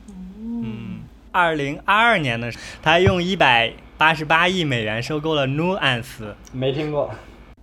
[0.07, 1.01] 嗯，
[1.33, 6.33] 二零二二年的时候，他用一百八十八亿美元收购了 Nuance。
[6.53, 7.13] 没听过。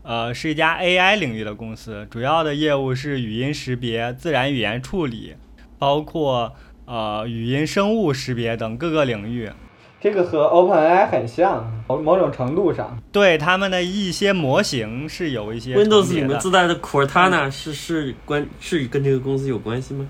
[0.02, 5.34] 呃，是一家 AI 领域的公司，主要的业务是语音识别、自然语言处理，
[5.78, 6.54] 包括
[6.88, 9.50] 呃语音生物识别等各个领域。
[10.00, 12.96] 这个和 OpenAI 很像，某某种程度上。
[13.12, 20.08] 对他们的一些模型是有一些 Windows 里面自带的 Cortana 是是关是跟这个公司有关系吗？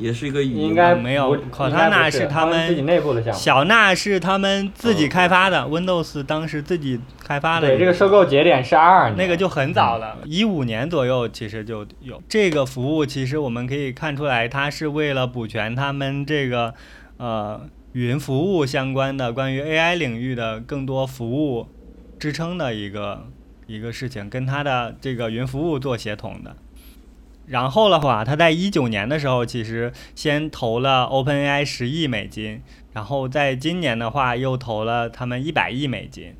[0.00, 3.38] 也是一个语音应该没有不 Cortana 应该不是是他们自己内部的项目。
[3.38, 13.04] 小纳是他们自己哦开发的、Windows 当时自己开发的对，这个收购节点是二那个就很早了，一五年左右其实就有这个服务。
[13.04, 16.74] 其实我们可以看出来，它是为了补全他们这个
[17.18, 17.60] 呃
[17.92, 21.68] 云服务相关的关于 AI 领域的更多服务
[22.18, 23.26] 支撑的一个
[23.66, 26.56] 一个事情，跟它的这个云服务做协同的。
[27.50, 32.62] 然后的话，他在一九年的时候，其实先投了 OpenAI 十亿美金，
[32.92, 36.32] 然后在今年的话又投了他们一百亿美金。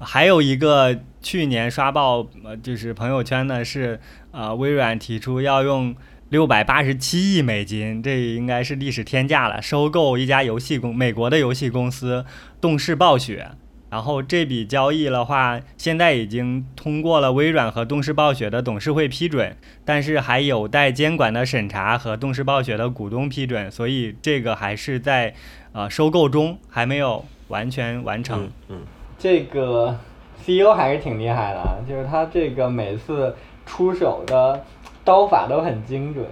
[0.00, 4.00] 还有一个去年刷爆呃就是朋友圈的是，
[4.32, 5.94] 呃，微软提出要用
[6.30, 12.24] 六百八十七亿美金，这应该是历史天价了，收购一家游戏公美国的游戏公司
[12.60, 13.52] 动视暴雪。
[13.90, 25.34] 然后这笔交易的话，现在已经通过了微软和动视暴雪的董事会批准，但是还有待监管的审查和动视暴雪的股东批准，所以这个还是在
[25.72, 28.44] 呃收购中，还没有完全完成。
[28.44, 28.80] 嗯嗯，
[29.18, 29.96] 这个
[30.42, 33.34] CEO 还是挺厉害的，啊，就是他这个每次
[33.64, 34.62] 出手的
[35.02, 36.26] 刀法都很精准，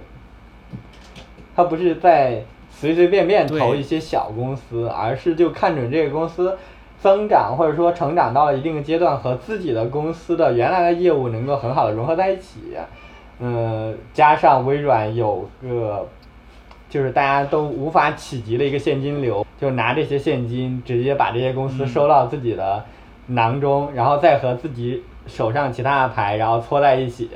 [1.55, 6.55] 他不是在随随便便投一些小公司，而是就看准这个公司
[7.07, 12.77] 增长或者说成长到了一定的阶段，和自己的公司的原来的业务能够很好的融合在一起。
[13.39, 16.05] 嗯，加上微软有个
[16.89, 22.83] 就是大家都无法企及的一个现金流，就拿这些现金直接把这些公司收到自己的
[23.27, 27.29] 囊中，然后再和自己手上其他的牌，然后搓在一起，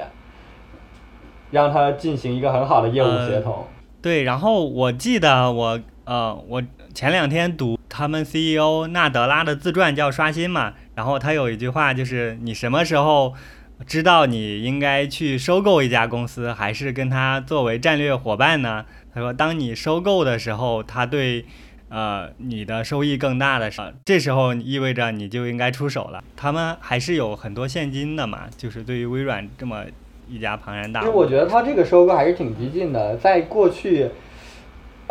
[1.50, 3.64] 让它进行一个很好的业务协同。
[4.02, 6.62] 对，然后我记得我呃，我
[6.94, 13.34] 前两天读他们 CEO 纳德拉的自传叫《刷新》嘛，然后他有一句话就是你什么时候
[13.88, 18.86] 知道你应该去收购一家公司，还是跟他作为战略伙伴呢？
[19.14, 21.46] 他说，当你收购的时候，他对
[21.90, 26.24] 呃你的收益更大的时候，这时候意味着你就应该出手了。
[26.36, 29.84] 他们还是有很多现金的嘛，就是对于微软这么
[30.30, 34.10] 一家庞然大物，其实我觉得他这个收购还是挺激进的，在过去。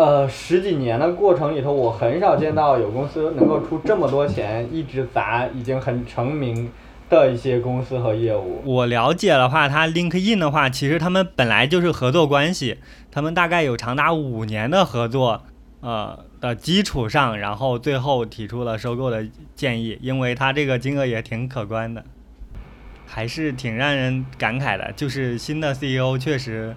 [0.00, 6.72] 呃，十几年的过程里头，我很少见到有公司能够出这么多钱，一直砸已经很成名
[7.10, 8.62] 的一些公司和业务。
[8.64, 12.78] 我了解的话，它 LinkedIn 的话，其实他们本来就是合作关系，
[13.10, 15.42] 他们大概有长达五年的合作，
[15.82, 22.02] 呃的基础上，然后最后提出了收购的建议，因为它这个金额也挺可观的，
[23.04, 24.90] 还是挺让人感慨的。
[24.96, 26.74] 就是新的 CEO 确实，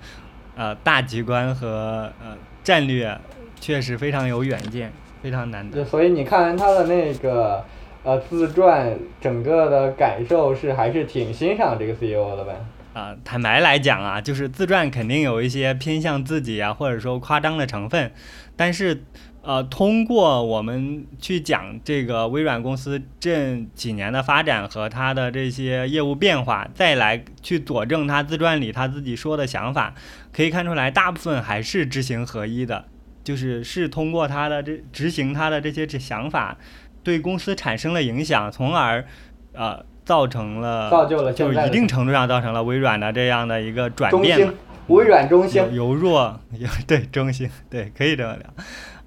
[0.57, 2.35] 呃，大局观和呃。
[2.63, 3.17] 战略
[3.59, 4.91] 确实非常有远见，
[5.21, 5.83] 非常难得。
[5.83, 7.63] 所以你看完他的那个
[8.03, 12.53] 呃自传，整个的感受是还是挺欣赏这个 CEO 的呗？
[12.93, 18.11] 啊，坦白来讲啊，就是自传肯定有一些偏向自己啊，或者说夸张的成分。
[18.55, 19.03] 但是
[19.41, 29.93] 呃，通过我们去讲这个微软公司这几年的发展和他的这些业务变化，再来去佐证他自传里他自己说的想法。
[30.31, 32.85] 可以看出来，大部分还是知行合一的，
[33.23, 36.57] 就是是通过他的这执行他的这些想法，
[37.03, 39.05] 对公司产生了影响，从而，
[39.51, 44.53] 呃，造成了造就了就一定程度上造成了微软的这样的一个转变。
[44.87, 46.39] 微软中兴由弱
[46.87, 48.53] 对中兴对可以这么聊，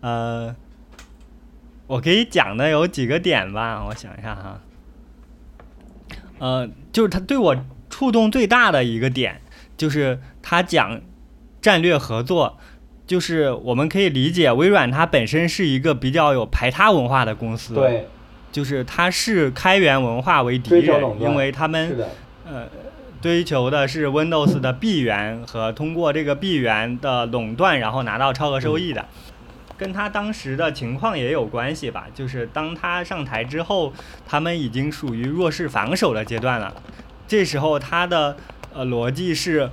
[0.00, 0.56] 呃，
[1.86, 4.60] 我可以讲的有几个点吧，我想一下哈，
[6.38, 7.56] 呃，就是他对我
[7.90, 9.40] 触动最大的一个点，
[9.76, 11.00] 就是他讲。
[11.62, 12.58] 战略合作，
[13.08, 18.06] 就是我们可以理解，微软它本身是一个比较有排他文化的公司，对，
[18.52, 21.96] 就是它是开源文化为敌人，因为他们
[22.46, 22.66] 呃
[23.20, 29.04] 追求的是 Windows 的闭源和通过这个闭源的垄断，然后拿到超额收益的，
[29.76, 32.06] 跟他当时的情况也有关系吧。
[32.14, 33.92] 就是当他上台之后，
[34.26, 36.74] 他们已经属于弱势防守的阶段了，
[37.26, 38.36] 这时候他的
[38.72, 39.70] 呃逻辑是。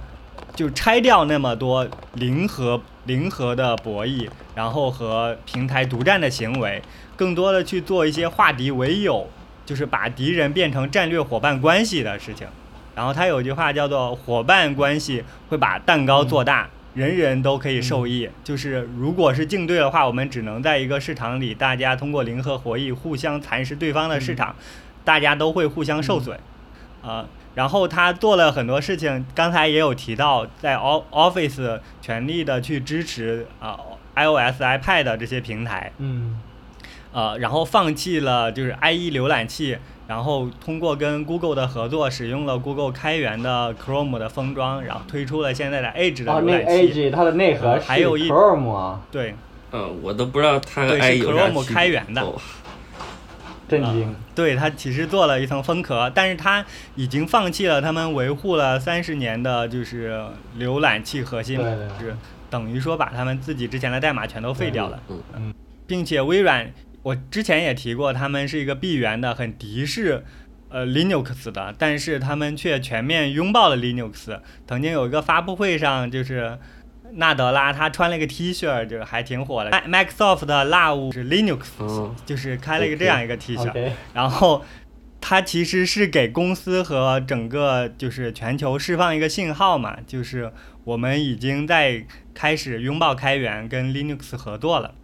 [0.55, 6.79] 就拆掉那么多零和零和的博弈，然后和平台独占的行为，
[7.15, 9.27] 更多的去做一些化敌为友，
[9.65, 12.47] 就是把敌人变成战略伙伴关系的事情。
[12.95, 18.29] 然后他有句话叫做“伙伴关系会把蛋糕做大，人人都可以受益”。
[18.43, 24.55] 就是如果是竞对的话，我们只能在一个市场里，大家通过零和博弈互相蚕食对方的市场，
[25.03, 26.37] 大家都会互相受损，
[27.01, 27.25] 啊。
[27.55, 33.79] 然后他做了很多事情，刚才也有提到，在 Office 全力的去支持啊
[34.15, 36.39] iOS、iPad 这些平台，嗯，
[37.13, 39.77] 呃，然后放弃了就是 IE 浏览器，
[40.07, 46.93] 然后通过跟 Google 的合作，使用了 Google 开源的 Chrome 的封装，然后推出了现在的 Edge 的浏览器。
[46.93, 49.01] Edge 它的内核是 Chrome 啊？
[49.11, 49.35] 对，
[49.71, 52.25] 嗯，我都不知道它是 Chrome 开源的。
[53.65, 54.13] 震惊！
[54.35, 56.63] 对它其实做了一层封壳，但是它
[56.95, 60.21] 已经放弃了他们维护了三十年的，就是
[60.59, 61.57] 浏览器核心，
[61.99, 62.15] 就是
[62.49, 64.99] 等于说把他们自己之前的代码全都废掉了。
[65.09, 65.53] 嗯嗯，
[65.87, 66.69] 并且微软，
[67.03, 70.23] 我之前也提过，他们是一个闭源的，很敌视
[70.69, 74.39] 呃 Linux 的，但是他们却全面拥抱了 Linux。
[74.67, 76.57] 曾经有一个发布会上，就是。
[77.15, 79.69] 纳德拉他穿了一个 T 恤，就是还挺火的。
[79.69, 83.91] Microsoft 的 Love 是 Linux，就是开了一个这样一个 T 恤。
[84.15, 84.65] 然后
[85.21, 90.51] 他其实是给公司和整个就是全球释放一个信号嘛，就是
[90.85, 92.03] 我们已经在
[92.33, 94.95] 开始拥抱开源，跟 Linux 合作了。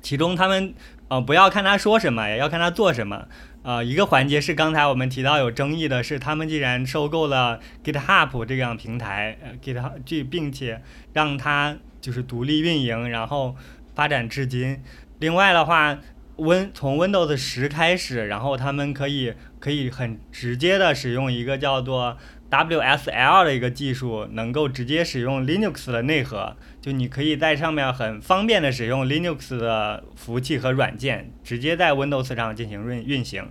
[0.00, 0.74] 其中他们
[1.08, 3.26] 呃不要看他说什么，也要看他做什么。
[3.62, 13.56] 呃，一个环节是刚才我们提到有争议的是，他们既然收购了 GitHub 这样平台，呃，GitHub 并且让它就是独立运营，然后
[13.94, 14.80] 发展至今。
[15.18, 15.98] 另外的话
[16.36, 22.16] ，Win 从 Windows 十开始，然后他们可以可以很直接的使用一个叫做
[22.48, 33.48] WSL 的一个技术，能够直接使用 Linux 的内核，就你可以在上面很方便的使用 Linux 的服务器和软件，直接在 Windows 上进行运运行。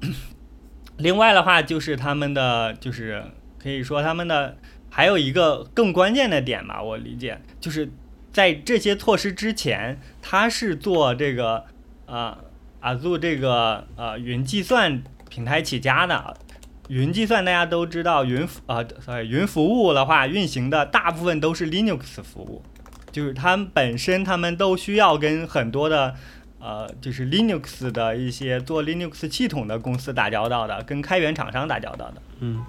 [0.96, 3.22] 另外的话，就是他们的，就是
[3.58, 4.56] 可以说他们的
[4.90, 7.90] 还有一个更关键的点吧，我理解就是
[8.32, 11.64] 在这些措施之前，他是做这个
[12.06, 12.38] 呃
[12.80, 16.38] Azure 这个呃云计算平台起家的。
[16.88, 22.62] 云计算大家都知道，云服呃呃云服务的话，运行的大部分都是 Linux 服务，
[23.10, 26.14] 就是它们本身他们都需要跟很多的。
[26.58, 32.64] 呃，就是 Linux 的一些做 Linux 系统的公司打交道的，跟开源厂商打交道的，嗯，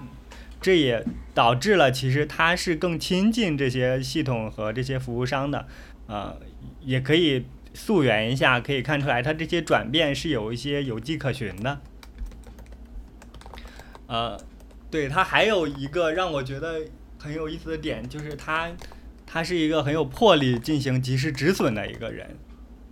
[0.60, 1.04] 这也
[1.34, 5.66] 导致了其实它是更亲近这些系统和这些服务商的，
[6.06, 6.36] 呃，
[6.82, 11.80] 也可以溯源一下，可以看出来它这些转变是有一些有迹可循的。
[14.08, 14.36] 呃，
[14.90, 16.80] 对，它还有一个让我觉得
[17.18, 18.68] 很有意思的点，就是他，
[19.26, 22.36] 他是一个很有魄力进行及时止损的一个人。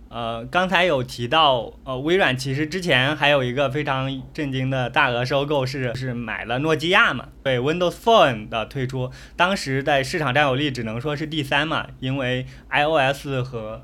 [0.09, 7.27] 呃，刚才有提到，呃，微软其实之前还有一个非常震惊的大额收购，是是买了诺基亚嘛？
[7.43, 13.81] 对，Windows Phone 的推出，当时在市场占有率只能说是第三嘛，因为 iOS 和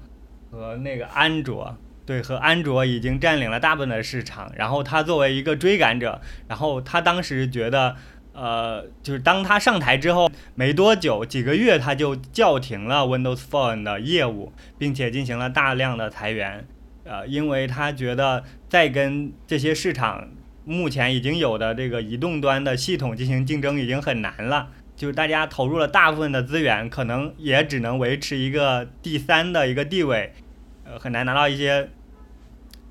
[0.50, 1.76] 和那个安卓，
[2.06, 7.96] 对，和安卓已经占领了大部分的市场，然后他作为一个追赶者，然后他当时觉得。
[8.36, 16.66] 呃，就是当他上台之后没多久，几个月他就叫停了 Windows Phone 的业务，并且进行了大量的裁员。
[17.04, 20.30] 呃，因为他觉得再跟这些市场
[20.66, 30.34] 目前已经有的这个移动端的系统进行竞争已经很难了，就是大家投入了大部分的资源，可能也只能维持一个第三的一个地位，
[30.86, 31.90] 呃，很难拿到一些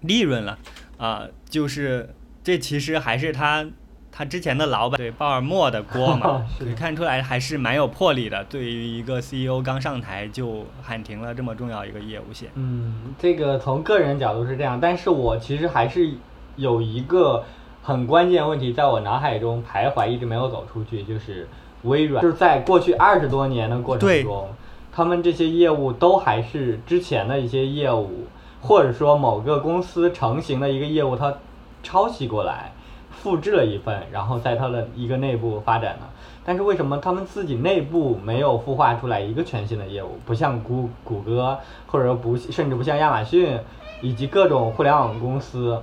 [0.01, 0.59] 利润了。
[0.97, 2.15] 啊，就是
[2.45, 3.67] 这其实还是他。
[4.15, 8.45] 他之前的老板对鲍尔默的锅嘛， 可以看出来还是蛮有魄力的。
[8.45, 16.13] 对于一个 CEO 刚上台就喊停了这么重要一个业务线，嗯，这个从个人角度是这样，但是我其实还是
[16.57, 17.43] 有一个
[17.83, 21.49] 很关键问题在我脑海中徘徊，一直没有走出去，就是
[21.85, 24.47] 微软，就是在过去二十多年的过程中，
[24.93, 28.27] 他们这些业务都还是之前的一些业务，
[28.61, 31.35] 或者说某个公司成型的一个业务，它
[31.83, 32.73] 抄袭过来。
[33.15, 36.01] 复制了一份，然后在它的一个内部发展的，
[36.45, 40.19] 但是为什么他们自己内部没有孵化出来一个全新的业务？
[40.27, 41.57] 不像谷谷歌，
[41.87, 43.57] 或者说不甚至不像亚马逊，
[44.01, 45.81] 以及各种互联网公司。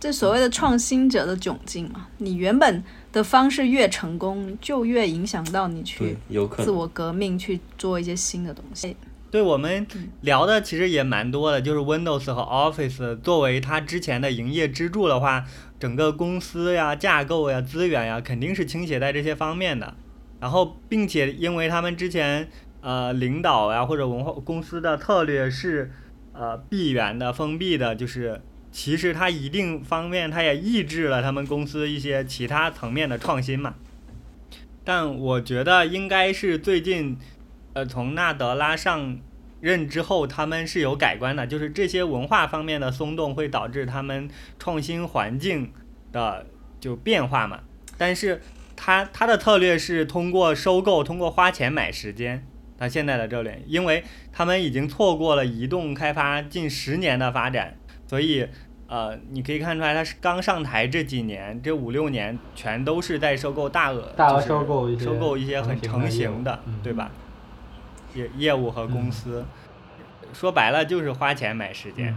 [0.00, 2.82] 这所谓的创新者的窘境嘛，你原本
[3.12, 6.16] 的方式越成功，就越影响到你去
[6.56, 8.96] 自我革命去做一些新的东西。
[9.30, 9.86] 对我们
[10.22, 15.44] 聊的其实也蛮多的，就是 Windows 和 Office 作为它之前的营业支柱的话。
[15.80, 19.94] 整个公司呀、架构呀、资源呀，肯定是倾斜在这些方面的。
[20.40, 22.48] 然后，并且因为他们之前
[22.80, 25.92] 呃领导呀或者文化公司的策略是
[26.32, 28.40] 呃闭源的、封闭的，就是
[28.70, 33.74] 其实它一定方面它也抑制了他们公司一些其他层面的创新嘛。
[34.84, 37.18] 但我觉得应该是最近
[37.72, 39.18] 呃从纳德拉上。
[39.60, 45.72] 任之后，他们是有改观的，就是这些文化方面的松动会导致他们创新环境
[46.12, 46.46] 的
[46.78, 47.58] 就变化嘛。
[47.96, 48.40] 但是
[48.76, 52.46] 他他的策略是通过收购，通过花钱买时间。
[52.78, 57.77] 他现在的这里，因为他们已经错过了移动开发近十年的发展，
[58.08, 58.48] 所以
[58.88, 67.10] 呃，你可以看出来，他是刚上台这几年，这五六年全都是在收购大额，大额收购收购一些很成型的，对吧？
[68.14, 69.44] 业业务和公司，
[70.32, 72.16] 说白了就是花钱买时间。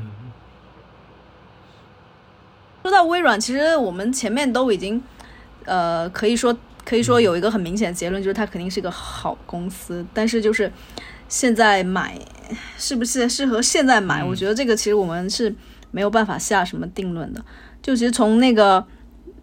[2.83, 5.03] 说到微软，其实我们前面都已经，
[5.65, 10.05] 呃，可以说可以说有一个很明显的结论，就是它肯定是一个好公司。
[10.13, 10.71] 但是就是
[11.27, 12.17] 现在买
[12.77, 14.23] 是不是适合现在买？
[14.23, 15.53] 我觉得这个其实我们是
[15.91, 17.43] 没有办法下什么定论的。
[17.81, 18.85] 就其实从那个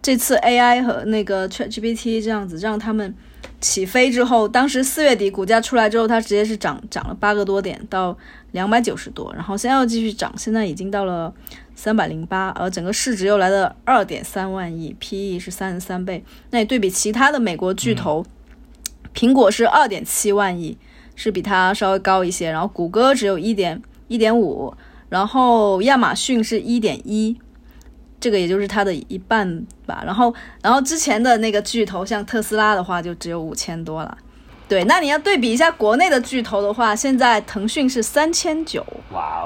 [0.01, 3.15] 这次 AI 和那个 ChatGPT 这样子让他们。
[3.61, 8.17] 起飞之后，当时四月底股价出来之后，它直接是涨涨了八个多点，到
[8.51, 11.33] 两百九十多，然后现在又继续涨，现在已经到了
[11.75, 16.23] 三百零八，而整个市值又来了二点三万亿，PE 是三十三倍。
[16.51, 18.25] 那你对比其他的美国巨头，
[19.13, 20.77] 苹果是二点七万亿，
[21.17, 24.73] 是比它稍微高一些，然后谷歌只有一点一点五，
[25.09, 27.37] 然后亚马逊是一点一。
[28.21, 34.17] 这个也就是它的一半吧，然后，然后之前的那个巨头像特斯拉的话就只有五千多了，
[34.67, 38.85] 对，那你要对比一下国内的巨头的话，现在腾讯是三千九，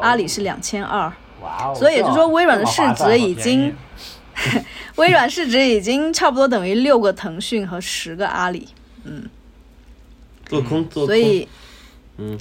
[0.02, 1.02] 阿里是两千二，
[1.44, 3.72] 哇哦，所以也就是说微软的市值已经
[4.98, 8.68] 微软市值已经差不多等于六个腾讯和十个阿里，
[9.04, 9.30] 嗯，
[10.48, 11.48] 做空做空，所以
[12.18, 12.36] 嗯，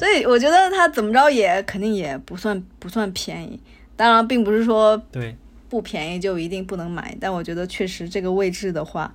[0.00, 3.60] 所以我觉得它怎么着也肯定也不算不算便宜。
[3.96, 5.36] 当然，并不是说对，
[5.68, 9.12] 不便宜就一定不能买，但我觉得确实这个位置的话，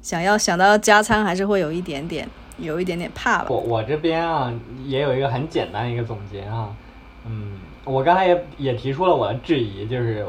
[0.00, 2.26] 想要想到加仓还是会有一点点
[2.56, 3.48] 有一点点怕吧。
[3.50, 4.50] 我我这边啊
[4.86, 6.74] 也有一个很简单的一个总结啊，
[7.26, 10.26] 嗯，我刚才也也提出了我的质疑，就是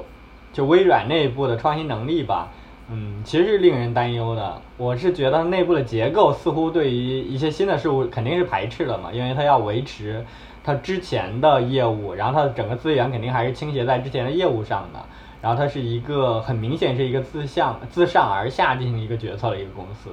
[0.52, 2.52] 就微软内部的创新能力吧，
[2.90, 4.62] 嗯，其实是令人担忧的。
[4.78, 10.24] 我是觉得内部的结构似乎对于一些新的事物肯定是排斥的嘛，因为它要维持
[10.64, 15.00] 它之前的业务，然后它的整个资源肯定还是倾斜在之前的业务上的。
[15.42, 20.10] 然后它是一个很明显是一个自向自上而下进行一个决策的一个公司，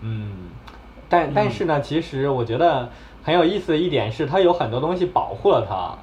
[0.00, 0.50] 嗯，
[1.08, 2.88] 但但是呢，其实我觉得
[3.22, 5.96] 很有意思的一点是，它有很多东西保护了它。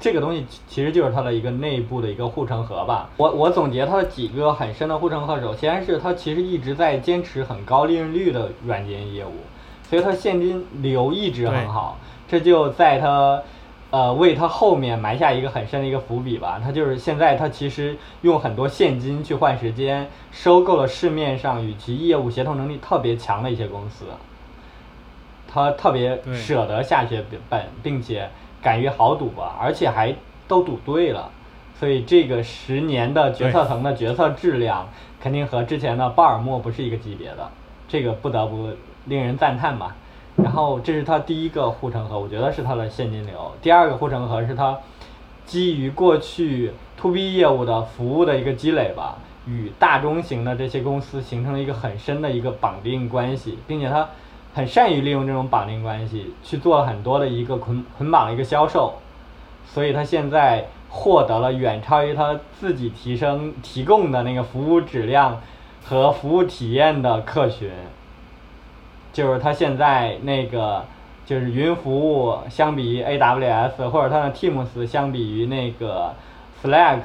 [0.00, 3.08] 这个东西其其实就是它的一个内部的一个护城河吧。
[3.16, 9.32] 我我总结它的几个很深的护城河，首先是它其实一直在坚持很高利润率的软件业务，
[9.88, 13.42] 所以它现金流一直很好，这就在它
[13.90, 16.60] 呃为它后面埋下一个很深的一个伏笔吧。
[16.62, 24.04] 它就是现在它其实用很多现金去换时间，收购了市面上与其业务协同能力特别强的一些公司，
[25.50, 28.28] 它特别舍得下血本，并且
[28.68, 30.14] 敢于豪赌啊，而且还
[30.46, 31.30] 都赌对了，
[31.80, 34.86] 所以这个十年的决策层的决策质量
[35.18, 37.48] 肯定和之前的鲍尔默不是一个级别的，
[37.88, 38.68] 这个不得不
[39.06, 39.96] 令人赞叹吧。
[40.36, 43.54] 然后这是它第一个护城河，我觉得是它的现金流。
[43.62, 44.76] 第二个护城河是它
[45.46, 49.16] 基于过去 to B 业务的服务的一个积累吧，
[49.46, 54.06] 与大中型的这些公司形成了一个很深的一个绑定关系，并且它
[54.54, 58.94] 很善于利用这种绑定关系去做了很多的一个捆捆绑的一个销售，
[59.66, 65.40] 所以他现在获得了远超于他自己提升提供的那个服务质量
[65.84, 67.70] 和服务体验的客群。
[69.12, 70.84] 就是他现在那个
[71.26, 76.14] 就是云服务相比于 AWS 或者它的 Teams 相比于那个
[76.62, 77.02] Slack，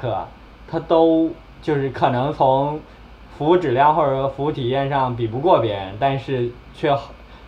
[0.70, 2.80] 它都就是可能从
[3.38, 6.96] 服务质量或者说服务体验上比不过别人，但是却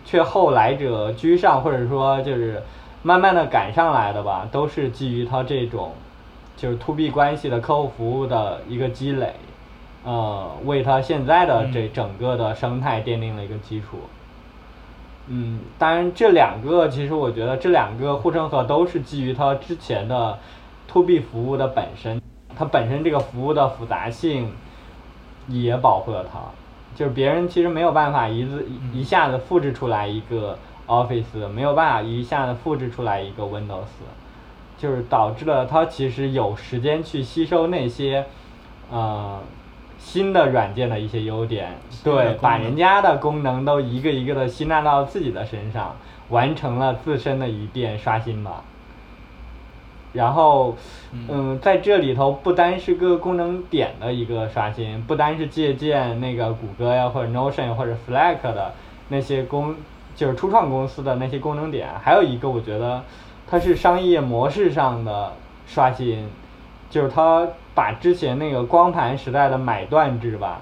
[0.06, 2.62] 却后来者居上，或者说就是
[3.02, 5.92] 慢慢的赶上来的吧，都是基于它这种
[6.56, 9.34] 就是 to B 关系的客户服务的一个积累，
[10.04, 13.98] 呃，为它现在的这整个的生态奠定了一个基础。
[15.26, 20.38] 嗯，当然这两个其实我觉得这两个护城河都是基于它之前的
[20.86, 22.22] to B 服务的本身，
[22.56, 24.52] 它本身这个服务的复杂性
[25.48, 26.38] 也保护了它，
[26.96, 33.84] 就是别人其实没有办法一次一一下子复制出来一个 Office，没有办法一下子复制出来一个 Windows，
[34.78, 38.24] 就是导致了它其实有时间去吸收那些
[38.90, 39.38] 呃
[39.98, 45.94] 新的软件的一些优点，对，把人家的功能都一个一个的吸纳到自己的身上，
[46.30, 48.64] 完成了自身的一遍刷新吧。
[50.16, 50.74] 然后，
[51.12, 58.72] 嗯，在这里头不单是个功能点的一个刷新，不单是借鉴那个谷歌呀或者 Notion 或者 Slack 的
[59.08, 59.76] 那些公，
[60.16, 63.02] 就是初创公司的那些功能点，还有一个我觉得
[63.46, 65.32] 它是商业模式上的
[65.66, 66.28] 刷新，
[66.90, 70.60] 就是它把之前那个光盘时代的买断制吧，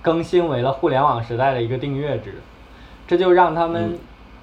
[0.00, 2.40] 更新为了互联网时代的一个订阅制，
[3.06, 3.98] 这就让他们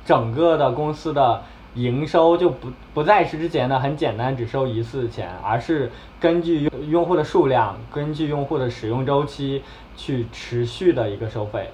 [0.05, 1.41] 整个的公司的
[1.75, 9.63] 营收就不不再是之前的很简单只收一次钱，而是根据用户的数量，根据用户的使用周期
[9.95, 11.69] 去持续的一个收费。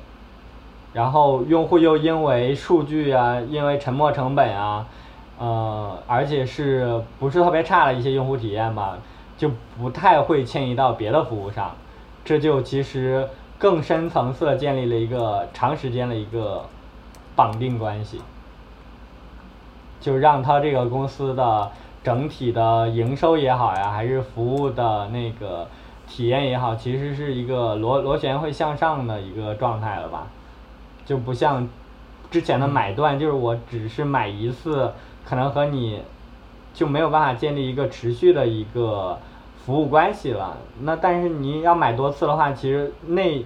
[0.93, 4.88] 然后用户又因为数据啊，因为沉没成本啊，
[5.38, 8.97] 呃，而且是不是特别差的一些用户体验吧，
[9.38, 11.76] 就不太会迁移到别的服务上，
[12.26, 13.27] 这就其实
[13.59, 16.65] 更深层次的建立了一个长时间的一个
[17.35, 18.19] 绑定关系，
[19.99, 21.71] 就让它这个公司的
[22.03, 25.67] 整体的营收也好呀，还是服务的那个
[26.07, 30.27] 体验也好，其实是一个螺螺旋会向上的一个状态了吧。
[31.05, 31.67] 就不像
[32.31, 34.91] 之前的买断，就是我只是买一次，
[35.26, 36.01] 可能和你
[36.73, 39.17] 就没有办法建立一个持续的一个
[39.65, 40.57] 服务关系了。
[40.81, 43.43] 那但是你要买多次的话，其实内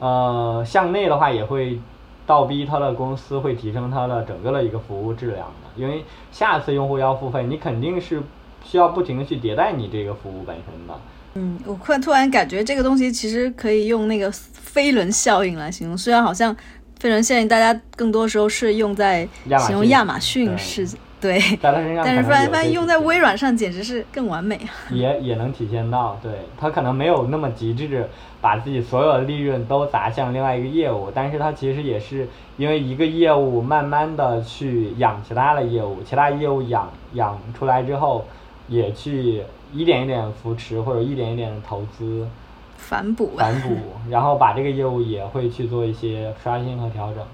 [0.00, 1.80] 呃向内的话也会
[2.26, 8.22] 倒逼他的公司会提升它的整个的一个服务质量，因为下次用户要付费，你肯定是
[8.64, 10.94] 需要不停的去迭代你这个服务本身的。
[11.34, 16.54] 嗯，我突然突然感觉这个东西其实可以用那个飞轮效应来形容，虽然好像
[17.00, 19.28] 飞轮效应大家更多时候是用在
[19.66, 20.56] 形容亚马逊对。
[20.56, 20.88] 是
[21.24, 24.68] 对，在他身上但是能有这发现发现用在微软上简直是更完美啊。
[24.90, 26.30] 也也能体现到，对
[26.60, 28.06] 他可能没有那么极致，
[28.42, 32.28] 把自己所有的利润都砸向另外一个业务，但是他其实也是
[32.58, 38.26] 因为一个业务慢慢的去养其他的业务，其他业务养养出来之后，
[38.68, 39.42] 也去
[39.72, 42.28] 一点一点扶持或者一点一点的投资
[42.76, 43.74] 反哺，反哺，
[44.10, 47.24] 然后把这个业务也会去做一些刷新和调整。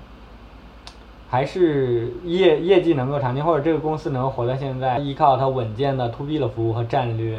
[1.30, 7.38] 还是业业绩能够长期，或者这个公司能够活到现在，依靠它稳健的 to B 的服务和战略，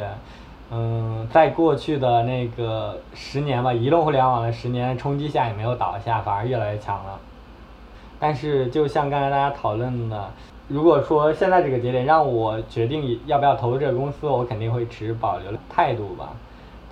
[0.71, 7.19] 嗯，在过去的那个十年吧，移动互联网的十年冲击下也没有倒下，反而越来越强了。
[8.17, 10.31] 但是就像刚才大家讨论的，
[10.69, 16.29] 如果说现在这个节点让我决定要不要投入这个公司，我肯定会持保留态度吧。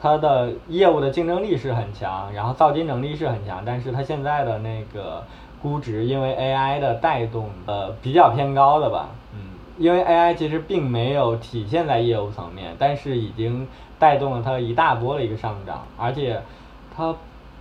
[0.02, 5.24] 它的业务的竞争力是很强，然后造金能力是很强，但是它现在的那个
[5.62, 9.10] 估值因为 AI 的带动，呃，比较偏高的吧。
[9.34, 9.40] 嗯，
[9.78, 13.68] 因为 AI 其实并没有体现在业务层面，但是已经
[13.98, 16.42] 带动了它一大波的一个上涨，而且
[16.96, 17.14] 它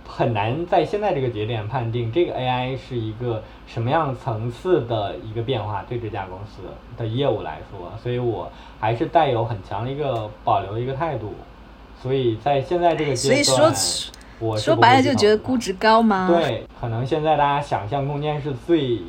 [0.07, 6.63] 很难在现在这个节点判定这个 AI 是一个什么样层次的一个变化对这家公司
[6.97, 11.33] 的业务来说，所以我还是带有很强的一个保留的一个态度。
[12.01, 14.09] 所以在现在这个阶所以段，说
[14.39, 18.99] 我说白了就觉得估值高吗？，对，可能现在大家想象空间是最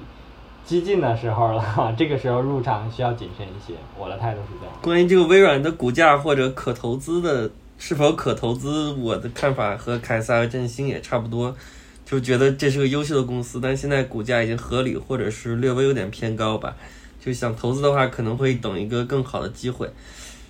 [0.64, 3.74] 激进的时候了， 这个时候入场需要谨慎一些。
[3.98, 4.74] 我的态度是这样。
[4.82, 11.54] 关于这个微软的股价或者可投资的是否可投资，我的看法和凯撒和振兴也差不多，
[12.04, 16.74] 就觉得这是个优秀的公司，但现在股价已经合理，或者是略微有点偏高吧。
[17.24, 19.88] 就想投资的话，可能会等一个更好的机会。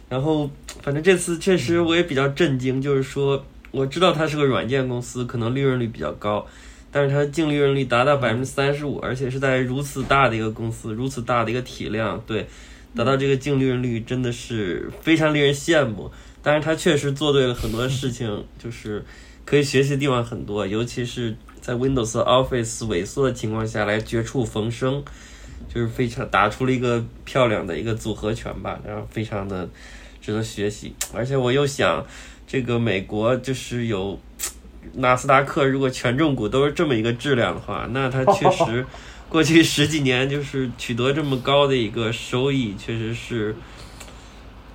[0.09, 0.49] 然后，
[0.83, 6.47] 反正这次确实我也比较震惊，就是说我知道它是个软件公司，可能利润率比较高，
[6.91, 12.47] 但是它的净利润率达到百分之三十五，而且是在如此大的一个公司，如此大的一个体量，对，
[12.97, 16.11] 达到这个净利润率真的是非常令人羡慕。
[16.43, 19.05] 但是它确实做对了很多事情，就是
[19.45, 25.05] 可以学习的地方很多，尤其是在 Windows Office 萎缩的情况下来绝处逢生，
[25.69, 29.69] 就是非常打出了一个漂亮的一个组合拳吧，然后非常的
[30.23, 30.95] 值得学习。
[31.13, 32.03] 而且我又想，
[32.51, 34.19] 这个美国就是有
[34.95, 38.85] 纳斯达克，如果权重股都是这么一个质量的话，那它确实
[39.29, 43.55] 过去十几年就是取得这么高的一个收益，确实是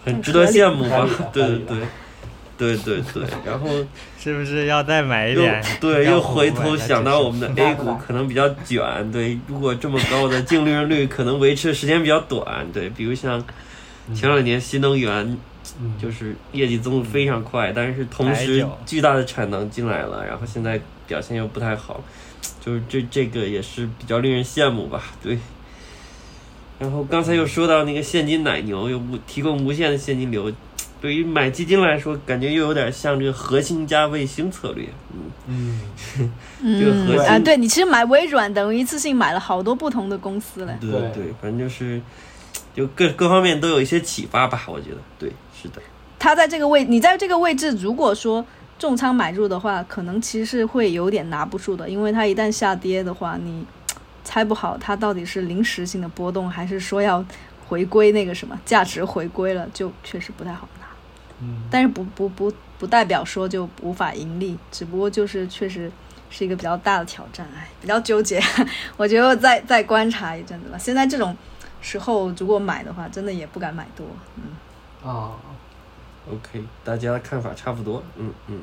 [0.06, 1.06] 很值得羡慕吧？
[1.34, 1.78] 对对对。
[2.58, 3.68] 对对对，然后
[4.18, 5.62] 是不是要再买一点？
[5.82, 13.44] 对，又回头想到我们的 A 股可能比较卷，对，如果这么高的净利润率可能维持的时间比较短，对，比如像
[14.14, 15.38] 前两年新能源嗯，
[16.02, 22.04] 就是业绩增速非常快，但是同时巨大的产能进来了，然后现在表现又不太好，
[22.60, 25.38] 就是这这个也是比较令人羡慕吧，对。
[26.78, 30.52] 然后刚才又说到那个现金奶牛，又无提供无限的现金流，
[31.00, 34.86] 对于买基金来说，感觉又有点像这个核心加卫星策略，
[35.48, 35.80] 嗯，
[36.18, 36.32] 嗯，
[36.78, 40.78] 这个核心嗯啊，对你其实买微软等于一次性买了好多不同的公司嘞。
[40.82, 42.02] 对对对，反正就是
[42.76, 45.32] 就各各方面都有一些启发吧，我觉得，对，
[45.66, 45.82] 是的，
[46.20, 48.46] 它在这个位，你在这个位置，如果说
[48.78, 53.66] 重仓买入的话，可能其实是会有点拿不住的，因为它一旦下跌的话，你
[54.24, 57.24] 猜不好它到底是临时性的波动，还是说要
[57.68, 60.86] 回归那个什么价值回归了，就确实不太好拿。
[61.42, 65.92] 嗯，但是不不不不代表说就无法盈利，只不过就是确实
[66.30, 68.42] 是一个比较大的挑战，哎，比较纠结。
[68.98, 70.78] 我觉得再再观察一阵子吧。
[70.78, 71.36] 现在这种
[71.82, 74.06] 时候，如果买的话，真的也不敢买多。
[74.36, 75.32] 嗯，啊、
[76.32, 78.60] OK，大家的看法差不多，嗯嗯。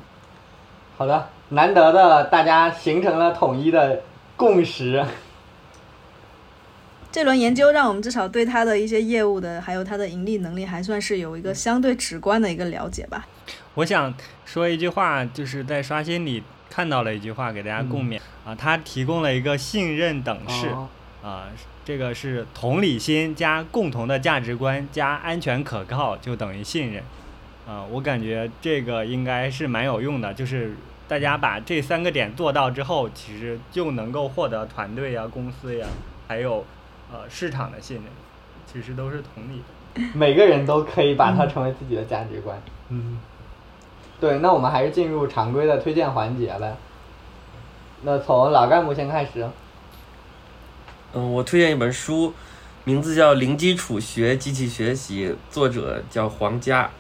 [0.97, 4.03] 好的，难得的大家形成了统一的
[4.37, 5.05] 共识。
[7.11, 13.27] 这轮研究让我们至少对它的一些业务的，还有它的盈利能力，还算是有一个相对直观的一个了解吧。
[13.75, 14.13] 我想
[14.47, 20.89] 说一句话，就是在刷新里看到了一句话，给大家共勉、啊，它提供了一个信任等式哦
[21.23, 21.49] 啊，
[21.85, 27.03] 这个是同理心加共同的价值观加安全可靠就等于信任
[27.67, 30.75] 啊，我感觉这个应该是蛮有用的，就是
[31.07, 35.87] 大家把这三个点做到之后，其实就能够获得团队呀、公司呀，
[36.27, 36.65] 还有
[37.13, 38.07] 呃市场的信任，
[38.67, 40.03] 其实都是同理的。
[40.19, 42.61] 每个人都可以把它成为自己的价值观。
[42.89, 43.21] 嗯，
[44.19, 46.75] 对，那我们还是进入常规的推荐环节呗。
[48.03, 49.49] 那从老干部先开始。
[51.13, 52.35] 嗯，我推荐一本书，
[52.85, 56.91] 名字叫《零基础学机器学习》，作者叫黄佳。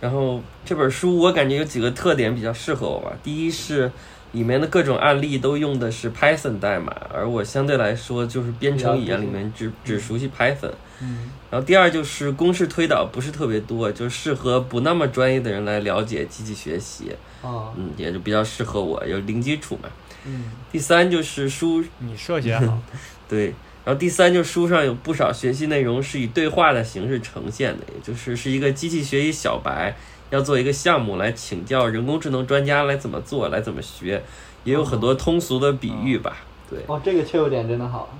[0.00, 3.12] 然后这本书我感觉有几个特点比较适合我吧。
[3.22, 3.90] 第一是
[4.32, 10.72] 里面的各种案例都用的是 Python 代码，而我相对来说就是编程语言里面只只熟悉 Python。
[11.00, 17.10] 嗯然后第二就是公式推导不是特别多，就适合不那么专业的人来了解机器学习。
[17.40, 19.88] 哦嗯，也就比较适合我，有零基础嘛。
[20.26, 22.78] 嗯第三就是书你设计好，
[23.26, 23.54] 对，
[23.88, 29.96] 然后第三就是书上有不少学习内容是以对话的形式呈现的，也就是是一个机器学习小白
[30.28, 34.22] 要做一个项目来请教人工智能专家来怎么做，来怎么学，
[34.64, 36.36] 也有很多通俗的比喻吧。
[36.68, 38.14] 对，哦，这个切入点真的好。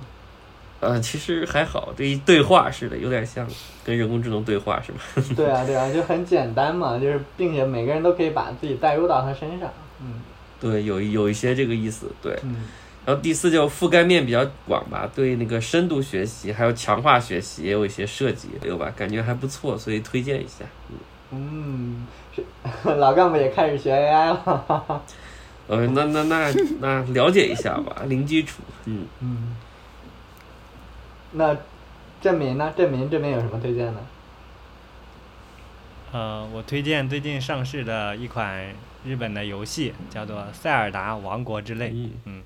[0.79, 3.47] 呃，其实还好，对于对话似的，有点像
[3.85, 4.99] 跟人工智能对话是吧？
[5.37, 9.71] 对啊对啊，就很简单嘛，就是并且每个人都可以把自己带入到他身上。
[10.01, 10.13] 嗯
[10.59, 12.07] 对，有有一些这个意思。
[12.23, 12.55] 对，嗯
[13.09, 18.93] 然后第四就覆盖面比较广吧，对那个深度学习还有强化学习也有一些涉及，对吧？
[18.95, 20.63] 感觉还不错，所以推荐一下。
[21.31, 22.05] 嗯，
[22.35, 22.43] 是
[22.83, 25.03] 老干部也开始学 AI 了。
[25.65, 28.61] 呃，那那那那了解一下吧，零基础。
[28.85, 29.55] 嗯，嗯，
[31.31, 31.57] 那
[32.21, 32.71] 证明呢？
[32.77, 33.99] 证明这边有什么推荐呢？
[36.11, 38.71] 呃，我推荐最近上市的一款
[39.03, 41.89] 日本的游戏，叫做《塞尔达王国之泪》。
[42.25, 42.43] 嗯，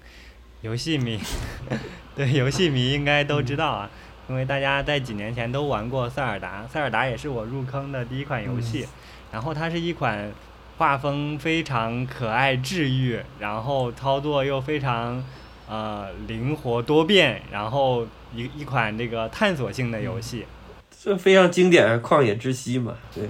[0.63, 1.19] 游戏迷，
[2.15, 3.89] 对游戏迷应该都知道啊，
[4.29, 8.87] 因为大家在几年前都玩过塞尔达，塞尔达也是我入坑的第一款游戏。
[9.29, 10.31] 然后它是一款
[10.77, 15.21] 画风非常可爱治愈，然后操作又非常
[15.67, 20.45] 呃灵活多变，然后一一款这个探索性的游戏。
[21.03, 22.93] 这非常经典，《旷野之息》嘛。
[23.13, 23.27] 对，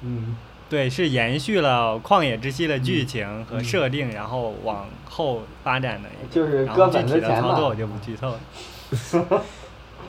[0.00, 0.36] 嗯
[0.72, 6.08] 对，是延续了《旷野之息》的剧情和设定，然后往后发展的。
[6.30, 8.40] 就是割粉之体的操作我就不剧透了。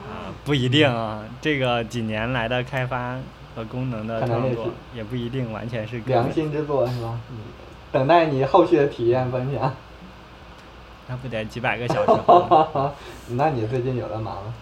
[0.08, 3.18] 啊，不一定啊，这个几年来的开发
[3.54, 7.20] 和功能的可能也创作也不一定完全是良心之作是吧？
[7.30, 7.36] 嗯，
[7.92, 9.74] 等待你后续的体验分享。
[11.08, 12.90] 那不得几百个小时吗？
[13.36, 14.54] 那你最近有的忙了。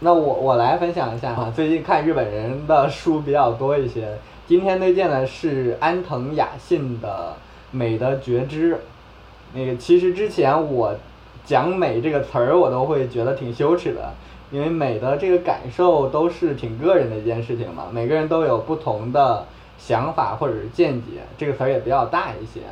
[0.00, 4.18] 那我我来分享一下啊，最近看日本人的书比较多一些。
[4.50, 7.36] 今天推荐的是安藤雅信的
[7.70, 8.74] 《美的觉知》。
[9.54, 10.92] 那个其实之前我
[11.44, 14.12] 讲“美”这个词儿，我都会觉得挺羞耻的，
[14.50, 19.46] 因为美的这个感受都是挺个人的一件事情嘛，每个人都有不同的
[19.78, 22.62] 想法或者是见解，这个词儿也比较大一些。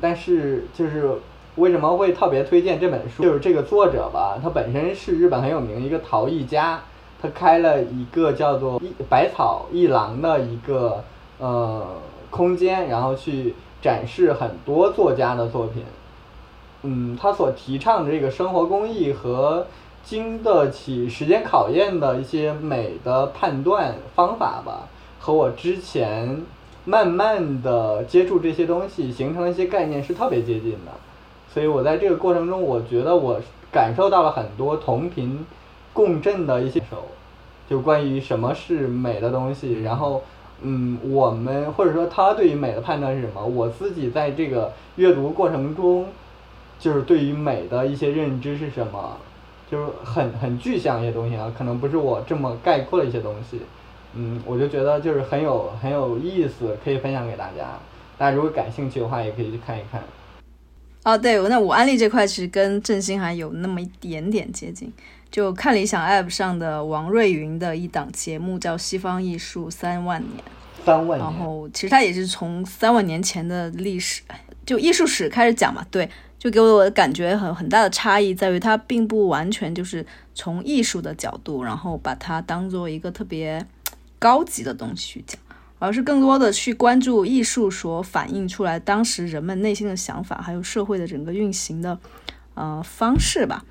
[0.00, 1.14] 但是就是
[1.56, 3.24] 为什么会特别推荐这本书？
[3.24, 6.80] 就是这个作者吧，他本身是日本很有名一个陶艺家，
[7.20, 11.02] 他开了一个叫做一百草一郎的一个
[11.38, 11.86] 呃
[12.30, 15.84] 空间，然后去展示很多作家的作品。
[16.82, 19.66] 嗯，他所提倡的这个生活工艺和
[20.02, 24.88] 经得起时间考验的一些美的判断方法吧，
[25.18, 26.44] 和我之前
[26.84, 30.92] 慢慢的接触这些东西形成的一些概念是特别接近的，
[31.52, 33.40] 所以我在这个过程中，我觉得我
[33.72, 35.46] 感受到了很多同频
[35.94, 37.06] 共振的一些手，
[37.70, 40.22] 就关于什么是美的东西，然后。
[40.66, 43.44] 嗯，我们或者说他对于美的判断是什么？
[43.44, 46.06] 我自己在这个阅读过程中，
[46.78, 49.18] 就是对于美的一些认知是什么，
[49.70, 53.60] 就是很很具象一些东西啊，可能不是我这么概括的一些东西。
[54.14, 57.78] 嗯，我就觉得就是很有很有意思，可以分享给大家。
[58.16, 60.02] 大家如果感兴趣的话，也可以去看一看。
[61.04, 64.90] 哦，对，那我安利这块其实跟振兴还有那么一点点接近。
[65.34, 70.44] 就看理想 App 上的王瑞云的一档节目叫《西方艺术三万年》，
[70.86, 74.22] 三万年，然后其实他也是从三万年前的历史，
[74.64, 75.84] 就艺术史开始讲嘛。
[75.90, 76.08] 对，
[76.38, 80.06] 就给我的感觉很很大的差异在于，它并不完全就是
[80.36, 83.66] 从艺术的角度，然后把它当做一个特别
[84.20, 85.36] 高级的东西去讲，
[85.80, 91.98] 而是更多的去关注艺术所反映出来当时人们内心的想法，还有社会的整个运行的
[92.54, 93.64] 呃方式吧。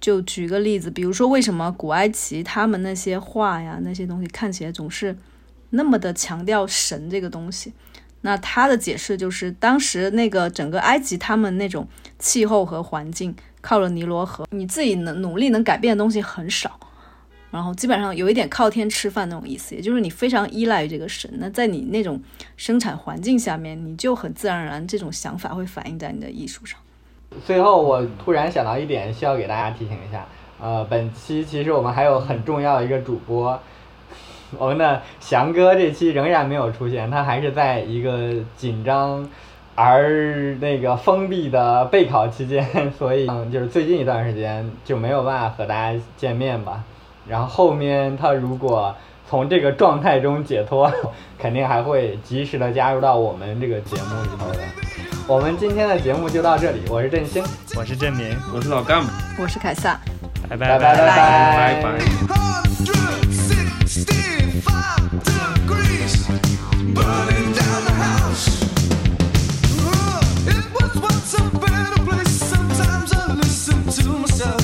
[0.00, 5.16] 就举个例子，比如说为什么古埃及他们那些画呀那些东西看起来总是
[5.70, 7.72] 那么的强调神这个东西？
[8.22, 11.86] 那他的解释就是，当时那个整个埃及他们那种
[12.18, 16.80] 气候和环境，靠了尼罗河，你自己能努力能改变的东西很少，
[17.52, 21.30] 然后基本上有一点靠天吃饭那种意思，也就是你非常依赖于这个神。
[21.34, 22.20] 那在你那种
[22.56, 26.78] 生产环境下面，你就很自然而然这种想法会反映在你的艺术上。
[27.44, 30.26] 最后，我突然想到一点，需要给大家提醒一下。
[30.60, 33.58] 呃，本期其实我们还有很重要的一个主播，
[34.58, 39.28] 我们的翔哥这期仍然没有出现，他还是在一个紧张
[39.74, 46.82] 而那个封闭的备考期间，所以嗯，就是最近一段时间就没有办法和大家见面吧。
[47.28, 48.94] 然后后面他如果
[49.28, 50.90] 从这个状态中解脱，
[51.38, 54.60] 肯定还会及时的加入到我们这个节目里头的。
[55.26, 57.44] 我们今天的节目就到这里，我是振兴，
[57.76, 59.04] 我是振明，我是老干。
[59.04, 59.10] 部，
[59.42, 60.00] 我是凯撒，
[60.48, 60.78] 拜拜。
[60.78, 60.96] 拜拜。
[60.96, 61.98] 拜拜。
[66.94, 68.48] burning down the house.
[70.46, 72.24] It was once upon a
[72.80, 74.57] time i listen to myself.